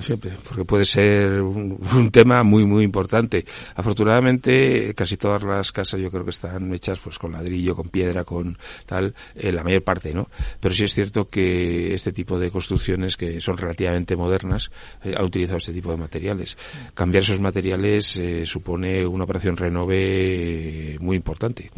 Siempre, 0.00 0.32
porque 0.48 0.64
puede 0.64 0.84
ser 0.84 1.42
un, 1.42 2.10
tema 2.10 2.42
muy, 2.42 2.64
muy 2.64 2.84
importante. 2.84 3.44
Afortunadamente, 3.74 4.94
casi 4.94 5.16
todas 5.16 5.42
las 5.42 5.72
casas 5.72 6.00
yo 6.00 6.10
creo 6.10 6.24
que 6.24 6.30
están 6.30 6.72
hechas 6.72 6.98
pues 6.98 7.18
con 7.18 7.32
ladrillo, 7.32 7.76
con 7.76 7.88
piedra, 7.88 8.24
con 8.24 8.56
tal, 8.86 9.14
eh, 9.34 9.52
la 9.52 9.62
mayor 9.62 9.82
parte, 9.82 10.14
¿no? 10.14 10.28
Pero 10.60 10.74
sí 10.74 10.84
es 10.84 10.94
cierto 10.94 11.28
que 11.28 11.94
este 11.94 12.12
tipo 12.12 12.38
de 12.38 12.50
construcciones 12.50 13.16
que 13.16 13.40
son 13.40 13.56
relativamente 13.56 14.16
modernas 14.16 14.70
eh, 15.02 15.14
han 15.16 15.24
utilizado 15.24 15.58
este 15.58 15.72
tipo 15.72 15.90
de 15.90 15.96
materiales. 15.96 16.56
Cambiar 16.94 17.22
esos 17.22 17.40
materiales 17.40 18.16
eh, 18.16 18.46
supone 18.46 19.06
una 19.06 19.24
operación 19.24 19.56
renove 19.56 20.96
muy 21.00 21.16
importante. 21.16 21.70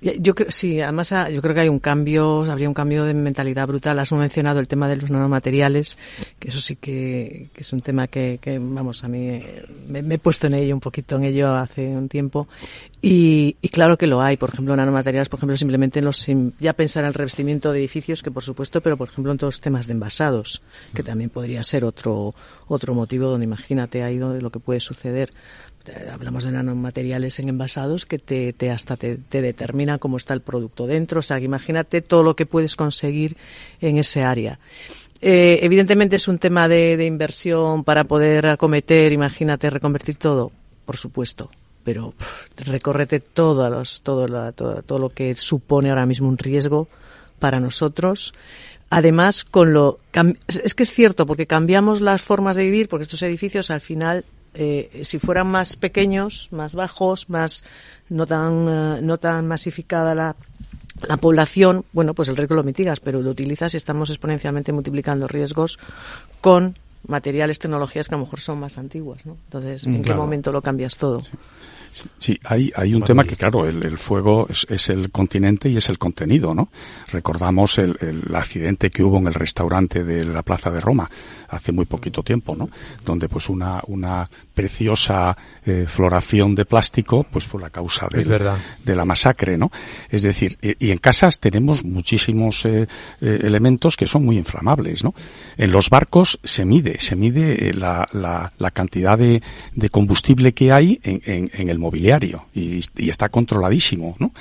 Yo 0.00 0.34
creo, 0.34 0.50
sí, 0.50 0.80
además 0.80 1.12
ah, 1.12 1.28
yo 1.28 1.42
creo 1.42 1.54
que 1.54 1.60
hay 1.60 1.68
un 1.68 1.78
cambio, 1.78 2.50
habría 2.50 2.68
un 2.68 2.74
cambio 2.74 3.04
de 3.04 3.12
mentalidad 3.12 3.68
brutal. 3.68 3.98
Has 3.98 4.10
mencionado 4.12 4.58
el 4.58 4.66
tema 4.66 4.88
de 4.88 4.96
los 4.96 5.10
nanomateriales, 5.10 5.98
que 6.38 6.48
eso 6.48 6.60
sí 6.60 6.76
que, 6.76 7.50
es 7.54 7.72
un 7.74 7.82
tema 7.82 8.06
que, 8.06 8.38
que 8.40 8.58
vamos, 8.58 9.04
a 9.04 9.08
mí 9.08 9.42
me, 9.88 10.14
he 10.14 10.18
puesto 10.18 10.46
en 10.46 10.54
ello, 10.54 10.74
un 10.74 10.80
poquito 10.80 11.16
en 11.16 11.24
ello 11.24 11.52
hace 11.52 11.86
un 11.88 12.08
tiempo. 12.08 12.48
Y, 13.02 13.56
y, 13.60 13.68
claro 13.68 13.98
que 13.98 14.06
lo 14.06 14.22
hay, 14.22 14.38
por 14.38 14.50
ejemplo, 14.50 14.74
nanomateriales, 14.74 15.28
por 15.28 15.38
ejemplo, 15.38 15.56
simplemente 15.58 15.98
en 15.98 16.06
los, 16.06 16.26
ya 16.58 16.72
pensar 16.72 17.04
en 17.04 17.08
el 17.08 17.14
revestimiento 17.14 17.70
de 17.70 17.80
edificios, 17.80 18.22
que 18.22 18.30
por 18.30 18.42
supuesto, 18.42 18.80
pero 18.80 18.96
por 18.96 19.08
ejemplo 19.08 19.32
en 19.32 19.38
todos 19.38 19.54
los 19.54 19.60
temas 19.60 19.86
de 19.86 19.92
envasados, 19.92 20.62
que 20.94 21.02
también 21.02 21.28
podría 21.28 21.62
ser 21.62 21.84
otro, 21.84 22.34
otro 22.68 22.94
motivo 22.94 23.28
donde 23.28 23.44
imagínate 23.44 24.02
ahí 24.02 24.16
donde 24.16 24.40
lo 24.40 24.50
que 24.50 24.60
puede 24.60 24.80
suceder 24.80 25.30
hablamos 26.12 26.44
de 26.44 26.52
nanomateriales 26.52 27.38
en 27.38 27.48
envasados 27.48 28.06
que 28.06 28.18
te, 28.18 28.70
hasta 28.70 28.96
te, 28.96 29.16
te, 29.16 29.42
determina 29.42 29.98
cómo 29.98 30.16
está 30.16 30.34
el 30.34 30.40
producto 30.40 30.86
dentro. 30.86 31.20
O 31.20 31.22
sea, 31.22 31.40
imagínate 31.40 32.02
todo 32.02 32.22
lo 32.22 32.36
que 32.36 32.46
puedes 32.46 32.76
conseguir 32.76 33.36
en 33.80 33.98
ese 33.98 34.22
área. 34.22 34.58
Eh, 35.22 35.60
evidentemente 35.62 36.16
es 36.16 36.28
un 36.28 36.38
tema 36.38 36.66
de, 36.68 37.04
inversión 37.04 37.84
para 37.84 38.04
poder 38.04 38.46
acometer, 38.46 39.12
imagínate, 39.12 39.68
reconvertir 39.68 40.16
todo, 40.16 40.50
por 40.86 40.96
supuesto. 40.96 41.50
Pero 41.84 42.14
recórrete 42.56 43.20
todo, 43.20 43.68
los, 43.70 44.02
todo, 44.02 44.52
todo, 44.52 44.82
todo 44.82 44.98
lo 44.98 45.08
que 45.10 45.34
supone 45.34 45.90
ahora 45.90 46.06
mismo 46.06 46.28
un 46.28 46.38
riesgo 46.38 46.88
para 47.38 47.58
nosotros. 47.58 48.34
Además, 48.90 49.44
con 49.44 49.72
lo 49.72 49.98
es 50.48 50.74
que 50.74 50.82
es 50.82 50.90
cierto 50.90 51.24
porque 51.24 51.46
cambiamos 51.46 52.00
las 52.00 52.22
formas 52.22 52.56
de 52.56 52.64
vivir, 52.64 52.88
porque 52.88 53.04
estos 53.04 53.22
edificios 53.22 53.70
al 53.70 53.80
final 53.80 54.24
eh, 54.54 55.02
si 55.04 55.18
fueran 55.18 55.48
más 55.48 55.76
pequeños, 55.76 56.48
más 56.50 56.74
bajos, 56.74 57.28
más 57.28 57.64
no 58.08 58.26
tan 58.26 58.68
eh, 58.68 59.02
no 59.02 59.18
tan 59.18 59.46
masificada 59.46 60.14
la 60.14 60.36
la 61.06 61.16
población, 61.16 61.84
bueno, 61.92 62.14
pues 62.14 62.28
el 62.28 62.36
riesgo 62.36 62.56
lo 62.56 62.62
mitigas, 62.62 63.00
pero 63.00 63.22
lo 63.22 63.30
utilizas 63.30 63.74
y 63.74 63.76
estamos 63.76 64.10
exponencialmente 64.10 64.72
multiplicando 64.72 65.26
riesgos 65.26 65.78
con 66.40 66.76
materiales, 67.06 67.58
tecnologías 67.58 68.08
que 68.08 68.14
a 68.14 68.18
lo 68.18 68.24
mejor 68.24 68.40
son 68.40 68.60
más 68.60 68.76
antiguas, 68.76 69.24
¿no? 69.24 69.38
Entonces, 69.44 69.86
¿en 69.86 70.00
mm, 70.00 70.02
qué 70.02 70.14
momento 70.14 70.52
lo 70.52 70.60
cambias 70.60 70.96
todo? 70.96 71.20
Sí, 71.20 71.32
hay, 72.44 72.72
hay 72.74 72.94
un 72.94 73.02
tema 73.02 73.24
que, 73.24 73.36
claro, 73.36 73.66
el, 73.66 73.84
el 73.84 73.98
fuego 73.98 74.46
es, 74.48 74.66
es, 74.68 74.88
el 74.90 75.10
continente 75.10 75.68
y 75.68 75.76
es 75.76 75.88
el 75.88 75.98
contenido, 75.98 76.54
¿no? 76.54 76.70
Recordamos 77.12 77.78
el, 77.78 77.96
el, 78.00 78.34
accidente 78.34 78.90
que 78.90 79.02
hubo 79.02 79.18
en 79.18 79.26
el 79.26 79.34
restaurante 79.34 80.04
de 80.04 80.24
la 80.24 80.42
Plaza 80.42 80.70
de 80.70 80.80
Roma 80.80 81.10
hace 81.48 81.72
muy 81.72 81.86
poquito 81.86 82.22
tiempo, 82.22 82.54
¿no? 82.54 82.68
Donde, 83.04 83.28
pues, 83.28 83.48
una, 83.48 83.82
una 83.88 84.28
preciosa 84.60 85.34
eh, 85.64 85.86
floración 85.88 86.54
de 86.54 86.66
plástico, 86.66 87.24
pues, 87.30 87.46
fue 87.46 87.62
la 87.62 87.70
causa 87.70 88.08
de, 88.10 88.24
de 88.84 88.94
la 88.94 89.04
masacre, 89.06 89.56
¿no? 89.56 89.70
Es 90.10 90.22
decir, 90.22 90.58
y, 90.60 90.90
en 90.90 90.98
casas 90.98 91.38
tenemos 91.38 91.82
muchísimos 91.82 92.66
eh, 92.66 92.86
eh, 93.20 93.40
elementos 93.42 93.96
que 93.96 94.06
son 94.06 94.24
muy 94.24 94.36
inflamables, 94.36 95.02
¿no? 95.02 95.14
En 95.56 95.72
los 95.72 95.88
barcos 95.88 96.38
se 96.44 96.66
mide, 96.66 96.98
se 96.98 97.16
mide 97.16 97.72
la, 97.72 98.06
la, 98.12 98.52
la 98.58 98.70
cantidad 98.70 99.16
de, 99.16 99.42
de 99.74 99.88
combustible 99.88 100.52
que 100.52 100.72
hay 100.72 101.00
en, 101.04 101.22
en, 101.24 101.50
en 101.54 101.68
el 101.68 101.78
mobiliario 101.78 102.46
y, 102.54 102.80
está 103.10 103.28
controladísimo, 103.28 104.14
¿no? 104.18 104.32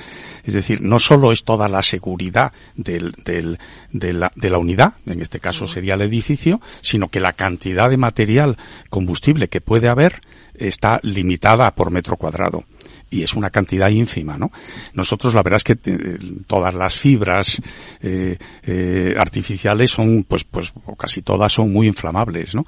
Es 0.43 0.53
decir, 0.53 0.82
no 0.82 0.99
solo 0.99 1.32
es 1.32 1.43
toda 1.43 1.67
la 1.67 1.82
seguridad 1.82 2.51
del, 2.75 3.12
del, 3.23 3.58
de, 3.91 4.13
la, 4.13 4.32
de, 4.36 4.49
la, 4.49 4.58
unidad, 4.58 4.93
en 5.05 5.21
este 5.21 5.39
caso 5.39 5.65
sería 5.65 5.95
el 5.95 6.01
edificio, 6.01 6.62
sino 6.82 7.10
que 7.10 7.19
la 7.19 7.34
cantidad 7.34 7.89
de 7.89 7.97
material 7.97 8.58
combustible 8.89 9.47
que 9.47 9.62
puede 9.62 9.89
haber 9.89 10.09
está 10.54 11.00
limitada 11.04 11.72
por 11.72 11.91
metro 11.91 12.17
cuadrado 12.17 12.63
y 13.10 13.24
es 13.24 13.34
una 13.34 13.50
cantidad 13.50 13.89
ínfima, 13.89 14.38
¿no? 14.38 14.52
Nosotros 14.93 15.34
la 15.34 15.41
verdad 15.41 15.58
es 15.58 15.63
que 15.63 15.78
eh, 15.91 16.17
todas 16.45 16.76
las 16.76 16.95
fibras 16.95 17.62
eh, 18.02 18.38
eh, 18.63 19.15
artificiales 19.17 19.91
son, 19.91 20.26
pues, 20.28 20.43
pues, 20.43 20.74
casi 20.98 21.22
todas 21.22 21.52
son 21.52 21.72
muy 21.72 21.88
inflamables, 21.88 22.56
¿no? 22.56 22.65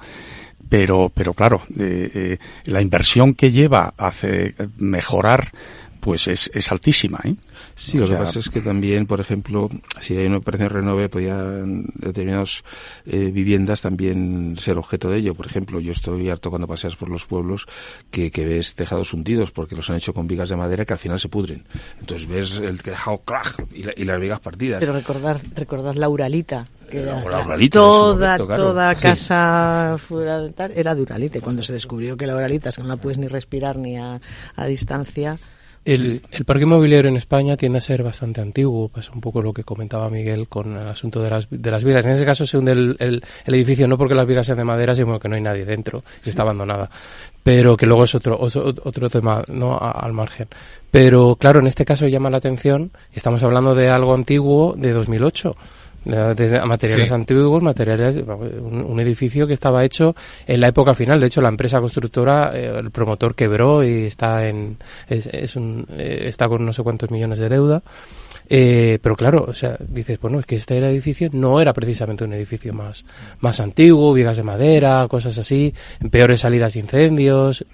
pero, 0.68 1.12
pero 1.14 1.34
claro, 1.34 1.60
la 2.64 2.80
inversión 2.80 3.34
que 3.34 3.52
lleva 3.52 3.92
hace 3.98 4.54
mejorar 4.78 5.52
pues 6.02 6.26
es, 6.26 6.50
es 6.52 6.72
altísima. 6.72 7.20
¿eh? 7.22 7.36
Sí, 7.76 7.96
lo 7.96 8.08
que 8.08 8.16
pasa 8.16 8.40
es 8.40 8.50
que 8.50 8.60
también, 8.60 9.06
por 9.06 9.20
ejemplo, 9.20 9.70
si 10.00 10.16
hay 10.16 10.26
una 10.26 10.38
operación 10.38 10.68
renove, 10.68 11.08
podían 11.08 11.84
determinadas 11.94 12.64
eh, 13.06 13.30
viviendas 13.32 13.82
también 13.82 14.56
ser 14.58 14.78
objeto 14.78 15.08
de 15.08 15.18
ello. 15.18 15.34
Por 15.34 15.46
ejemplo, 15.46 15.78
yo 15.78 15.92
estoy 15.92 16.28
harto 16.28 16.50
cuando 16.50 16.66
paseas 16.66 16.96
por 16.96 17.08
los 17.08 17.24
pueblos 17.26 17.68
que, 18.10 18.32
que 18.32 18.44
ves 18.44 18.74
tejados 18.74 19.14
hundidos 19.14 19.52
porque 19.52 19.76
los 19.76 19.88
han 19.90 19.96
hecho 19.96 20.12
con 20.12 20.26
vigas 20.26 20.48
de 20.48 20.56
madera 20.56 20.84
que 20.84 20.92
al 20.92 20.98
final 20.98 21.20
se 21.20 21.28
pudren. 21.28 21.64
Entonces 22.00 22.28
ves 22.28 22.58
el 22.58 22.82
tejado 22.82 23.18
clac 23.18 23.64
y, 23.72 24.02
y 24.02 24.04
las 24.04 24.20
vigas 24.20 24.40
partidas. 24.40 24.80
Pero 24.80 24.94
recordad, 24.94 25.40
recordad 25.54 25.94
la 25.94 26.08
Uralita. 26.08 26.66
Que 26.90 27.02
era, 27.02 27.22
toda, 27.70 28.36
toda 28.38 28.94
casa 28.96 29.94
fuera 29.98 30.40
de 30.40 30.50
tal, 30.50 30.72
era 30.74 30.96
de 30.96 31.02
Uralite. 31.02 31.40
Cuando 31.40 31.62
se 31.62 31.72
descubrió 31.72 32.16
que 32.16 32.26
la 32.26 32.34
Uralita, 32.34 32.70
es 32.70 32.76
que 32.76 32.82
no 32.82 32.88
la 32.88 32.96
puedes 32.96 33.18
ni 33.18 33.28
respirar 33.28 33.78
ni 33.78 33.96
a, 33.96 34.20
a 34.56 34.66
distancia, 34.66 35.38
el, 35.84 36.22
el, 36.30 36.44
parque 36.44 36.64
inmobiliario 36.64 37.10
en 37.10 37.16
España 37.16 37.56
tiende 37.56 37.78
a 37.78 37.80
ser 37.80 38.02
bastante 38.02 38.40
antiguo, 38.40 38.88
pasa 38.88 39.12
un 39.12 39.20
poco 39.20 39.42
lo 39.42 39.52
que 39.52 39.64
comentaba 39.64 40.08
Miguel 40.10 40.48
con 40.48 40.76
el 40.76 40.88
asunto 40.88 41.20
de 41.20 41.30
las, 41.30 41.48
de 41.50 41.70
las 41.70 41.82
vigas. 41.84 42.06
En 42.06 42.12
ese 42.12 42.24
caso 42.24 42.46
se 42.46 42.56
hunde 42.56 42.72
el, 42.72 42.96
el, 43.00 43.24
el 43.44 43.54
edificio 43.54 43.88
no 43.88 43.98
porque 43.98 44.14
las 44.14 44.26
vigas 44.26 44.46
sean 44.46 44.58
de 44.58 44.64
madera, 44.64 44.94
sino 44.94 45.08
porque 45.08 45.28
no 45.28 45.34
hay 45.34 45.42
nadie 45.42 45.64
dentro 45.64 46.04
y 46.24 46.30
está 46.30 46.42
abandonada. 46.42 46.88
Pero 47.42 47.76
que 47.76 47.86
luego 47.86 48.04
es 48.04 48.14
otro, 48.14 48.38
otro, 48.38 48.72
otro 48.84 49.10
tema, 49.10 49.42
¿no? 49.48 49.76
al 49.78 50.12
margen. 50.12 50.48
Pero 50.90 51.36
claro, 51.36 51.60
en 51.60 51.66
este 51.66 51.84
caso 51.84 52.06
llama 52.06 52.30
la 52.30 52.36
atención, 52.36 52.92
estamos 53.12 53.42
hablando 53.42 53.74
de 53.74 53.88
algo 53.88 54.14
antiguo 54.14 54.74
de 54.76 54.92
2008 54.92 55.56
de, 56.04 56.60
materiales 56.64 57.12
antiguos, 57.12 57.62
materiales, 57.62 58.16
un, 58.16 59.00
edificio 59.00 59.46
que 59.46 59.52
estaba 59.52 59.84
hecho 59.84 60.14
en 60.46 60.60
la 60.60 60.68
época 60.68 60.94
final. 60.94 61.20
De 61.20 61.26
hecho, 61.26 61.40
la 61.40 61.48
empresa 61.48 61.80
constructora, 61.80 62.52
eh, 62.54 62.78
el 62.78 62.90
promotor 62.90 63.34
quebró 63.34 63.82
y 63.84 64.06
está 64.06 64.48
en, 64.48 64.76
es, 65.08 65.26
es 65.26 65.56
un, 65.56 65.86
eh, 65.90 66.24
está 66.26 66.48
con 66.48 66.64
no 66.64 66.72
sé 66.72 66.82
cuántos 66.82 67.10
millones 67.10 67.38
de 67.38 67.48
deuda. 67.48 67.82
Eh, 68.48 68.98
pero 69.02 69.16
claro, 69.16 69.46
o 69.48 69.54
sea, 69.54 69.76
dices, 69.80 70.20
bueno, 70.20 70.40
es 70.40 70.46
que 70.46 70.56
este 70.56 70.78
edificio 70.78 71.28
no 71.32 71.60
era 71.60 71.72
precisamente 71.72 72.24
un 72.24 72.32
edificio 72.32 72.72
más, 72.72 73.04
más 73.40 73.60
antiguo, 73.60 74.12
vigas 74.12 74.36
de 74.36 74.42
madera, 74.42 75.06
cosas 75.08 75.38
así, 75.38 75.72
en 76.00 76.10
peores 76.10 76.40
salidas 76.40 76.74
de 76.74 76.80
incendios. 76.80 77.64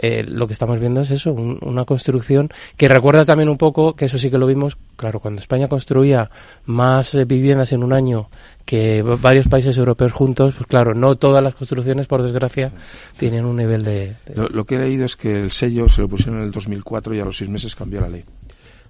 Eh, 0.00 0.24
lo 0.28 0.46
que 0.46 0.52
estamos 0.52 0.78
viendo 0.78 1.00
es 1.00 1.10
eso, 1.10 1.32
una 1.32 1.84
construcción 1.84 2.50
que 2.76 2.86
recuerda 2.86 3.24
también 3.24 3.48
un 3.48 3.58
poco, 3.58 3.96
que 3.96 4.04
eso 4.04 4.16
sí 4.16 4.30
que 4.30 4.38
lo 4.38 4.46
vimos, 4.46 4.78
claro, 4.96 5.18
cuando 5.18 5.40
España 5.40 5.66
construía 5.66 6.30
más 6.66 7.16
eh, 7.16 7.24
viviendas 7.24 7.72
en 7.72 7.82
un 7.82 7.92
año 7.92 8.30
que 8.64 9.02
varios 9.02 9.48
países 9.48 9.76
europeos 9.76 10.12
juntos, 10.12 10.54
pues 10.54 10.66
claro, 10.66 10.94
no 10.94 11.16
todas 11.16 11.42
las 11.42 11.54
construcciones, 11.54 12.06
por 12.06 12.22
desgracia, 12.22 12.70
tienen 13.16 13.44
un 13.44 13.56
nivel 13.56 13.82
de... 13.82 14.14
Lo, 14.34 14.64
que 14.64 14.76
he 14.76 14.78
leído 14.78 15.04
es 15.06 15.16
que 15.16 15.34
el 15.34 15.50
sello 15.50 15.88
se 15.88 16.02
lo 16.02 16.08
pusieron 16.08 16.36
en 16.36 16.44
el 16.44 16.50
2004 16.52 17.14
y 17.14 17.20
a 17.20 17.24
los 17.24 17.36
seis 17.36 17.50
meses 17.50 17.74
cambió 17.74 18.00
la 18.00 18.10
ley. 18.10 18.24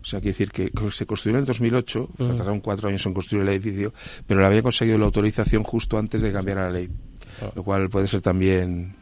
O 0.00 0.04
sea, 0.04 0.20
quiere 0.20 0.36
decir 0.36 0.50
que 0.50 0.70
se 0.90 1.06
construyó 1.06 1.36
en 1.36 1.40
el 1.40 1.46
2008, 1.46 2.08
mm. 2.18 2.26
tardaron 2.36 2.60
cuatro 2.60 2.88
años 2.88 3.04
en 3.06 3.14
construir 3.14 3.42
el 3.42 3.50
edificio, 3.50 3.92
pero 4.26 4.40
le 4.40 4.46
había 4.46 4.62
conseguido 4.62 4.98
la 4.98 5.06
autorización 5.06 5.62
justo 5.64 5.98
antes 5.98 6.22
de 6.22 6.32
cambiar 6.32 6.58
la 6.58 6.70
ley. 6.70 6.88
Ah. 7.42 7.50
Lo 7.54 7.62
cual 7.62 7.88
puede 7.88 8.06
ser 8.06 8.20
también 8.20 8.94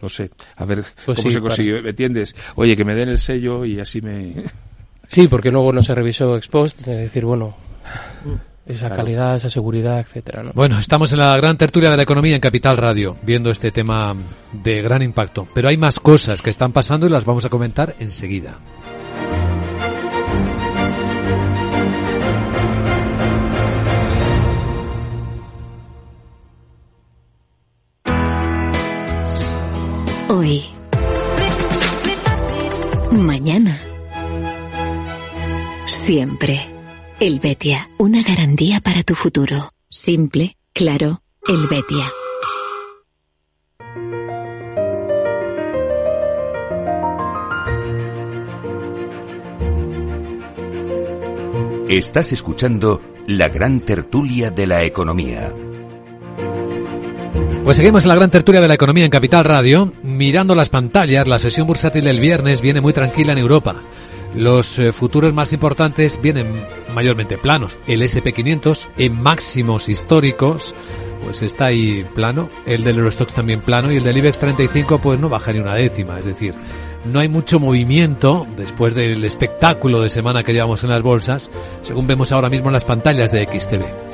no 0.00 0.08
sé, 0.08 0.30
a 0.56 0.64
ver 0.64 0.84
pues 1.06 1.18
cómo 1.18 1.30
se 1.30 1.40
consiguió, 1.40 1.82
¿me 1.82 1.90
entiendes? 1.90 2.34
Oye, 2.56 2.76
que 2.76 2.84
me 2.84 2.94
den 2.94 3.08
el 3.08 3.18
sello 3.18 3.64
y 3.64 3.80
así 3.80 4.00
me... 4.00 4.34
Sí, 5.06 5.28
porque 5.28 5.50
luego 5.50 5.70
no 5.70 5.82
se 5.82 5.94
revisó 5.94 6.34
Expost, 6.34 6.80
de 6.80 6.96
decir, 6.96 7.26
bueno, 7.26 7.54
esa 8.66 8.88
calidad, 8.88 9.36
esa 9.36 9.50
seguridad, 9.50 10.00
etcétera. 10.00 10.42
¿no? 10.42 10.52
Bueno, 10.54 10.78
estamos 10.78 11.12
en 11.12 11.18
la 11.18 11.36
gran 11.36 11.58
tertulia 11.58 11.90
de 11.90 11.98
la 11.98 12.04
economía 12.04 12.34
en 12.34 12.40
Capital 12.40 12.78
Radio, 12.78 13.14
viendo 13.22 13.50
este 13.50 13.70
tema 13.70 14.16
de 14.52 14.80
gran 14.80 15.02
impacto. 15.02 15.46
Pero 15.54 15.68
hay 15.68 15.76
más 15.76 16.00
cosas 16.00 16.40
que 16.40 16.48
están 16.48 16.72
pasando 16.72 17.06
y 17.06 17.10
las 17.10 17.26
vamos 17.26 17.44
a 17.44 17.50
comentar 17.50 17.94
enseguida. 18.00 18.58
Hoy. 30.36 30.64
Mañana. 33.12 33.78
Siempre. 35.86 36.60
El 37.20 37.38
Betia, 37.38 37.88
una 37.98 38.20
garantía 38.24 38.80
para 38.80 39.04
tu 39.04 39.14
futuro. 39.14 39.70
Simple, 39.88 40.56
claro, 40.72 41.22
El 41.46 41.68
Betia. 41.68 42.12
Estás 51.88 52.32
escuchando 52.32 53.00
la 53.28 53.48
gran 53.50 53.78
tertulia 53.78 54.50
de 54.50 54.66
la 54.66 54.82
economía 54.82 55.54
pues 57.64 57.78
seguimos 57.78 58.04
en 58.04 58.10
la 58.10 58.14
gran 58.14 58.30
tertulia 58.30 58.60
de 58.60 58.68
la 58.68 58.74
economía 58.74 59.06
en 59.06 59.10
Capital 59.10 59.42
Radio. 59.42 59.90
Mirando 60.02 60.54
las 60.54 60.68
pantallas, 60.68 61.26
la 61.26 61.38
sesión 61.38 61.66
bursátil 61.66 62.04
del 62.04 62.20
viernes 62.20 62.60
viene 62.60 62.82
muy 62.82 62.92
tranquila 62.92 63.32
en 63.32 63.38
Europa. 63.38 63.76
Los 64.34 64.78
eh, 64.78 64.92
futuros 64.92 65.32
más 65.32 65.54
importantes 65.54 66.20
vienen 66.20 66.52
mayormente 66.94 67.38
planos. 67.38 67.78
El 67.86 68.02
SP500 68.02 68.88
en 68.98 69.18
máximos 69.18 69.88
históricos, 69.88 70.74
pues 71.24 71.40
está 71.40 71.66
ahí 71.66 72.06
plano. 72.14 72.50
El 72.66 72.84
del 72.84 72.98
Eurostox 72.98 73.32
también 73.32 73.62
plano 73.62 73.90
y 73.90 73.96
el 73.96 74.04
del 74.04 74.18
IBEX 74.18 74.40
35 74.40 74.98
pues 74.98 75.18
no 75.18 75.30
baja 75.30 75.54
ni 75.54 75.60
una 75.60 75.74
décima. 75.74 76.18
Es 76.18 76.26
decir, 76.26 76.52
no 77.06 77.18
hay 77.18 77.30
mucho 77.30 77.58
movimiento 77.58 78.46
después 78.58 78.94
del 78.94 79.24
espectáculo 79.24 80.02
de 80.02 80.10
semana 80.10 80.42
que 80.42 80.52
llevamos 80.52 80.84
en 80.84 80.90
las 80.90 81.00
bolsas, 81.00 81.50
según 81.80 82.06
vemos 82.06 82.30
ahora 82.30 82.50
mismo 82.50 82.68
en 82.68 82.74
las 82.74 82.84
pantallas 82.84 83.32
de 83.32 83.44
XTV. 83.46 84.13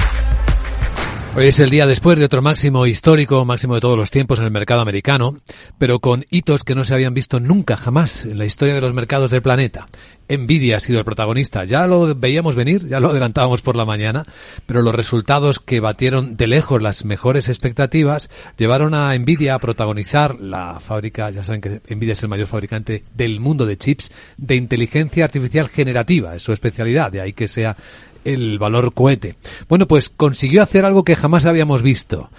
Hoy 1.33 1.47
es 1.47 1.59
el 1.59 1.69
día 1.69 1.87
después 1.87 2.19
de 2.19 2.25
otro 2.25 2.41
máximo 2.41 2.85
histórico, 2.85 3.45
máximo 3.45 3.75
de 3.75 3.79
todos 3.79 3.97
los 3.97 4.11
tiempos 4.11 4.39
en 4.39 4.45
el 4.45 4.51
mercado 4.51 4.81
americano, 4.81 5.37
pero 5.77 5.99
con 5.99 6.25
hitos 6.29 6.65
que 6.65 6.75
no 6.75 6.83
se 6.83 6.93
habían 6.93 7.13
visto 7.13 7.39
nunca 7.39 7.77
jamás 7.77 8.25
en 8.25 8.37
la 8.37 8.43
historia 8.43 8.73
de 8.73 8.81
los 8.81 8.93
mercados 8.93 9.31
del 9.31 9.41
planeta. 9.41 9.87
Nvidia 10.27 10.77
ha 10.77 10.79
sido 10.81 10.99
el 10.99 11.05
protagonista. 11.05 11.63
Ya 11.63 11.87
lo 11.87 12.15
veíamos 12.15 12.55
venir, 12.55 12.85
ya 12.85 12.99
lo 12.99 13.09
adelantábamos 13.09 13.61
por 13.61 13.77
la 13.77 13.85
mañana, 13.85 14.23
pero 14.65 14.81
los 14.81 14.93
resultados 14.93 15.59
que 15.59 15.79
batieron 15.79 16.35
de 16.35 16.47
lejos 16.47 16.81
las 16.81 17.05
mejores 17.05 17.47
expectativas 17.47 18.29
llevaron 18.57 18.93
a 18.93 19.17
Nvidia 19.17 19.55
a 19.55 19.59
protagonizar 19.59 20.39
la 20.39 20.81
fábrica, 20.81 21.29
ya 21.29 21.45
saben 21.45 21.61
que 21.61 21.81
Nvidia 21.95 22.13
es 22.13 22.23
el 22.23 22.29
mayor 22.29 22.47
fabricante 22.47 23.05
del 23.15 23.39
mundo 23.39 23.65
de 23.65 23.77
chips 23.77 24.11
de 24.37 24.55
inteligencia 24.55 25.25
artificial 25.25 25.69
generativa, 25.69 26.35
es 26.35 26.43
su 26.43 26.51
especialidad, 26.51 27.09
de 27.09 27.21
ahí 27.21 27.33
que 27.33 27.47
sea 27.47 27.77
el 28.25 28.59
valor 28.59 28.93
cohete. 28.93 29.35
Bueno, 29.67 29.87
pues 29.87 30.09
consiguió 30.09 30.61
hacer 30.63 30.85
algo 30.85 31.03
que 31.03 31.15
jamás 31.15 31.45
habíamos 31.45 31.81
visto. 31.81 32.29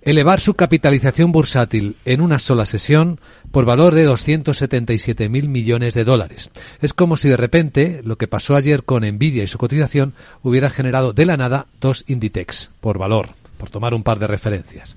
Elevar 0.00 0.40
su 0.40 0.54
capitalización 0.54 1.32
bursátil 1.32 1.96
en 2.04 2.20
una 2.20 2.38
sola 2.38 2.66
sesión 2.66 3.20
por 3.50 3.64
valor 3.64 3.94
de 3.94 4.04
277 4.04 5.28
mil 5.28 5.48
millones 5.48 5.94
de 5.94 6.04
dólares. 6.04 6.50
Es 6.80 6.94
como 6.94 7.16
si 7.16 7.28
de 7.28 7.36
repente 7.36 8.00
lo 8.04 8.16
que 8.16 8.28
pasó 8.28 8.54
ayer 8.54 8.84
con 8.84 9.02
Nvidia 9.04 9.42
y 9.42 9.48
su 9.48 9.58
cotización 9.58 10.14
hubiera 10.42 10.70
generado 10.70 11.12
de 11.12 11.26
la 11.26 11.36
nada 11.36 11.66
dos 11.80 12.04
Inditex 12.06 12.70
por 12.80 12.96
valor, 12.98 13.30
por 13.58 13.70
tomar 13.70 13.92
un 13.92 14.04
par 14.04 14.18
de 14.18 14.28
referencias. 14.28 14.96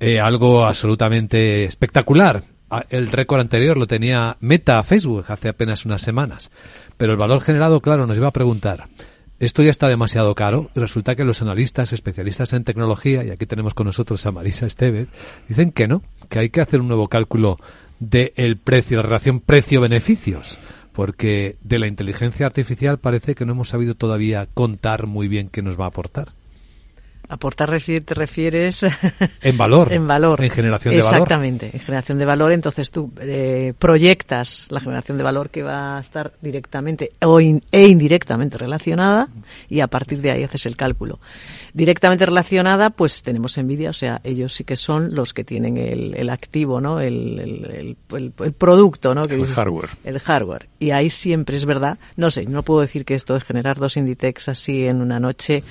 Eh, 0.00 0.20
algo 0.20 0.66
absolutamente 0.66 1.64
espectacular. 1.64 2.42
Ah, 2.68 2.84
El 2.90 3.08
récord 3.08 3.40
anterior 3.40 3.78
lo 3.78 3.86
tenía 3.86 4.36
Meta 4.40 4.82
Facebook 4.82 5.24
hace 5.28 5.48
apenas 5.48 5.86
unas 5.86 6.02
semanas. 6.02 6.50
Pero 6.96 7.12
el 7.12 7.18
valor 7.18 7.40
generado, 7.40 7.80
claro, 7.80 8.06
nos 8.06 8.16
iba 8.16 8.28
a 8.28 8.32
preguntar, 8.32 8.88
esto 9.38 9.62
ya 9.62 9.70
está 9.70 9.88
demasiado 9.88 10.34
caro 10.34 10.70
y 10.74 10.80
resulta 10.80 11.14
que 11.14 11.24
los 11.24 11.42
analistas 11.42 11.92
especialistas 11.92 12.52
en 12.52 12.64
tecnología, 12.64 13.22
y 13.24 13.30
aquí 13.30 13.46
tenemos 13.46 13.74
con 13.74 13.86
nosotros 13.86 14.24
a 14.26 14.32
Marisa 14.32 14.66
Estevez, 14.66 15.08
dicen 15.48 15.72
que 15.72 15.88
no, 15.88 16.02
que 16.28 16.38
hay 16.38 16.50
que 16.50 16.60
hacer 16.60 16.80
un 16.80 16.88
nuevo 16.88 17.08
cálculo 17.08 17.58
del 17.98 18.56
precio, 18.56 18.98
la 18.98 19.02
relación 19.02 19.40
precio-beneficios, 19.40 20.58
porque 20.92 21.56
de 21.62 21.78
la 21.78 21.86
inteligencia 21.86 22.46
artificial 22.46 22.98
parece 22.98 23.34
que 23.34 23.44
no 23.44 23.52
hemos 23.52 23.68
sabido 23.68 23.94
todavía 23.94 24.46
contar 24.54 25.06
muy 25.06 25.28
bien 25.28 25.48
qué 25.50 25.60
nos 25.62 25.78
va 25.78 25.84
a 25.84 25.88
aportar. 25.88 26.28
Aportar 27.28 27.68
refier- 27.70 28.04
te 28.04 28.14
refieres 28.14 28.86
En 29.42 29.56
valor. 29.56 29.92
en 29.92 30.06
valor. 30.06 30.42
En 30.42 30.50
generación 30.50 30.94
de 30.94 31.00
valor. 31.02 31.14
Exactamente, 31.14 31.70
en 31.72 31.80
generación 31.80 32.18
de 32.18 32.24
valor. 32.24 32.52
Entonces 32.52 32.90
tú 32.90 33.12
eh, 33.20 33.72
proyectas 33.78 34.66
la 34.70 34.80
generación 34.80 35.18
de 35.18 35.24
valor 35.24 35.50
que 35.50 35.62
va 35.62 35.96
a 35.96 36.00
estar 36.00 36.32
directamente 36.40 37.12
o 37.22 37.40
in- 37.40 37.62
e 37.72 37.86
indirectamente 37.86 38.56
relacionada 38.58 39.28
y 39.68 39.80
a 39.80 39.86
partir 39.88 40.20
de 40.20 40.30
ahí 40.30 40.42
haces 40.44 40.66
el 40.66 40.76
cálculo. 40.76 41.18
Directamente 41.72 42.24
relacionada, 42.24 42.90
pues 42.90 43.22
tenemos 43.22 43.58
Nvidia, 43.58 43.90
o 43.90 43.92
sea, 43.92 44.20
ellos 44.24 44.54
sí 44.54 44.64
que 44.64 44.76
son 44.76 45.14
los 45.14 45.34
que 45.34 45.44
tienen 45.44 45.76
el, 45.76 46.14
el 46.16 46.30
activo, 46.30 46.80
¿no? 46.80 47.00
El, 47.00 47.38
el, 47.38 47.64
el- 47.66 47.96
el- 48.16 48.32
el 48.42 48.52
producto, 48.52 49.14
¿no? 49.14 49.22
Que 49.22 49.34
El 49.34 49.40
dices- 49.42 49.54
hardware. 49.56 49.90
El 50.04 50.18
hardware. 50.20 50.68
Y 50.78 50.90
ahí 50.92 51.10
siempre 51.10 51.56
es 51.56 51.64
verdad. 51.66 51.98
No 52.16 52.30
sé, 52.30 52.46
no 52.46 52.62
puedo 52.62 52.80
decir 52.80 53.04
que 53.04 53.14
esto 53.14 53.34
de 53.34 53.40
generar 53.40 53.78
dos 53.78 53.96
Inditex 53.96 54.48
así 54.48 54.86
en 54.86 55.02
una 55.02 55.20
noche 55.20 55.62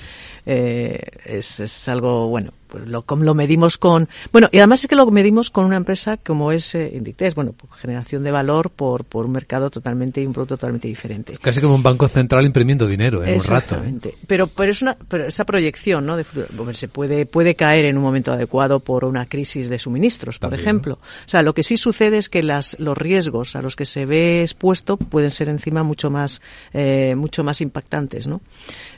eh, 0.46 1.00
es, 1.24 1.45
es 1.60 1.88
algo, 1.88 2.28
bueno, 2.28 2.52
pues 2.68 2.88
lo, 2.88 3.02
como 3.02 3.24
lo 3.24 3.34
medimos 3.34 3.78
con... 3.78 4.08
Bueno, 4.32 4.48
y 4.52 4.58
además 4.58 4.80
es 4.82 4.88
que 4.88 4.96
lo 4.96 5.06
medimos 5.10 5.50
con 5.50 5.64
una 5.64 5.76
empresa 5.76 6.16
como 6.16 6.52
es 6.52 6.74
eh, 6.74 6.92
Inditex, 6.94 7.34
bueno, 7.34 7.52
pues 7.52 7.80
generación 7.80 8.24
de 8.24 8.30
valor 8.30 8.70
por, 8.70 9.04
por 9.04 9.26
un 9.26 9.32
mercado 9.32 9.70
totalmente, 9.70 10.26
un 10.26 10.32
producto 10.32 10.56
totalmente 10.56 10.88
diferente. 10.88 11.36
Casi 11.40 11.60
como 11.60 11.74
un 11.74 11.82
banco 11.82 12.08
central 12.08 12.44
imprimiendo 12.44 12.86
dinero 12.86 13.24
en 13.24 13.34
un 13.34 13.40
rato. 13.40 13.46
¿eh? 13.46 13.78
Exactamente. 13.78 14.14
Pero, 14.26 14.46
pero 14.48 14.70
es 14.72 14.82
una, 14.82 14.96
pero 15.08 15.26
esa 15.26 15.44
proyección, 15.44 16.06
¿no? 16.06 16.16
De 16.16 16.24
futuro, 16.24 16.48
se 16.74 16.88
puede, 16.88 17.26
puede 17.26 17.54
caer 17.54 17.84
en 17.84 17.96
un 17.96 18.02
momento 18.02 18.32
adecuado 18.32 18.80
por 18.80 19.04
una 19.04 19.26
crisis 19.26 19.68
de 19.68 19.78
suministros, 19.78 20.38
por 20.38 20.50
También. 20.50 20.60
ejemplo. 20.60 20.94
O 20.94 21.28
sea, 21.28 21.42
lo 21.42 21.54
que 21.54 21.62
sí 21.62 21.76
sucede 21.76 22.18
es 22.18 22.28
que 22.28 22.42
las, 22.42 22.76
los 22.78 22.98
riesgos 22.98 23.56
a 23.56 23.62
los 23.62 23.76
que 23.76 23.84
se 23.84 24.06
ve 24.06 24.42
expuesto 24.42 24.96
pueden 24.96 25.30
ser 25.30 25.48
encima 25.48 25.82
mucho 25.82 26.10
más, 26.10 26.42
eh, 26.72 27.14
mucho 27.16 27.44
más 27.44 27.60
impactantes, 27.60 28.26
¿no? 28.26 28.40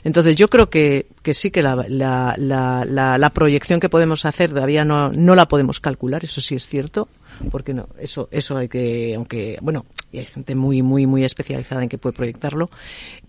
Entonces 0.03 0.35
yo 0.35 0.47
creo 0.47 0.69
que, 0.69 1.07
que 1.21 1.33
sí 1.33 1.51
que 1.51 1.61
la, 1.61 1.75
la, 1.87 2.35
la, 2.37 3.17
la, 3.17 3.29
proyección 3.31 3.79
que 3.79 3.89
podemos 3.89 4.25
hacer 4.25 4.49
todavía 4.49 4.85
no, 4.85 5.11
no 5.11 5.35
la 5.35 5.47
podemos 5.47 5.79
calcular, 5.79 6.23
eso 6.23 6.41
sí 6.41 6.55
es 6.55 6.67
cierto, 6.67 7.09
porque 7.51 7.73
no, 7.73 7.89
eso, 7.99 8.29
eso 8.31 8.57
hay 8.57 8.69
que, 8.69 9.13
aunque, 9.15 9.57
bueno, 9.61 9.85
hay 10.13 10.25
gente 10.25 10.55
muy, 10.55 10.81
muy, 10.81 11.05
muy 11.05 11.23
especializada 11.23 11.83
en 11.83 11.89
que 11.89 11.97
puede 11.97 12.15
proyectarlo, 12.15 12.69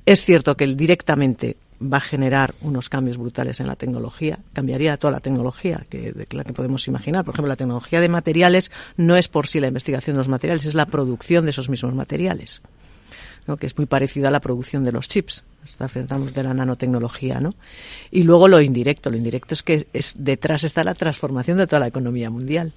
es 0.07 0.25
cierto 0.25 0.57
que 0.57 0.67
directamente 0.67 1.57
va 1.81 1.97
a 1.97 2.01
generar 2.01 2.55
unos 2.61 2.89
cambios 2.89 3.17
brutales 3.17 3.61
en 3.61 3.67
la 3.67 3.77
tecnología, 3.77 4.39
cambiaría 4.53 4.97
toda 4.99 5.13
la 5.13 5.21
tecnología 5.21 5.87
que, 5.89 6.13
de 6.13 6.27
la 6.31 6.45
que 6.45 6.53
podemos 6.53 6.87
imaginar. 6.89 7.25
Por 7.25 7.35
ejemplo, 7.35 7.49
la 7.49 7.57
tecnología 7.57 8.01
de 8.01 8.09
materiales 8.09 8.71
no 8.97 9.17
es 9.17 9.29
por 9.29 9.47
sí 9.47 9.61
la 9.61 9.69
investigación 9.69 10.17
de 10.17 10.19
los 10.19 10.29
materiales, 10.29 10.67
es 10.67 10.75
la 10.75 10.87
producción 10.87 11.45
de 11.45 11.53
esos 11.53 11.71
mismos 11.71 11.95
materiales. 11.95 12.61
¿No? 13.47 13.57
que 13.57 13.67
es 13.67 13.77
muy 13.77 13.87
parecida 13.87 14.29
a 14.29 14.31
la 14.31 14.41
producción 14.41 14.85
de 14.85 14.93
los 14.93 15.09
chips. 15.09 15.45
Enfrentamos 15.79 16.35
de 16.35 16.43
la 16.43 16.55
nanotecnología, 16.55 17.41
¿no? 17.41 17.55
Y 18.11 18.23
luego 18.23 18.49
lo 18.49 18.61
indirecto. 18.61 19.11
Lo 19.11 19.17
indirecto 19.17 19.55
es 19.55 19.63
que 19.63 19.87
es, 19.93 20.15
detrás 20.17 20.65
está 20.65 20.85
la 20.85 20.95
transformación 20.95 21.59
de 21.59 21.67
toda 21.67 21.81
la 21.81 21.87
economía 21.89 22.31
mundial. 22.31 22.73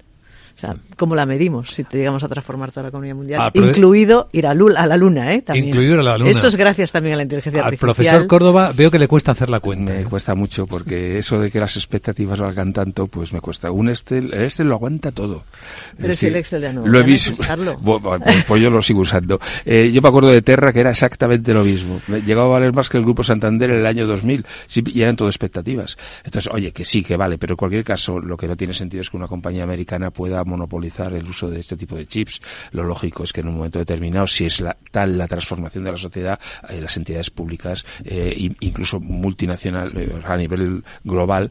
O 0.56 0.58
sea, 0.60 0.76
¿cómo 0.96 1.16
la 1.16 1.26
medimos 1.26 1.70
si 1.74 1.82
te 1.82 1.98
llegamos 1.98 2.22
a 2.22 2.28
transformar 2.28 2.70
toda 2.70 2.84
la 2.84 2.88
economía 2.90 3.14
mundial? 3.14 3.40
Ah, 3.42 3.50
incluido 3.54 4.28
ir 4.32 4.46
a, 4.46 4.54
lu- 4.54 4.72
a 4.76 4.86
la 4.86 4.96
luna, 4.96 5.34
¿eh? 5.34 5.42
También. 5.42 5.68
Incluido 5.70 5.94
ir 5.94 5.98
a 6.00 6.02
la 6.04 6.16
luna. 6.18 6.30
Eso 6.30 6.46
es 6.46 6.54
gracias 6.54 6.92
también 6.92 7.14
a 7.14 7.16
la 7.16 7.22
inteligencia 7.24 7.60
Al 7.60 7.66
artificial. 7.66 7.94
profesor 7.94 8.26
Córdoba 8.28 8.72
veo 8.76 8.90
que 8.90 9.00
le 9.00 9.08
cuesta 9.08 9.32
hacer 9.32 9.48
la 9.50 9.58
cuenta. 9.58 9.92
Me 9.92 10.04
cuesta 10.04 10.34
mucho 10.36 10.66
porque 10.68 11.18
eso 11.18 11.40
de 11.40 11.50
que 11.50 11.58
las 11.58 11.76
expectativas 11.76 12.40
valgan 12.40 12.72
tanto, 12.72 13.08
pues 13.08 13.32
me 13.32 13.40
cuesta. 13.40 13.70
Un 13.72 13.88
Excel, 13.88 14.32
el 14.32 14.44
Excel 14.44 14.68
lo 14.68 14.76
aguanta 14.76 15.10
todo. 15.10 15.42
Pero 15.98 16.12
Es 16.12 16.18
si 16.20 16.26
el 16.28 16.36
Excel 16.36 16.62
ya 16.62 16.72
no- 16.72 16.86
Lo 16.86 16.98
he 16.98 17.02
no 17.02 17.06
visto. 17.08 17.32
Pues, 17.84 18.44
pues 18.46 18.62
yo 18.62 18.70
lo 18.70 18.80
sigo 18.82 19.00
usando. 19.00 19.40
Eh, 19.64 19.90
yo 19.92 20.00
me 20.02 20.08
acuerdo 20.08 20.28
de 20.30 20.40
Terra 20.42 20.72
que 20.72 20.80
era 20.80 20.90
exactamente 20.90 21.52
lo 21.52 21.64
mismo. 21.64 22.00
Me- 22.06 22.22
Llegaba 22.22 22.46
a 22.46 22.50
valer 22.50 22.72
más 22.72 22.88
que 22.88 22.96
el 22.96 23.02
Grupo 23.04 23.24
Santander 23.24 23.70
en 23.70 23.78
el 23.80 23.86
año 23.86 24.06
2000 24.06 24.44
sí, 24.66 24.82
y 24.86 25.02
eran 25.02 25.16
todo 25.16 25.28
expectativas. 25.28 25.96
Entonces, 26.24 26.50
oye, 26.52 26.70
que 26.72 26.84
sí, 26.84 27.02
que 27.02 27.16
vale, 27.16 27.38
pero 27.38 27.54
en 27.54 27.56
cualquier 27.56 27.82
caso, 27.84 28.20
lo 28.20 28.36
que 28.36 28.46
no 28.46 28.56
tiene 28.56 28.72
sentido 28.74 29.00
es 29.00 29.10
que 29.10 29.16
una 29.16 29.26
compañía 29.28 29.64
americana 29.64 30.10
pueda 30.10 30.43
a 30.44 30.48
monopolizar 30.48 31.12
el 31.14 31.28
uso 31.28 31.50
de 31.50 31.60
este 31.60 31.76
tipo 31.76 31.96
de 31.96 32.06
chips, 32.06 32.40
lo 32.72 32.84
lógico 32.84 33.24
es 33.24 33.32
que 33.32 33.40
en 33.40 33.48
un 33.48 33.56
momento 33.56 33.78
determinado, 33.78 34.26
si 34.26 34.46
es 34.46 34.60
la, 34.60 34.76
tal 34.90 35.18
la 35.18 35.26
transformación 35.26 35.84
de 35.84 35.92
la 35.92 35.98
sociedad, 35.98 36.38
eh, 36.68 36.80
las 36.80 36.96
entidades 36.96 37.30
públicas, 37.30 37.84
eh, 38.04 38.50
incluso 38.60 39.00
multinacional, 39.00 39.92
eh, 39.96 40.12
a 40.24 40.36
nivel 40.36 40.84
global, 41.02 41.48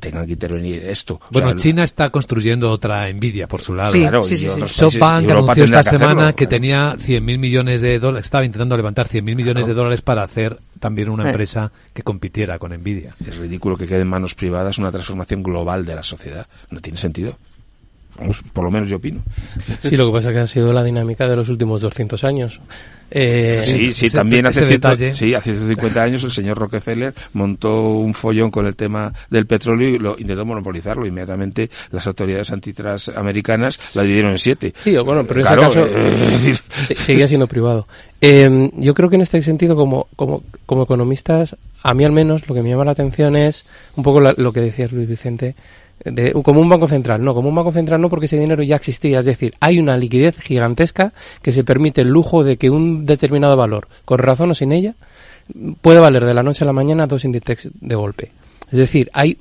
tengan 0.00 0.26
que 0.26 0.32
intervenir 0.32 0.84
esto. 0.84 1.20
Bueno, 1.30 1.54
China 1.54 1.84
está 1.84 2.10
construyendo 2.10 2.70
otra 2.70 3.10
Nvidia 3.12 3.48
por 3.48 3.60
su 3.60 3.74
lado. 3.74 3.92
Sí, 3.92 4.06
sí, 4.22 4.36
sí, 4.36 4.48
SoftBank 4.48 5.30
anunció 5.30 5.64
esta 5.64 5.82
semana 5.82 6.32
que 6.32 6.46
tenía 6.46 6.94
100.000 6.96 7.38
millones 7.38 7.80
de 7.80 7.98
dólares, 7.98 8.26
estaba 8.26 8.44
intentando 8.44 8.76
levantar 8.76 9.08
100.000 9.08 9.22
millones 9.34 9.66
de 9.66 9.74
dólares 9.74 10.02
para 10.02 10.22
hacer 10.22 10.58
también 10.78 11.08
una 11.08 11.28
empresa 11.30 11.72
que 11.92 12.02
compitiera 12.02 12.58
con 12.58 12.72
Nvidia. 12.72 13.14
Es 13.26 13.36
ridículo 13.38 13.76
que 13.76 13.86
quede 13.86 14.02
en 14.02 14.08
manos 14.08 14.34
privadas 14.34 14.78
una 14.78 14.90
transformación 14.90 15.42
global 15.42 15.84
de 15.86 15.94
la 15.94 16.02
sociedad. 16.02 16.46
No 16.70 16.80
tiene 16.80 16.98
sentido. 16.98 17.38
Vamos, 18.18 18.42
por 18.52 18.64
lo 18.64 18.70
menos 18.70 18.88
yo 18.88 18.96
opino. 18.96 19.22
Sí, 19.80 19.96
lo 19.96 20.06
que 20.06 20.12
pasa 20.12 20.28
es 20.30 20.34
que 20.34 20.40
ha 20.40 20.46
sido 20.46 20.72
la 20.72 20.84
dinámica 20.84 21.28
de 21.28 21.36
los 21.36 21.48
últimos 21.48 21.80
200 21.80 22.22
años. 22.24 22.60
Eh, 23.10 23.62
sí, 23.64 23.92
sí, 23.92 24.10
también 24.10 24.46
hace, 24.46 24.66
sí, 25.12 25.34
hace 25.34 25.54
50 25.54 26.02
años 26.02 26.24
el 26.24 26.32
señor 26.32 26.58
Rockefeller 26.58 27.14
montó 27.34 27.82
un 27.82 28.12
follón 28.12 28.50
con 28.50 28.66
el 28.66 28.74
tema 28.74 29.12
del 29.30 29.46
petróleo 29.46 29.88
y 29.88 29.98
lo 29.98 30.16
intentó 30.18 30.44
monopolizarlo. 30.44 31.06
Inmediatamente 31.06 31.70
las 31.92 32.06
autoridades 32.06 32.50
antitrust 32.50 33.10
americanas 33.16 33.94
la 33.94 34.02
dividieron 34.02 34.32
en 34.32 34.38
siete. 34.38 34.74
Sí, 34.82 34.96
bueno, 34.96 35.24
pero 35.24 35.40
en 35.40 35.46
ese 35.46 35.56
caso 35.56 35.86
eh, 35.86 36.54
seguía 36.96 37.28
siendo 37.28 37.46
privado. 37.46 37.86
Eh, 38.20 38.70
yo 38.78 38.94
creo 38.94 39.08
que 39.08 39.16
en 39.16 39.22
este 39.22 39.42
sentido, 39.42 39.76
como, 39.76 40.08
como, 40.16 40.42
como 40.66 40.84
economistas, 40.84 41.56
a 41.82 41.94
mí 41.94 42.04
al 42.04 42.12
menos 42.12 42.48
lo 42.48 42.54
que 42.54 42.62
me 42.62 42.70
llama 42.70 42.84
la 42.84 42.92
atención 42.92 43.36
es 43.36 43.66
un 43.96 44.02
poco 44.02 44.20
lo 44.20 44.52
que 44.52 44.60
decía 44.60 44.88
Luis 44.90 45.08
Vicente, 45.08 45.54
de, 46.04 46.32
como 46.42 46.60
un 46.60 46.68
banco 46.68 46.86
central, 46.86 47.24
no, 47.24 47.34
como 47.34 47.48
un 47.48 47.54
banco 47.54 47.72
central 47.72 48.00
no 48.00 48.08
porque 48.08 48.26
ese 48.26 48.38
dinero 48.38 48.62
ya 48.62 48.76
existía, 48.76 49.18
es 49.18 49.24
decir, 49.24 49.54
hay 49.60 49.78
una 49.78 49.96
liquidez 49.96 50.38
gigantesca 50.38 51.12
que 51.42 51.52
se 51.52 51.64
permite 51.64 52.02
el 52.02 52.08
lujo 52.08 52.44
de 52.44 52.56
que 52.56 52.70
un 52.70 53.06
determinado 53.06 53.56
valor, 53.56 53.88
con 54.04 54.18
razón 54.18 54.50
o 54.50 54.54
sin 54.54 54.72
ella, 54.72 54.94
puede 55.80 56.00
valer 56.00 56.24
de 56.24 56.34
la 56.34 56.42
noche 56.42 56.64
a 56.64 56.66
la 56.66 56.72
mañana 56.72 57.06
dos 57.06 57.24
índices 57.24 57.68
de 57.72 57.94
golpe. 57.94 58.32
Es 58.70 58.78
decir, 58.78 59.10
hay 59.12 59.38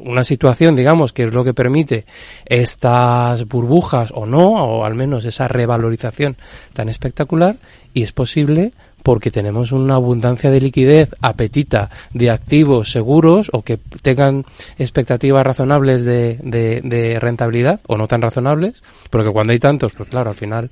una 0.00 0.24
situación, 0.24 0.76
digamos, 0.76 1.12
que 1.12 1.24
es 1.24 1.34
lo 1.34 1.44
que 1.44 1.54
permite 1.54 2.04
estas 2.46 3.46
burbujas 3.46 4.10
o 4.14 4.26
no, 4.26 4.48
o 4.50 4.84
al 4.84 4.94
menos 4.94 5.24
esa 5.24 5.48
revalorización 5.48 6.36
tan 6.72 6.88
espectacular, 6.88 7.56
y 7.94 8.02
es 8.02 8.12
posible 8.12 8.72
porque 9.02 9.30
tenemos 9.30 9.72
una 9.72 9.96
abundancia 9.96 10.50
de 10.50 10.60
liquidez, 10.60 11.14
apetita 11.20 11.90
de 12.12 12.30
activos 12.30 12.90
seguros 12.90 13.50
o 13.52 13.62
que 13.62 13.78
tengan 14.02 14.44
expectativas 14.78 15.42
razonables 15.42 16.04
de, 16.04 16.38
de, 16.42 17.18
rentabilidad 17.18 17.80
o 17.86 17.96
no 17.96 18.06
tan 18.06 18.22
razonables, 18.22 18.82
porque 19.10 19.30
cuando 19.30 19.52
hay 19.52 19.58
tantos, 19.58 19.92
pues 19.92 20.08
claro, 20.08 20.30
al 20.30 20.36
final 20.36 20.70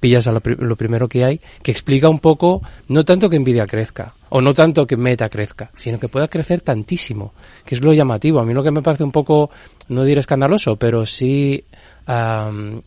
pillas 0.00 0.26
a 0.26 0.32
lo, 0.32 0.40
primero 0.40 1.08
que 1.08 1.24
hay, 1.24 1.40
que 1.62 1.70
explica 1.70 2.08
un 2.08 2.20
poco, 2.20 2.62
no 2.88 3.04
tanto 3.04 3.28
que 3.28 3.38
Nvidia 3.38 3.66
crezca, 3.66 4.14
o 4.30 4.40
no 4.40 4.54
tanto 4.54 4.86
que 4.86 4.96
Meta 4.96 5.28
crezca, 5.28 5.70
sino 5.76 5.98
que 5.98 6.08
pueda 6.08 6.28
crecer 6.28 6.60
tantísimo, 6.60 7.32
que 7.64 7.74
es 7.74 7.82
lo 7.82 7.92
llamativo. 7.92 8.40
A 8.40 8.44
mí 8.44 8.54
lo 8.54 8.62
que 8.62 8.70
me 8.70 8.82
parece 8.82 9.04
un 9.04 9.12
poco, 9.12 9.50
no 9.88 10.04
diré 10.04 10.20
escandaloso, 10.20 10.76
pero 10.76 11.06
sí 11.06 11.64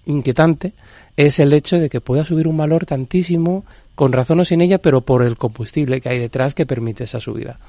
inquietante, 0.06 0.74
es 1.16 1.40
el 1.40 1.54
hecho 1.54 1.78
de 1.78 1.90
que 1.90 2.02
pueda 2.02 2.26
subir 2.26 2.48
un 2.48 2.58
valor 2.58 2.86
tantísimo 2.86 3.66
con 3.94 4.12
razón 4.12 4.40
o 4.40 4.46
sin 4.46 4.62
ella, 4.62 4.80
pero 4.80 5.02
por 5.02 5.24
el 5.24 5.38
combustible 5.38 6.02
que 6.02 6.10
hay 6.10 6.20
detrás 6.20 6.56
que 6.56 6.66
permite 6.66 7.04
esa 7.04 7.20
subida 7.20 7.60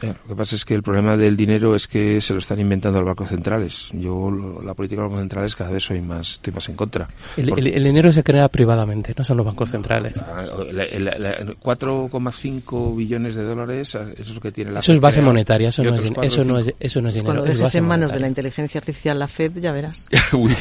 lo 0.00 0.28
que 0.28 0.36
pasa 0.36 0.56
es 0.56 0.64
que 0.64 0.74
el 0.74 0.82
problema 0.82 1.16
del 1.16 1.36
dinero 1.36 1.74
es 1.74 1.86
que 1.86 2.18
se 2.20 2.32
lo 2.32 2.40
están 2.40 2.58
inventando 2.60 2.98
los 2.98 3.06
bancos 3.06 3.28
centrales. 3.28 3.88
Yo, 3.92 4.32
la 4.64 4.74
política 4.74 5.00
de 5.00 5.04
los 5.04 5.12
bancos 5.12 5.22
centrales, 5.22 5.56
cada 5.56 5.70
vez 5.70 5.84
soy 5.84 6.00
más, 6.00 6.32
estoy 6.32 6.52
más 6.52 6.68
en 6.68 6.74
contra. 6.76 7.08
El, 7.36 7.84
dinero 7.84 8.12
se 8.12 8.22
crea 8.22 8.48
privadamente, 8.48 9.14
no 9.16 9.24
son 9.24 9.38
los 9.38 9.46
bancos 9.46 9.70
centrales. 9.70 10.12
4,5 10.14 12.96
billones 12.96 13.34
de 13.36 13.44
dólares, 13.44 13.88
eso 13.88 14.02
es 14.16 14.34
lo 14.34 14.40
que 14.40 14.52
tiene 14.52 14.72
la 14.72 14.80
Eso 14.80 14.92
es 14.92 15.00
base 15.00 15.22
monetaria, 15.22 15.68
eso 15.68 15.82
no 15.82 15.94
es, 15.94 16.02
eso, 16.22 16.44
no 16.44 16.58
es, 16.58 16.74
eso 16.78 17.00
no 17.00 17.08
es 17.08 17.14
dinero. 17.14 17.34
Cuando 17.34 17.52
dejes 17.52 17.74
en 17.74 17.84
manos 17.84 18.12
de 18.12 18.20
la 18.20 18.28
inteligencia 18.28 18.78
artificial 18.78 19.18
la 19.18 19.28
Fed, 19.28 19.58
ya 19.58 19.72
verás. 19.72 20.06
Uy. 20.32 20.54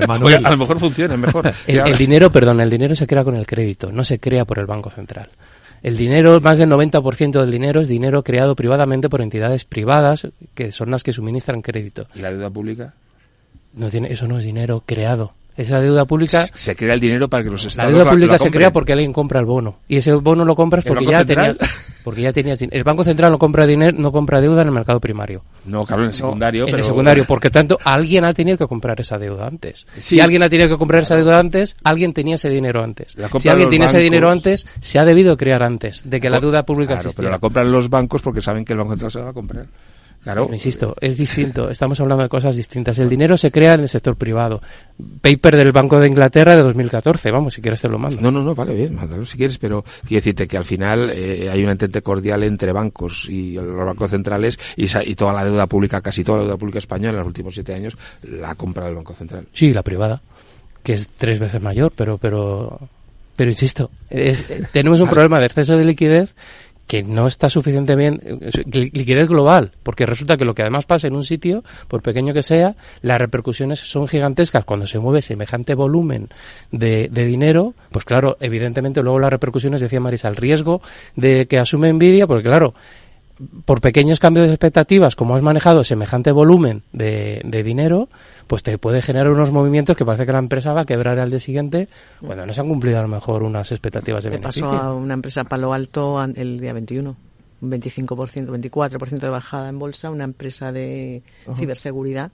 a 0.00 0.50
lo 0.50 0.56
mejor 0.56 0.78
funciona 0.78 1.16
mejor. 1.16 1.52
el 1.66 1.96
dinero, 1.96 2.30
perdón, 2.32 2.60
el 2.60 2.70
dinero 2.70 2.94
se 2.94 3.06
crea 3.06 3.24
con 3.24 3.36
el 3.36 3.46
crédito, 3.46 3.92
no 3.92 4.04
se 4.04 4.18
crea 4.18 4.44
por 4.44 4.58
el 4.58 4.66
Banco 4.66 4.90
Central. 4.90 5.30
El 5.84 5.98
dinero, 5.98 6.40
más 6.40 6.56
del 6.56 6.70
90% 6.70 7.40
del 7.40 7.50
dinero 7.50 7.82
es 7.82 7.88
dinero 7.88 8.24
creado 8.24 8.56
privadamente 8.56 9.10
por 9.10 9.20
entidades 9.20 9.66
privadas 9.66 10.28
que 10.54 10.72
son 10.72 10.90
las 10.90 11.02
que 11.02 11.12
suministran 11.12 11.60
crédito. 11.60 12.06
¿Y 12.14 12.20
la 12.20 12.30
deuda 12.30 12.48
pública? 12.48 12.94
No 13.74 13.90
tiene, 13.90 14.10
eso 14.10 14.26
no 14.26 14.38
es 14.38 14.46
dinero 14.46 14.82
creado. 14.86 15.34
Esa 15.56 15.80
deuda 15.80 16.04
pública... 16.04 16.46
Se 16.52 16.74
crea 16.74 16.94
el 16.94 17.00
dinero 17.00 17.28
para 17.28 17.44
que 17.44 17.50
los 17.50 17.64
estados 17.64 17.92
La 17.92 17.98
deuda 17.98 18.10
pública 18.10 18.38
se 18.38 18.50
crea 18.50 18.72
porque 18.72 18.92
alguien 18.92 19.12
compra 19.12 19.40
el 19.40 19.46
bono. 19.46 19.78
Y 19.86 19.96
ese 19.96 20.12
bono 20.14 20.44
lo 20.44 20.56
compras 20.56 20.84
porque 20.84 21.06
ya 21.06 21.24
tenías... 21.24 21.56
Porque 22.02 22.22
ya 22.22 22.32
tenías... 22.32 22.60
El 22.60 22.84
Banco 22.84 23.04
Central 23.04 23.32
no 23.32 23.38
compra 23.38 23.66
dinero, 23.66 23.96
no 23.98 24.12
compra 24.12 24.40
deuda 24.40 24.62
en 24.62 24.68
el 24.68 24.74
mercado 24.74 25.00
primario. 25.00 25.42
No, 25.64 25.86
claro, 25.86 26.02
en 26.02 26.08
el 26.08 26.14
secundario. 26.14 26.68
En 26.68 26.74
el 26.74 26.82
secundario, 26.82 27.24
porque 27.24 27.50
tanto 27.50 27.78
alguien 27.84 28.24
ha 28.24 28.34
tenido 28.34 28.58
que 28.58 28.66
comprar 28.66 29.00
esa 29.00 29.18
deuda 29.18 29.46
antes. 29.46 29.86
Si 29.96 30.20
alguien 30.20 30.42
ha 30.42 30.48
tenido 30.48 30.68
que 30.68 30.76
comprar 30.76 31.02
esa 31.02 31.16
deuda 31.16 31.38
antes, 31.38 31.76
alguien 31.82 32.12
tenía 32.12 32.34
ese 32.34 32.50
dinero 32.50 32.82
antes. 32.82 33.16
Si 33.38 33.48
alguien 33.48 33.68
tiene 33.70 33.86
ese 33.86 34.00
dinero 34.00 34.30
antes, 34.30 34.66
se 34.80 34.98
ha 34.98 35.04
debido 35.04 35.36
crear 35.36 35.62
antes 35.62 36.02
de 36.04 36.20
que 36.20 36.28
la 36.28 36.40
deuda 36.40 36.64
pública 36.64 36.94
claro, 36.94 37.10
pero 37.16 37.30
la 37.30 37.38
compran 37.38 37.70
los 37.70 37.88
bancos 37.88 38.20
porque 38.22 38.40
saben 38.40 38.64
que 38.64 38.72
el 38.72 38.80
Banco 38.80 38.92
Central 38.92 39.10
se 39.10 39.20
va 39.20 39.30
a 39.30 39.32
comprar. 39.32 39.66
Claro. 40.24 40.48
insisto, 40.50 40.96
es 41.00 41.18
distinto. 41.18 41.68
Estamos 41.68 42.00
hablando 42.00 42.22
de 42.22 42.30
cosas 42.30 42.56
distintas. 42.56 42.98
El 42.98 43.10
dinero 43.10 43.36
se 43.36 43.50
crea 43.50 43.74
en 43.74 43.82
el 43.82 43.88
sector 43.90 44.16
privado. 44.16 44.62
Paper 45.20 45.56
del 45.56 45.70
Banco 45.70 46.00
de 46.00 46.08
Inglaterra 46.08 46.56
de 46.56 46.62
2014. 46.62 47.30
Vamos, 47.30 47.52
si 47.52 47.60
quieres 47.60 47.82
te 47.82 47.88
lo 47.88 47.98
mando. 47.98 48.22
No, 48.22 48.30
no, 48.30 48.42
no, 48.42 48.54
vale, 48.54 48.74
bien, 48.74 48.94
mándalo 48.94 49.26
si 49.26 49.36
quieres, 49.36 49.58
pero 49.58 49.82
quiero 49.82 50.16
decirte 50.16 50.48
que 50.48 50.56
al 50.56 50.64
final 50.64 51.10
eh, 51.10 51.50
hay 51.50 51.62
un 51.62 51.68
entente 51.68 52.00
cordial 52.00 52.42
entre 52.42 52.72
bancos 52.72 53.28
y 53.28 53.52
los 53.52 53.86
bancos 53.86 54.10
centrales 54.10 54.58
y, 54.76 54.86
y, 55.10 55.14
toda 55.14 55.34
la 55.34 55.44
deuda 55.44 55.66
pública, 55.66 56.00
casi 56.00 56.24
toda 56.24 56.38
la 56.38 56.44
deuda 56.44 56.56
pública 56.56 56.78
española 56.78 57.10
en 57.10 57.18
los 57.18 57.26
últimos 57.26 57.52
siete 57.52 57.74
años 57.74 57.94
la 58.22 58.50
ha 58.50 58.54
comprado 58.54 58.88
el 58.88 58.96
Banco 58.96 59.12
Central. 59.12 59.46
Sí, 59.52 59.74
la 59.74 59.82
privada, 59.82 60.22
que 60.82 60.94
es 60.94 61.06
tres 61.08 61.38
veces 61.38 61.60
mayor, 61.60 61.92
pero, 61.94 62.16
pero, 62.16 62.80
pero 63.36 63.50
insisto, 63.50 63.90
tenemos 64.72 65.00
un 65.00 65.10
problema 65.10 65.38
de 65.38 65.46
exceso 65.46 65.76
de 65.76 65.84
liquidez 65.84 66.34
que 66.86 67.02
no 67.02 67.26
está 67.26 67.48
suficientemente 67.48 68.36
liquidez 68.92 69.28
global, 69.28 69.72
porque 69.82 70.06
resulta 70.06 70.36
que 70.36 70.44
lo 70.44 70.54
que 70.54 70.62
además 70.62 70.84
pasa 70.86 71.06
en 71.06 71.16
un 71.16 71.24
sitio, 71.24 71.64
por 71.88 72.02
pequeño 72.02 72.34
que 72.34 72.42
sea, 72.42 72.76
las 73.02 73.18
repercusiones 73.18 73.80
son 73.80 74.06
gigantescas. 74.08 74.64
Cuando 74.64 74.86
se 74.86 74.98
mueve 74.98 75.22
semejante 75.22 75.74
volumen 75.74 76.28
de, 76.70 77.08
de 77.10 77.26
dinero, 77.26 77.74
pues 77.90 78.04
claro, 78.04 78.36
evidentemente 78.40 79.02
luego 79.02 79.18
las 79.18 79.30
repercusiones, 79.30 79.80
decía 79.80 80.00
Marisa, 80.00 80.28
el 80.28 80.36
riesgo 80.36 80.82
de 81.16 81.46
que 81.46 81.58
asume 81.58 81.88
envidia, 81.88 82.26
porque 82.26 82.48
claro, 82.48 82.74
por 83.64 83.80
pequeños 83.80 84.20
cambios 84.20 84.46
de 84.46 84.52
expectativas, 84.52 85.16
como 85.16 85.34
has 85.34 85.42
manejado 85.42 85.84
semejante 85.84 86.30
volumen 86.30 86.82
de, 86.92 87.40
de, 87.44 87.62
dinero, 87.62 88.08
pues 88.46 88.62
te 88.62 88.78
puede 88.78 89.02
generar 89.02 89.30
unos 89.30 89.50
movimientos 89.50 89.96
que 89.96 90.04
parece 90.04 90.26
que 90.26 90.32
la 90.32 90.38
empresa 90.38 90.72
va 90.72 90.82
a 90.82 90.84
quebrar 90.84 91.18
al 91.18 91.30
día 91.30 91.40
siguiente 91.40 91.88
cuando 92.20 92.46
no 92.46 92.52
se 92.52 92.60
han 92.60 92.68
cumplido 92.68 92.98
a 92.98 93.02
lo 93.02 93.08
mejor 93.08 93.42
unas 93.42 93.72
expectativas 93.72 94.22
de 94.24 94.30
beneficio. 94.30 94.70
pasó 94.70 94.80
a 94.80 94.94
una 94.94 95.14
empresa 95.14 95.44
Palo 95.44 95.72
Alto 95.72 96.22
el 96.22 96.60
día 96.60 96.72
21, 96.72 97.16
un 97.60 97.70
25%, 97.70 98.46
24% 98.46 99.18
de 99.18 99.28
bajada 99.28 99.68
en 99.68 99.78
bolsa, 99.78 100.10
una 100.10 100.24
empresa 100.24 100.70
de 100.70 101.22
ciberseguridad 101.56 102.30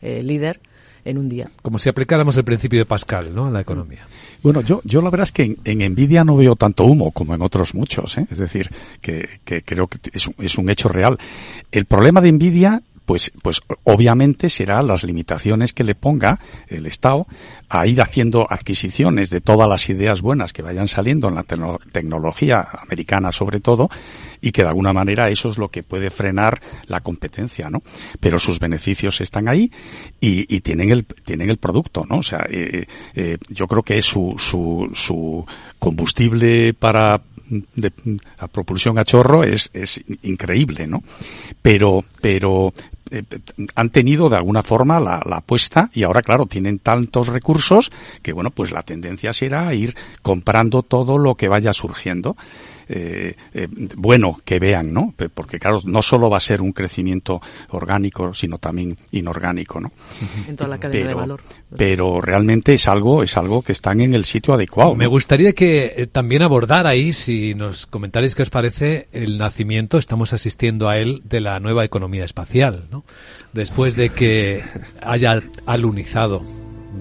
eh, 0.00 0.22
líder 0.22 0.60
en 1.04 1.18
un 1.18 1.28
día. 1.28 1.50
Como 1.62 1.78
si 1.78 1.88
aplicáramos 1.88 2.36
el 2.36 2.44
principio 2.44 2.78
de 2.78 2.86
Pascal, 2.86 3.34
¿no? 3.34 3.48
En 3.48 3.52
la 3.52 3.60
economía. 3.60 4.06
Bueno, 4.42 4.60
yo, 4.60 4.80
yo 4.84 5.02
la 5.02 5.10
verdad 5.10 5.24
es 5.24 5.32
que 5.32 5.56
en, 5.64 5.92
Nvidia 5.92 6.24
no 6.24 6.36
veo 6.36 6.56
tanto 6.56 6.84
humo 6.84 7.10
como 7.10 7.34
en 7.34 7.42
otros 7.42 7.74
muchos, 7.74 8.18
¿eh? 8.18 8.26
Es 8.30 8.38
decir, 8.38 8.70
que, 9.00 9.28
que 9.44 9.62
creo 9.62 9.86
que 9.86 9.98
es, 10.12 10.30
es 10.38 10.58
un 10.58 10.70
hecho 10.70 10.88
real. 10.88 11.18
El 11.70 11.84
problema 11.86 12.20
de 12.20 12.32
Nvidia 12.32 12.82
pues, 13.04 13.32
pues 13.42 13.60
obviamente 13.84 14.48
será 14.48 14.82
las 14.82 15.04
limitaciones 15.04 15.72
que 15.72 15.84
le 15.84 15.94
ponga 15.94 16.40
el 16.68 16.86
Estado 16.86 17.26
a 17.68 17.86
ir 17.86 18.00
haciendo 18.00 18.46
adquisiciones 18.48 19.30
de 19.30 19.40
todas 19.40 19.68
las 19.68 19.88
ideas 19.88 20.20
buenas 20.20 20.52
que 20.52 20.62
vayan 20.62 20.86
saliendo 20.86 21.28
en 21.28 21.36
la 21.36 21.44
tecnología 21.44 22.68
americana 22.78 23.32
sobre 23.32 23.60
todo 23.60 23.88
y 24.40 24.52
que 24.52 24.62
de 24.62 24.68
alguna 24.68 24.92
manera 24.92 25.28
eso 25.28 25.48
es 25.48 25.58
lo 25.58 25.68
que 25.68 25.82
puede 25.82 26.10
frenar 26.10 26.60
la 26.86 27.00
competencia, 27.00 27.70
¿no? 27.70 27.82
Pero 28.20 28.38
sus 28.38 28.58
beneficios 28.58 29.20
están 29.20 29.48
ahí 29.48 29.70
y, 30.20 30.54
y 30.54 30.60
tienen 30.60 30.90
el 30.90 31.04
tienen 31.04 31.50
el 31.50 31.58
producto, 31.58 32.04
¿no? 32.08 32.18
O 32.18 32.22
sea, 32.22 32.44
eh, 32.48 32.86
eh, 33.14 33.38
yo 33.48 33.66
creo 33.66 33.82
que 33.82 33.98
es 33.98 34.04
su, 34.04 34.34
su, 34.36 34.90
su 34.92 35.44
combustible 35.78 36.74
para 36.74 37.22
de, 37.74 37.92
la 38.40 38.48
propulsión 38.48 38.98
a 38.98 39.04
chorro 39.04 39.42
es, 39.42 39.70
es 39.72 40.02
increíble, 40.22 40.86
¿no? 40.86 41.02
Pero, 41.60 42.04
pero 42.20 42.72
eh, 43.12 43.24
han 43.74 43.90
tenido 43.90 44.28
de 44.28 44.36
alguna 44.36 44.62
forma 44.62 44.98
la, 44.98 45.22
la, 45.24 45.36
apuesta 45.36 45.90
y 45.92 46.02
ahora, 46.02 46.22
claro, 46.22 46.46
tienen 46.46 46.78
tantos 46.78 47.28
recursos 47.28 47.92
que, 48.22 48.32
bueno, 48.32 48.50
pues 48.50 48.72
la 48.72 48.82
tendencia 48.82 49.32
será 49.32 49.72
ir 49.74 49.94
comprando 50.22 50.82
todo 50.82 51.18
lo 51.18 51.34
que 51.34 51.48
vaya 51.48 51.72
surgiendo. 51.72 52.36
Eh, 52.94 53.34
eh, 53.54 53.68
bueno 53.96 54.38
que 54.44 54.58
vean, 54.58 54.92
¿no? 54.92 55.14
Porque 55.32 55.58
claro, 55.58 55.78
no 55.84 56.02
solo 56.02 56.28
va 56.28 56.36
a 56.36 56.40
ser 56.40 56.60
un 56.60 56.72
crecimiento 56.72 57.40
orgánico, 57.70 58.34
sino 58.34 58.58
también 58.58 58.98
inorgánico, 59.12 59.80
¿no? 59.80 59.92
En 60.46 60.56
toda 60.56 60.68
la 60.68 60.78
cadena 60.78 61.08
de 61.08 61.14
valor. 61.14 61.40
Pero 61.74 62.20
realmente 62.20 62.74
es 62.74 62.86
algo, 62.88 63.22
es 63.22 63.36
algo 63.38 63.62
que 63.62 63.72
están 63.72 64.00
en 64.02 64.14
el 64.14 64.26
sitio 64.26 64.52
adecuado. 64.52 64.94
Me 64.94 65.06
gustaría 65.06 65.54
que 65.54 65.94
eh, 65.96 66.06
también 66.06 66.42
abordar 66.42 66.86
ahí, 66.86 67.14
si 67.14 67.54
nos 67.54 67.86
comentáis 67.86 68.34
qué 68.34 68.42
os 68.42 68.50
parece, 68.50 69.08
el 69.12 69.38
nacimiento, 69.38 69.96
estamos 69.96 70.34
asistiendo 70.34 70.88
a 70.88 70.98
él, 70.98 71.22
de 71.24 71.40
la 71.40 71.60
nueva 71.60 71.84
economía 71.84 72.24
espacial, 72.24 72.88
¿no? 72.90 73.04
Después 73.54 73.96
de 73.96 74.10
que 74.10 74.62
haya 75.00 75.42
alunizado 75.64 76.42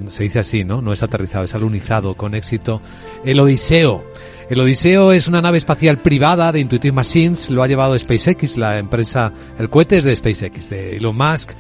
se 0.07 0.23
dice 0.23 0.39
así, 0.39 0.63
¿no? 0.63 0.81
No 0.81 0.93
es 0.93 1.03
aterrizado, 1.03 1.45
es 1.45 1.55
alunizado 1.55 2.15
con 2.15 2.33
éxito 2.33 2.81
el 3.25 3.39
Odiseo. 3.39 4.03
El 4.51 4.59
Odiseo 4.59 5.13
es 5.13 5.29
una 5.29 5.41
nave 5.41 5.59
espacial 5.59 5.99
privada 5.99 6.51
de 6.51 6.59
Intuitive 6.59 6.91
Machines, 6.91 7.49
lo 7.49 7.63
ha 7.63 7.67
llevado 7.67 7.97
SpaceX, 7.97 8.57
la 8.57 8.79
empresa, 8.79 9.31
el 9.57 9.69
cohete 9.69 9.99
es 9.99 10.03
de 10.03 10.13
SpaceX, 10.13 10.69
de 10.69 10.97
Elon 10.97 11.15
Musk. 11.15 11.51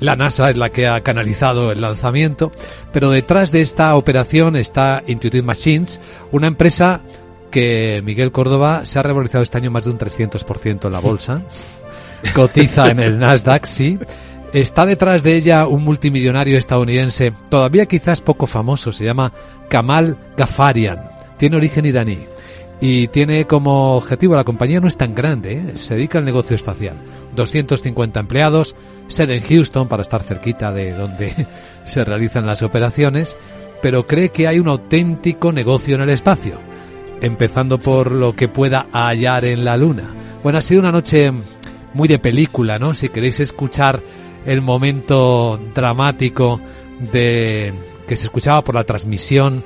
La 0.00 0.16
NASA 0.16 0.50
es 0.50 0.56
la 0.56 0.70
que 0.70 0.88
ha 0.88 1.00
canalizado 1.02 1.70
el 1.70 1.80
lanzamiento, 1.80 2.50
pero 2.92 3.10
detrás 3.10 3.52
de 3.52 3.60
esta 3.60 3.94
operación 3.94 4.56
está 4.56 5.04
Intuitive 5.06 5.44
Machines, 5.44 6.00
una 6.32 6.48
empresa 6.48 7.02
que 7.52 8.02
Miguel 8.04 8.32
Córdoba 8.32 8.84
se 8.84 8.98
ha 8.98 9.04
revalorizado 9.04 9.44
este 9.44 9.58
año 9.58 9.70
más 9.70 9.84
de 9.84 9.92
un 9.92 9.98
300% 9.98 10.86
en 10.86 10.92
la 10.92 10.98
bolsa. 10.98 11.42
Cotiza 12.34 12.88
en 12.88 12.98
el 12.98 13.20
Nasdaq, 13.20 13.64
sí. 13.64 13.96
Está 14.52 14.86
detrás 14.86 15.22
de 15.22 15.36
ella 15.36 15.68
un 15.68 15.84
multimillonario 15.84 16.58
estadounidense, 16.58 17.32
todavía 17.48 17.86
quizás 17.86 18.20
poco 18.20 18.48
famoso, 18.48 18.92
se 18.92 19.04
llama 19.04 19.32
Kamal 19.68 20.18
Gafarian. 20.36 21.10
Tiene 21.38 21.56
origen 21.56 21.86
iraní 21.86 22.29
y 22.80 23.08
tiene 23.08 23.46
como 23.46 23.96
objetivo, 23.96 24.34
la 24.34 24.44
compañía 24.44 24.80
no 24.80 24.88
es 24.88 24.96
tan 24.96 25.14
grande, 25.14 25.52
¿eh? 25.52 25.72
se 25.76 25.94
dedica 25.94 26.18
al 26.18 26.24
negocio 26.24 26.56
espacial. 26.56 26.96
250 27.36 28.20
empleados, 28.20 28.74
sede 29.06 29.36
en 29.36 29.42
Houston 29.42 29.86
para 29.86 30.02
estar 30.02 30.22
cerquita 30.22 30.72
de 30.72 30.92
donde 30.92 31.46
se 31.84 32.04
realizan 32.04 32.46
las 32.46 32.62
operaciones, 32.62 33.36
pero 33.82 34.06
cree 34.06 34.30
que 34.30 34.48
hay 34.48 34.58
un 34.58 34.68
auténtico 34.68 35.52
negocio 35.52 35.94
en 35.94 36.02
el 36.02 36.10
espacio, 36.10 36.58
empezando 37.20 37.78
por 37.78 38.12
lo 38.12 38.34
que 38.34 38.48
pueda 38.48 38.86
hallar 38.92 39.44
en 39.44 39.64
la 39.64 39.76
Luna. 39.76 40.14
Bueno, 40.42 40.58
ha 40.58 40.62
sido 40.62 40.80
una 40.80 40.92
noche 40.92 41.32
muy 41.92 42.08
de 42.08 42.18
película, 42.18 42.78
¿no? 42.78 42.94
Si 42.94 43.10
queréis 43.10 43.40
escuchar 43.40 44.02
el 44.46 44.62
momento 44.62 45.60
dramático 45.74 46.60
de 47.12 47.74
que 48.06 48.16
se 48.16 48.24
escuchaba 48.24 48.64
por 48.64 48.74
la 48.74 48.84
transmisión 48.84 49.62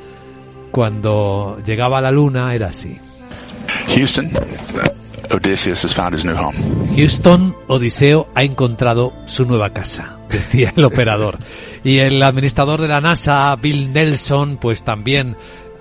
cuando 0.74 1.56
llegaba 1.64 1.98
a 1.98 2.00
la 2.00 2.10
luna 2.10 2.52
era 2.52 2.66
así. 2.66 2.98
Houston, 3.94 4.28
Odysseus 5.30 5.84
has 5.84 5.94
found 5.94 6.16
his 6.16 6.24
new 6.24 6.34
home. 6.34 6.58
Houston, 6.96 7.54
Odiseo 7.68 8.26
ha 8.34 8.42
encontrado 8.42 9.12
su 9.26 9.44
nueva 9.44 9.70
casa, 9.70 10.18
decía 10.28 10.72
el 10.76 10.84
operador. 10.84 11.38
Y 11.84 11.98
el 11.98 12.20
administrador 12.20 12.80
de 12.80 12.88
la 12.88 13.00
NASA, 13.00 13.54
Bill 13.54 13.92
Nelson, 13.92 14.56
pues 14.56 14.82
también 14.82 15.36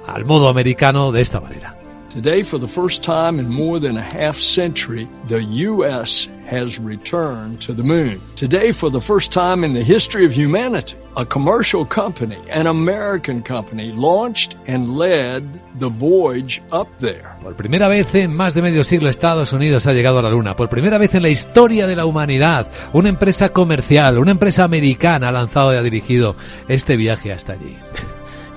al 0.06 0.26
modo 0.26 0.48
americano 0.48 1.12
de 1.12 1.22
esta 1.22 1.42
manera. 1.42 1.76
Today, 2.14 2.44
for 2.44 2.60
the 2.60 2.68
first 2.68 3.02
time 3.02 3.40
in 3.40 3.50
more 3.50 3.80
than 3.80 3.98
a 3.98 4.02
half 4.04 4.38
century, 4.38 5.10
the 5.26 5.44
U.S. 5.44 6.28
has 6.46 6.78
returned 6.78 7.60
to 7.62 7.74
the 7.74 7.82
moon. 7.82 8.22
Today, 8.36 8.72
for 8.72 8.92
the 8.92 9.02
first 9.02 9.32
time 9.32 9.64
in 9.64 9.74
the 9.74 9.82
history 9.82 10.24
of 10.24 10.32
humanity, 10.32 10.96
a 11.18 11.26
commercial 11.26 11.88
company, 11.88 12.38
an 12.52 12.68
American 12.68 13.42
company, 13.42 13.92
launched 13.94 14.56
and 14.68 14.96
led 14.96 15.60
the 15.80 15.90
voyage 15.90 16.62
up 16.72 16.88
there. 17.00 17.36
Por 17.42 17.56
primera 17.56 17.88
vez 17.88 18.14
en 18.14 18.32
más 18.36 18.54
de 18.54 18.62
medio 18.62 18.84
siglo 18.84 19.10
Estados 19.10 19.52
Unidos 19.52 19.88
ha 19.88 19.94
llegado 19.94 20.20
a 20.20 20.22
la 20.22 20.30
Luna. 20.30 20.56
Por 20.56 20.70
primera 20.70 21.00
vez 21.00 21.16
en 21.16 21.24
la 21.24 21.30
historia 21.30 21.88
de 21.88 21.96
la 21.96 22.06
humanidad, 22.06 22.68
una 22.94 23.10
empresa 23.10 23.50
comercial, 23.50 24.20
una 24.20 24.30
empresa 24.30 24.66
americana 24.66 25.30
ha 25.30 25.32
lanzado 25.32 25.74
y 25.74 25.78
ha 25.78 25.82
dirigido 25.82 26.36
este 26.68 26.96
viaje 26.96 27.32
hasta 27.34 27.54
allí. 27.54 27.76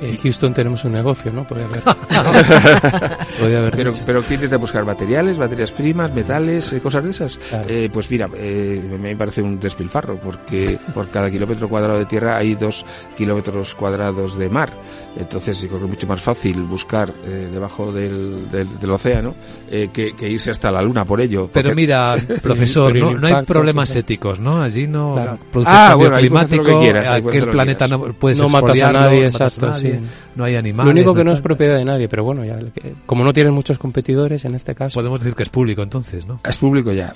En 0.01 0.16
Houston 0.18 0.53
tenemos 0.53 0.84
un 0.84 0.92
negocio, 0.92 1.32
¿no? 1.32 1.47
Podría 1.47 1.66
haber. 1.66 1.82
Podría 3.38 3.59
haber 3.59 3.76
pero, 3.76 3.92
pero 4.05 4.24
¿qué 4.24 4.34
intenta 4.34 4.57
buscar? 4.57 4.84
¿Materiales, 4.84 5.38
materias 5.38 5.72
primas, 5.72 6.12
metales, 6.12 6.72
eh, 6.72 6.80
cosas 6.80 7.05
de 7.05 7.11
esas? 7.11 7.38
Eh, 7.68 7.88
pues 7.92 8.11
mira, 8.11 8.28
eh, 8.34 8.82
me 9.01 9.16
parece 9.16 9.42
un 9.42 9.59
despilfarro, 9.59 10.16
porque 10.16 10.78
por 10.94 11.09
cada 11.11 11.30
kilómetro 11.30 11.68
cuadrado 11.68 11.99
de 11.99 12.07
tierra 12.07 12.36
hay 12.36 12.55
dos 12.55 12.84
kilómetros 13.16 13.74
cuadrados 13.74 14.38
de 14.38 14.49
mar. 14.49 14.72
Entonces, 15.16 15.62
yo 15.62 15.68
creo 15.68 15.80
que 15.80 15.84
es 15.86 15.90
mucho 15.90 16.07
más 16.07 16.20
fácil 16.20 16.62
buscar 16.64 17.12
eh, 17.24 17.49
debajo 17.51 17.90
del, 17.90 18.51
del, 18.51 18.78
del 18.78 18.90
océano 18.90 19.34
eh, 19.70 19.88
que, 19.92 20.14
que, 20.14 20.28
irse 20.28 20.51
hasta 20.51 20.70
la 20.70 20.82
luna 20.82 21.07
por 21.07 21.20
ello. 21.22 21.49
Pero 21.51 21.74
mira, 21.74 22.16
profesor, 22.42 22.94
no, 22.94 23.14
no, 23.14 23.26
hay 23.26 23.44
problemas 23.44 23.94
éticos, 23.97 24.38
¿no? 24.38 24.61
Allí 24.61 24.86
no 24.86 25.14
claro. 25.14 25.38
produce 25.51 25.70
ah, 25.70 25.88
cambio 25.88 26.09
bueno, 26.11 26.16
climático, 26.18 26.64
que 26.64 26.78
quieras, 26.80 27.09
aquel 27.09 27.49
planeta 27.49 27.88
no 27.88 28.12
puedes 28.12 28.38
no 28.38 28.49
matas 28.49 28.80
a 28.82 28.92
nadie, 28.92 29.20
no 29.20 29.26
matas 29.26 29.57
exacto, 29.57 29.66
a 29.66 29.70
nadie, 29.70 29.86
sí. 29.93 30.01
no 30.34 30.45
hay 30.45 30.57
animales. 30.57 30.87
Lo 30.87 30.99
único 30.99 31.14
que 31.14 31.24
no, 31.24 31.30
no 31.30 31.37
es 31.37 31.41
propiedad 31.41 31.76
de 31.76 31.84
nadie, 31.84 32.09
pero 32.09 32.24
bueno, 32.24 32.45
ya 32.45 32.59
como 33.07 33.24
no 33.24 33.32
tienen 33.32 33.53
muchos 33.55 33.78
competidores 33.78 34.45
en 34.45 34.55
este 34.55 34.74
caso. 34.74 34.95
Podemos 34.95 35.20
decir 35.20 35.34
que 35.34 35.43
es 35.43 35.49
público 35.49 35.82
entonces, 35.82 36.26
¿no? 36.26 36.41
Es 36.45 36.59
público 36.59 36.93
ya. 36.93 37.12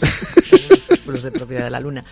Los 1.07 1.23
de 1.23 1.31
propiedad 1.31 1.64
de 1.64 1.71
la 1.71 1.81
luna. 1.81 2.05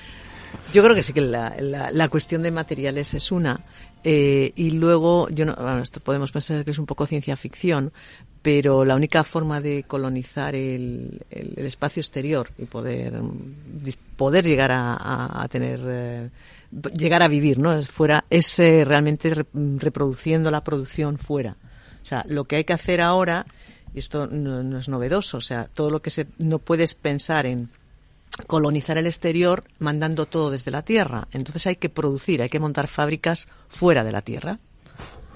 Yo 0.72 0.82
creo 0.82 0.94
que 0.94 1.02
sí 1.02 1.12
que 1.12 1.20
la, 1.20 1.54
la, 1.61 1.90
la 1.90 2.09
cuestión 2.09 2.42
de 2.42 2.50
materiales 2.50 3.14
es 3.14 3.32
una. 3.32 3.61
Eh, 4.04 4.52
y 4.54 4.70
luego, 4.72 5.28
yo 5.30 5.44
no, 5.44 5.54
bueno, 5.54 5.80
esto 5.80 6.00
podemos 6.00 6.30
pensar 6.30 6.64
que 6.64 6.70
es 6.70 6.78
un 6.78 6.86
poco 6.86 7.06
ciencia 7.06 7.36
ficción, 7.36 7.92
pero 8.42 8.84
la 8.84 8.94
única 8.94 9.24
forma 9.24 9.61
de 9.61 9.84
colonizar 9.84 10.54
el, 10.54 11.20
el, 11.30 11.54
el 11.56 11.66
espacio 11.66 12.00
exterior 12.00 12.48
y 12.59 12.66
poder, 12.66 13.14
poder 14.16 14.44
llegar 14.44 14.72
a, 14.72 14.94
a, 14.94 15.42
a 15.42 15.48
tener, 15.48 15.80
eh, 15.84 16.28
llegar 16.70 17.22
a 17.22 17.28
vivir, 17.28 17.58
¿no? 17.58 17.76
Es 17.76 17.88
fuera, 17.88 18.24
es 18.30 18.58
eh, 18.58 18.84
realmente 18.84 19.32
re, 19.34 19.46
reproduciendo 19.52 20.50
la 20.50 20.64
producción 20.64 21.18
fuera. 21.18 21.56
O 22.02 22.04
sea, 22.04 22.24
lo 22.28 22.44
que 22.44 22.56
hay 22.56 22.64
que 22.64 22.72
hacer 22.72 23.00
ahora, 23.00 23.46
y 23.94 23.98
esto 23.98 24.26
no, 24.26 24.62
no 24.62 24.78
es 24.78 24.88
novedoso, 24.88 25.38
o 25.38 25.42
sea, 25.42 25.68
todo 25.72 25.90
lo 25.90 26.00
que 26.00 26.10
se, 26.10 26.26
no 26.38 26.58
puedes 26.58 26.94
pensar 26.94 27.46
en 27.46 27.70
colonizar 28.46 28.98
el 28.98 29.06
exterior 29.06 29.64
mandando 29.78 30.26
todo 30.26 30.50
desde 30.50 30.70
la 30.70 30.82
Tierra. 30.82 31.28
Entonces 31.32 31.66
hay 31.66 31.76
que 31.76 31.88
producir, 31.88 32.42
hay 32.42 32.48
que 32.48 32.60
montar 32.60 32.86
fábricas 32.86 33.48
fuera 33.68 34.04
de 34.04 34.12
la 34.12 34.22
Tierra. 34.22 34.58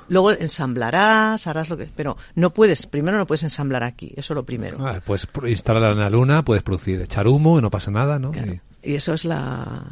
Luego 0.08 0.32
ensamblarás, 0.32 1.46
harás 1.46 1.70
lo 1.70 1.76
que... 1.76 1.88
Pero 1.94 2.16
no 2.34 2.50
puedes, 2.50 2.86
primero 2.86 3.16
no 3.16 3.26
puedes 3.26 3.44
ensamblar 3.44 3.82
aquí, 3.82 4.12
eso 4.16 4.34
es 4.34 4.36
lo 4.36 4.44
primero. 4.44 4.86
Ah, 4.86 5.00
puedes 5.04 5.26
instalar 5.46 5.92
en 5.92 6.00
la 6.00 6.10
luna, 6.10 6.44
puedes 6.44 6.62
producir, 6.62 7.00
echar 7.00 7.26
humo 7.26 7.58
y 7.58 7.62
no 7.62 7.70
pasa 7.70 7.90
nada, 7.90 8.18
¿no? 8.18 8.30
Claro. 8.30 8.54
Y 8.82 8.94
eso 8.94 9.14
es 9.14 9.24
la... 9.24 9.82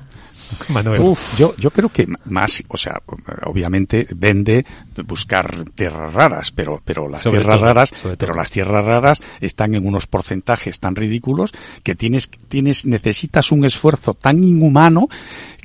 Manuel. 0.68 1.00
Uf, 1.00 1.38
yo, 1.38 1.54
yo 1.56 1.70
creo 1.70 1.88
que 1.88 2.06
más, 2.24 2.62
o 2.68 2.76
sea, 2.76 3.00
obviamente 3.44 4.06
vende 4.14 4.64
buscar 5.06 5.64
tierras 5.74 6.12
raras, 6.12 6.50
pero, 6.50 6.80
pero 6.84 7.08
las 7.08 7.22
Sobre 7.22 7.38
tierras 7.38 7.60
todo, 7.60 7.66
raras, 7.66 7.94
pero 8.18 8.34
las 8.34 8.50
tierras 8.50 8.84
raras 8.84 9.22
están 9.40 9.74
en 9.74 9.86
unos 9.86 10.06
porcentajes 10.06 10.80
tan 10.80 10.94
ridículos 10.94 11.52
que 11.82 11.94
tienes, 11.94 12.30
tienes, 12.48 12.86
necesitas 12.86 13.52
un 13.52 13.64
esfuerzo 13.64 14.14
tan 14.14 14.42
inhumano 14.42 15.08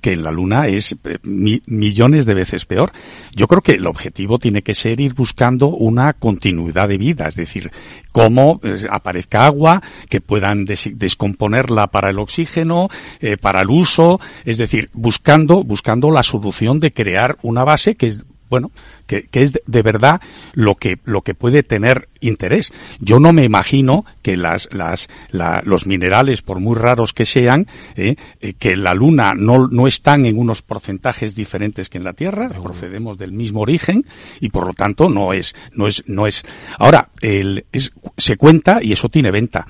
que 0.05 0.13
en 0.13 0.21
la 0.21 0.29
Luna 0.29 0.67
es 0.67 0.95
eh, 1.03 1.17
mi, 1.23 1.63
millones 1.65 2.27
de 2.27 2.35
veces 2.35 2.65
peor. 2.65 2.91
Yo 3.33 3.47
creo 3.47 3.61
que 3.61 3.71
el 3.71 3.87
objetivo 3.87 4.37
tiene 4.37 4.61
que 4.61 4.75
ser 4.75 5.01
ir 5.01 5.15
buscando 5.15 5.69
una 5.69 6.13
continuidad 6.13 6.89
de 6.89 6.99
vida, 6.99 7.27
es 7.27 7.35
decir, 7.35 7.71
cómo 8.11 8.59
eh, 8.61 8.85
aparezca 8.87 9.47
agua, 9.47 9.81
que 10.07 10.21
puedan 10.21 10.63
des 10.63 10.91
descomponerla 10.93 11.87
para 11.87 12.11
el 12.11 12.19
oxígeno, 12.19 12.87
eh, 13.19 13.37
para 13.37 13.61
el 13.61 13.71
uso, 13.71 14.19
es 14.45 14.59
decir, 14.59 14.74
buscando, 14.93 15.63
buscando 15.63 16.11
la 16.11 16.23
solución 16.23 16.79
de 16.79 16.93
crear 16.93 17.37
una 17.41 17.63
base 17.63 17.95
que 17.95 18.07
es 18.07 18.25
bueno, 18.49 18.71
que, 19.07 19.23
que 19.23 19.41
es 19.41 19.53
de, 19.53 19.61
de, 19.65 19.81
verdad 19.81 20.21
lo 20.53 20.75
que, 20.75 20.99
lo 21.03 21.21
que 21.21 21.33
puede 21.33 21.63
tener 21.63 22.09
interés. 22.21 22.71
Yo 22.99 23.19
no 23.19 23.33
me 23.33 23.43
imagino 23.43 24.05
que 24.21 24.37
las, 24.37 24.69
las, 24.71 25.09
la, 25.29 25.61
los 25.65 25.87
minerales, 25.87 26.41
por 26.41 26.59
muy 26.59 26.75
raros 26.75 27.13
que 27.13 27.25
sean, 27.25 27.67
eh, 27.95 28.15
eh, 28.39 28.53
que 28.53 28.75
la 28.75 28.93
Luna 28.93 29.33
no, 29.35 29.67
no 29.67 29.87
están 29.87 30.25
en 30.25 30.37
unos 30.37 30.61
porcentajes 30.61 31.35
diferentes 31.35 31.89
que 31.89 31.97
en 31.97 32.03
la 32.03 32.13
Tierra, 32.13 32.47
procedemos 32.47 33.17
del 33.17 33.31
mismo 33.31 33.61
origen 33.61 34.05
y 34.39 34.49
por 34.49 34.67
lo 34.67 34.73
tanto 34.73 35.09
no 35.09 35.33
es, 35.33 35.55
no 35.73 35.87
es, 35.87 36.03
no 36.07 36.27
es. 36.27 36.43
Ahora, 36.77 37.09
el, 37.21 37.65
es, 37.71 37.93
se 38.17 38.37
cuenta 38.37 38.79
y 38.81 38.91
eso 38.91 39.09
tiene 39.09 39.31
venta 39.31 39.65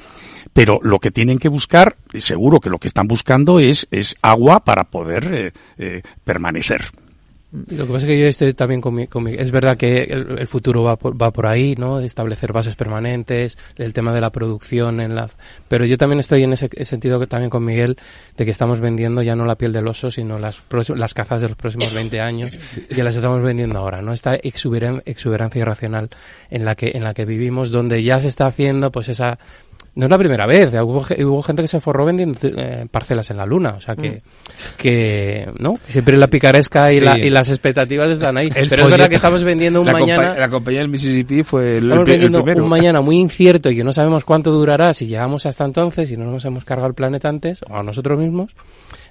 pero 0.56 0.80
lo 0.82 1.00
que 1.00 1.12
tienen 1.12 1.38
que 1.38 1.50
buscar, 1.50 1.98
seguro 2.18 2.62
que 2.62 2.70
lo 2.70 2.80
que 2.80 2.88
están 2.88 3.10
buscando 3.10 3.60
es, 3.60 3.90
es 3.92 4.16
agua 4.22 4.62
para 4.62 4.86
poder 4.86 5.34
eh, 5.34 5.52
eh, 5.78 6.02
permanecer. 6.24 6.86
Lo 7.52 7.86
que 7.86 7.92
pasa 7.92 8.06
es 8.06 8.12
que 8.12 8.20
yo 8.20 8.28
estoy 8.28 8.54
también 8.54 8.80
con 8.80 8.96
mi, 8.96 9.08
con 9.08 9.24
mi 9.24 9.34
es 9.34 9.52
verdad 9.52 9.76
que 9.76 10.04
el, 10.04 10.48
futuro 10.48 10.84
va 10.84 10.96
por, 10.96 11.22
va 11.22 11.32
por 11.32 11.48
ahí, 11.48 11.76
¿no? 11.78 12.00
Establecer 12.00 12.54
bases 12.54 12.76
permanentes, 12.76 13.58
el 13.76 13.92
tema 13.92 14.14
de 14.14 14.22
la 14.22 14.30
producción 14.30 15.02
en 15.02 15.14
la, 15.16 15.30
pero 15.68 15.86
yo 15.86 15.98
también 15.98 16.20
estoy 16.20 16.44
en 16.44 16.54
ese, 16.54 16.70
sentido 16.86 17.20
que 17.20 17.28
también 17.28 17.50
con 17.50 17.64
Miguel 17.64 17.98
de 18.38 18.46
que 18.46 18.52
estamos 18.52 18.80
vendiendo 18.80 19.22
ya 19.22 19.36
no 19.36 19.46
la 19.46 19.58
piel 19.58 19.74
del 19.74 19.88
oso, 19.88 20.10
sino 20.10 20.40
las 20.40 20.62
las 20.96 21.14
cazas 21.14 21.42
de 21.42 21.50
los 21.50 21.58
próximos 21.58 21.94
20 21.94 22.22
años, 22.22 22.58
ya 22.90 23.04
las 23.04 23.16
estamos 23.16 23.42
vendiendo 23.42 23.78
ahora, 23.78 24.02
¿no? 24.02 24.14
Esta 24.14 24.36
exuberan, 24.36 25.04
exuberancia 25.06 25.60
irracional 25.60 26.10
en 26.50 26.64
la 26.64 26.76
que 26.76 26.92
en 26.94 27.04
la 27.04 27.14
que 27.14 27.26
vivimos 27.26 27.72
donde 27.72 28.04
ya 28.04 28.20
se 28.20 28.30
está 28.30 28.48
haciendo 28.48 28.92
pues 28.92 29.10
esa 29.10 29.38
no 29.96 30.06
es 30.06 30.12
la 30.12 30.18
primera 30.18 30.46
vez. 30.46 30.74
Hubo, 30.74 31.06
hubo 31.26 31.42
gente 31.42 31.62
que 31.62 31.68
se 31.70 31.80
forró 31.80 32.06
vendiendo 32.06 32.38
eh, 32.44 32.86
parcelas 32.92 33.32
en 33.32 33.38
la 33.38 33.46
luna. 33.46 33.76
O 33.78 33.82
sea 33.82 33.96
que, 33.96 34.10
mm. 34.12 34.78
que 34.78 35.50
¿no? 35.58 35.76
Siempre 35.88 36.18
la 36.18 36.28
picaresca 36.28 36.92
y, 36.92 37.00
la, 37.00 37.18
y 37.18 37.30
las 37.30 37.50
expectativas 37.50 38.12
están 38.12 38.38
ahí. 38.38 38.50
Pero 38.70 38.84
es 38.84 38.92
verdad 38.92 39.10
que 39.10 39.16
estamos 39.16 39.44
vendiendo 39.44 39.82
un 39.82 39.92
mañana. 39.92 40.36
la 40.36 40.50
compañía 40.50 40.82
del 40.82 40.90
Mississippi 40.90 41.44
fue 41.44 41.78
el, 41.78 41.86
estamos 41.86 42.06
vendiendo 42.06 42.44
un 42.44 42.70
mañana 42.70 43.02
muy 43.02 43.18
incierto 43.18 43.70
y 43.70 43.78
que 43.78 43.84
no 43.84 43.94
sabemos 43.94 44.26
cuánto 44.26 44.52
durará 44.52 44.94
si 44.94 45.08
llegamos 45.08 45.46
hasta 45.46 45.64
entonces 45.64 46.12
y 46.12 46.18
no 46.18 46.26
nos 46.26 46.44
hemos 46.44 46.66
cargado 46.66 46.90
el 46.90 46.94
planeta 46.94 47.30
antes 47.30 47.60
o 47.70 47.78
a 47.78 47.84
nosotros 47.84 48.20
mismos. 48.20 48.52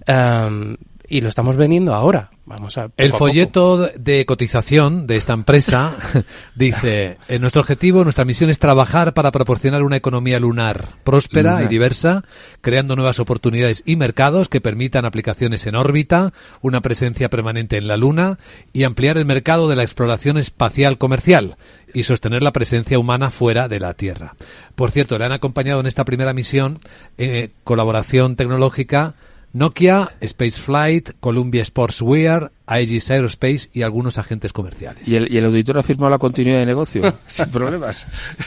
Um, 0.07 0.77
y 1.09 1.21
lo 1.21 1.29
estamos 1.29 1.57
vendiendo 1.57 1.95
ahora. 1.95 2.31
Vamos 2.47 2.77
a 2.77 2.91
el 2.99 3.15
folleto 3.15 3.89
de 3.97 4.27
cotización 4.27 5.07
de 5.07 5.17
esta 5.17 5.33
empresa 5.33 5.97
dice: 6.55 7.17
en 7.29 7.41
nuestro 7.41 7.63
objetivo, 7.63 8.05
nuestra 8.05 8.27
misión 8.27 8.51
es 8.51 8.59
trabajar 8.59 9.15
para 9.15 9.31
proporcionar 9.31 9.83
una 9.83 9.97
economía 9.97 10.39
lunar 10.39 10.97
próspera 11.05 11.63
y 11.63 11.69
diversa, 11.69 12.25
creando 12.61 12.97
nuevas 12.97 13.19
oportunidades 13.19 13.83
y 13.87 13.97
mercados 13.97 14.49
que 14.49 14.61
permitan 14.61 15.07
aplicaciones 15.07 15.67
en 15.67 15.75
órbita, 15.75 16.35
una 16.61 16.83
presencia 16.83 17.31
permanente 17.31 17.79
en 17.79 17.89
la 17.89 17.97
Luna 17.97 18.39
y 18.75 18.83
ampliar 18.83 19.17
el 19.17 19.25
mercado 19.25 19.69
de 19.69 19.77
la 19.77 19.83
exploración 19.83 20.37
espacial 20.37 20.99
comercial 20.99 21.57
y 21.95 22.03
sostener 22.03 22.43
la 22.43 22.53
presencia 22.53 22.99
humana 22.99 23.31
fuera 23.31 23.69
de 23.69 23.81
la 23.81 23.95
Tierra. 23.95 24.35
Por 24.75 24.91
cierto, 24.91 25.17
le 25.17 25.25
han 25.25 25.33
acompañado 25.33 25.81
en 25.81 25.87
esta 25.87 26.05
primera 26.05 26.35
misión 26.35 26.81
eh, 27.17 27.53
colaboración 27.63 28.37
tecnológica 28.37 29.15
Nokia, 29.55 30.11
Spaceflight, 30.21 31.13
Columbia 31.21 31.65
Sportswear, 31.65 32.51
Aegis 32.67 33.09
Aerospace 33.13 33.69
y 33.73 33.83
algunos 33.83 34.19
agentes 34.19 34.53
comerciales. 34.53 35.07
¿Y 35.07 35.15
el, 35.15 35.33
y 35.33 35.39
el 35.39 35.45
auditor 35.45 35.79
ha 35.79 35.85
firmado 35.85 36.11
la 36.11 36.19
continuidad 36.19 36.59
de 36.59 36.67
negocio? 36.67 37.03
sin 37.29 37.51
problemas. 37.51 38.05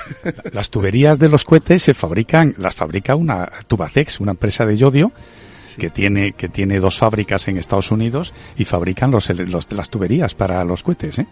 Las 0.52 0.70
tuberías 0.70 1.18
de 1.18 1.30
los 1.30 1.46
cohetes 1.46 1.82
se 1.82 1.94
fabrican, 1.94 2.56
las 2.58 2.76
fabrica 2.76 3.16
una 3.16 3.50
Tubacex, 3.68 4.20
una 4.20 4.32
empresa 4.32 4.66
de 4.66 4.76
yodio, 4.76 5.14
que 5.78 5.90
tiene 5.90 6.34
que 6.34 6.50
tiene 6.50 6.80
dos 6.80 6.98
fábricas 6.98 7.48
en 7.48 7.58
Estados 7.58 7.92
Unidos 7.92 8.34
y 8.58 8.66
fabrican 8.66 9.10
los, 9.10 9.30
los 9.30 9.72
las 9.72 9.90
tuberías 9.90 10.36
para 10.36 10.64
los 10.66 10.84
cohetes, 10.84 11.20
¿eh? 11.20 11.28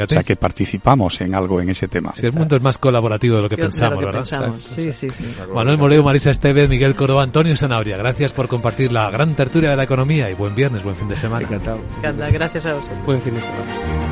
O 0.00 0.08
sea 0.08 0.22
que 0.22 0.36
participamos 0.36 1.20
en 1.20 1.34
algo 1.34 1.60
en 1.60 1.70
ese 1.70 1.88
tema. 1.88 2.12
Si 2.14 2.26
el 2.26 2.32
mundo 2.32 2.56
es 2.56 2.62
más 2.62 2.78
colaborativo 2.78 3.36
de 3.36 3.42
lo 3.42 3.48
que 3.48 3.56
pensamos, 3.56 4.04
¿verdad? 4.04 4.24
Sí, 4.60 4.92
sí, 4.92 5.08
sí. 5.10 5.34
Manuel 5.54 5.78
Moleo, 5.78 6.02
Marisa 6.02 6.30
Estevez, 6.30 6.68
Miguel 6.68 6.94
Córdoba, 6.94 7.22
Antonio 7.22 7.56
Sanabria, 7.56 7.96
gracias 7.96 8.32
por 8.32 8.48
compartir 8.48 8.92
la 8.92 9.10
gran 9.10 9.34
tertulia 9.34 9.70
de 9.70 9.76
la 9.76 9.84
economía 9.84 10.30
y 10.30 10.34
buen 10.34 10.54
viernes, 10.54 10.82
buen 10.82 10.96
fin 10.96 11.08
de 11.08 11.16
semana. 11.16 11.44
Encantado. 11.44 11.80
Gracias 12.02 12.66
a 12.66 12.74
vosotros. 12.74 13.06
Buen 13.06 13.20
fin 13.22 13.34
de 13.34 13.40
semana. 13.40 14.11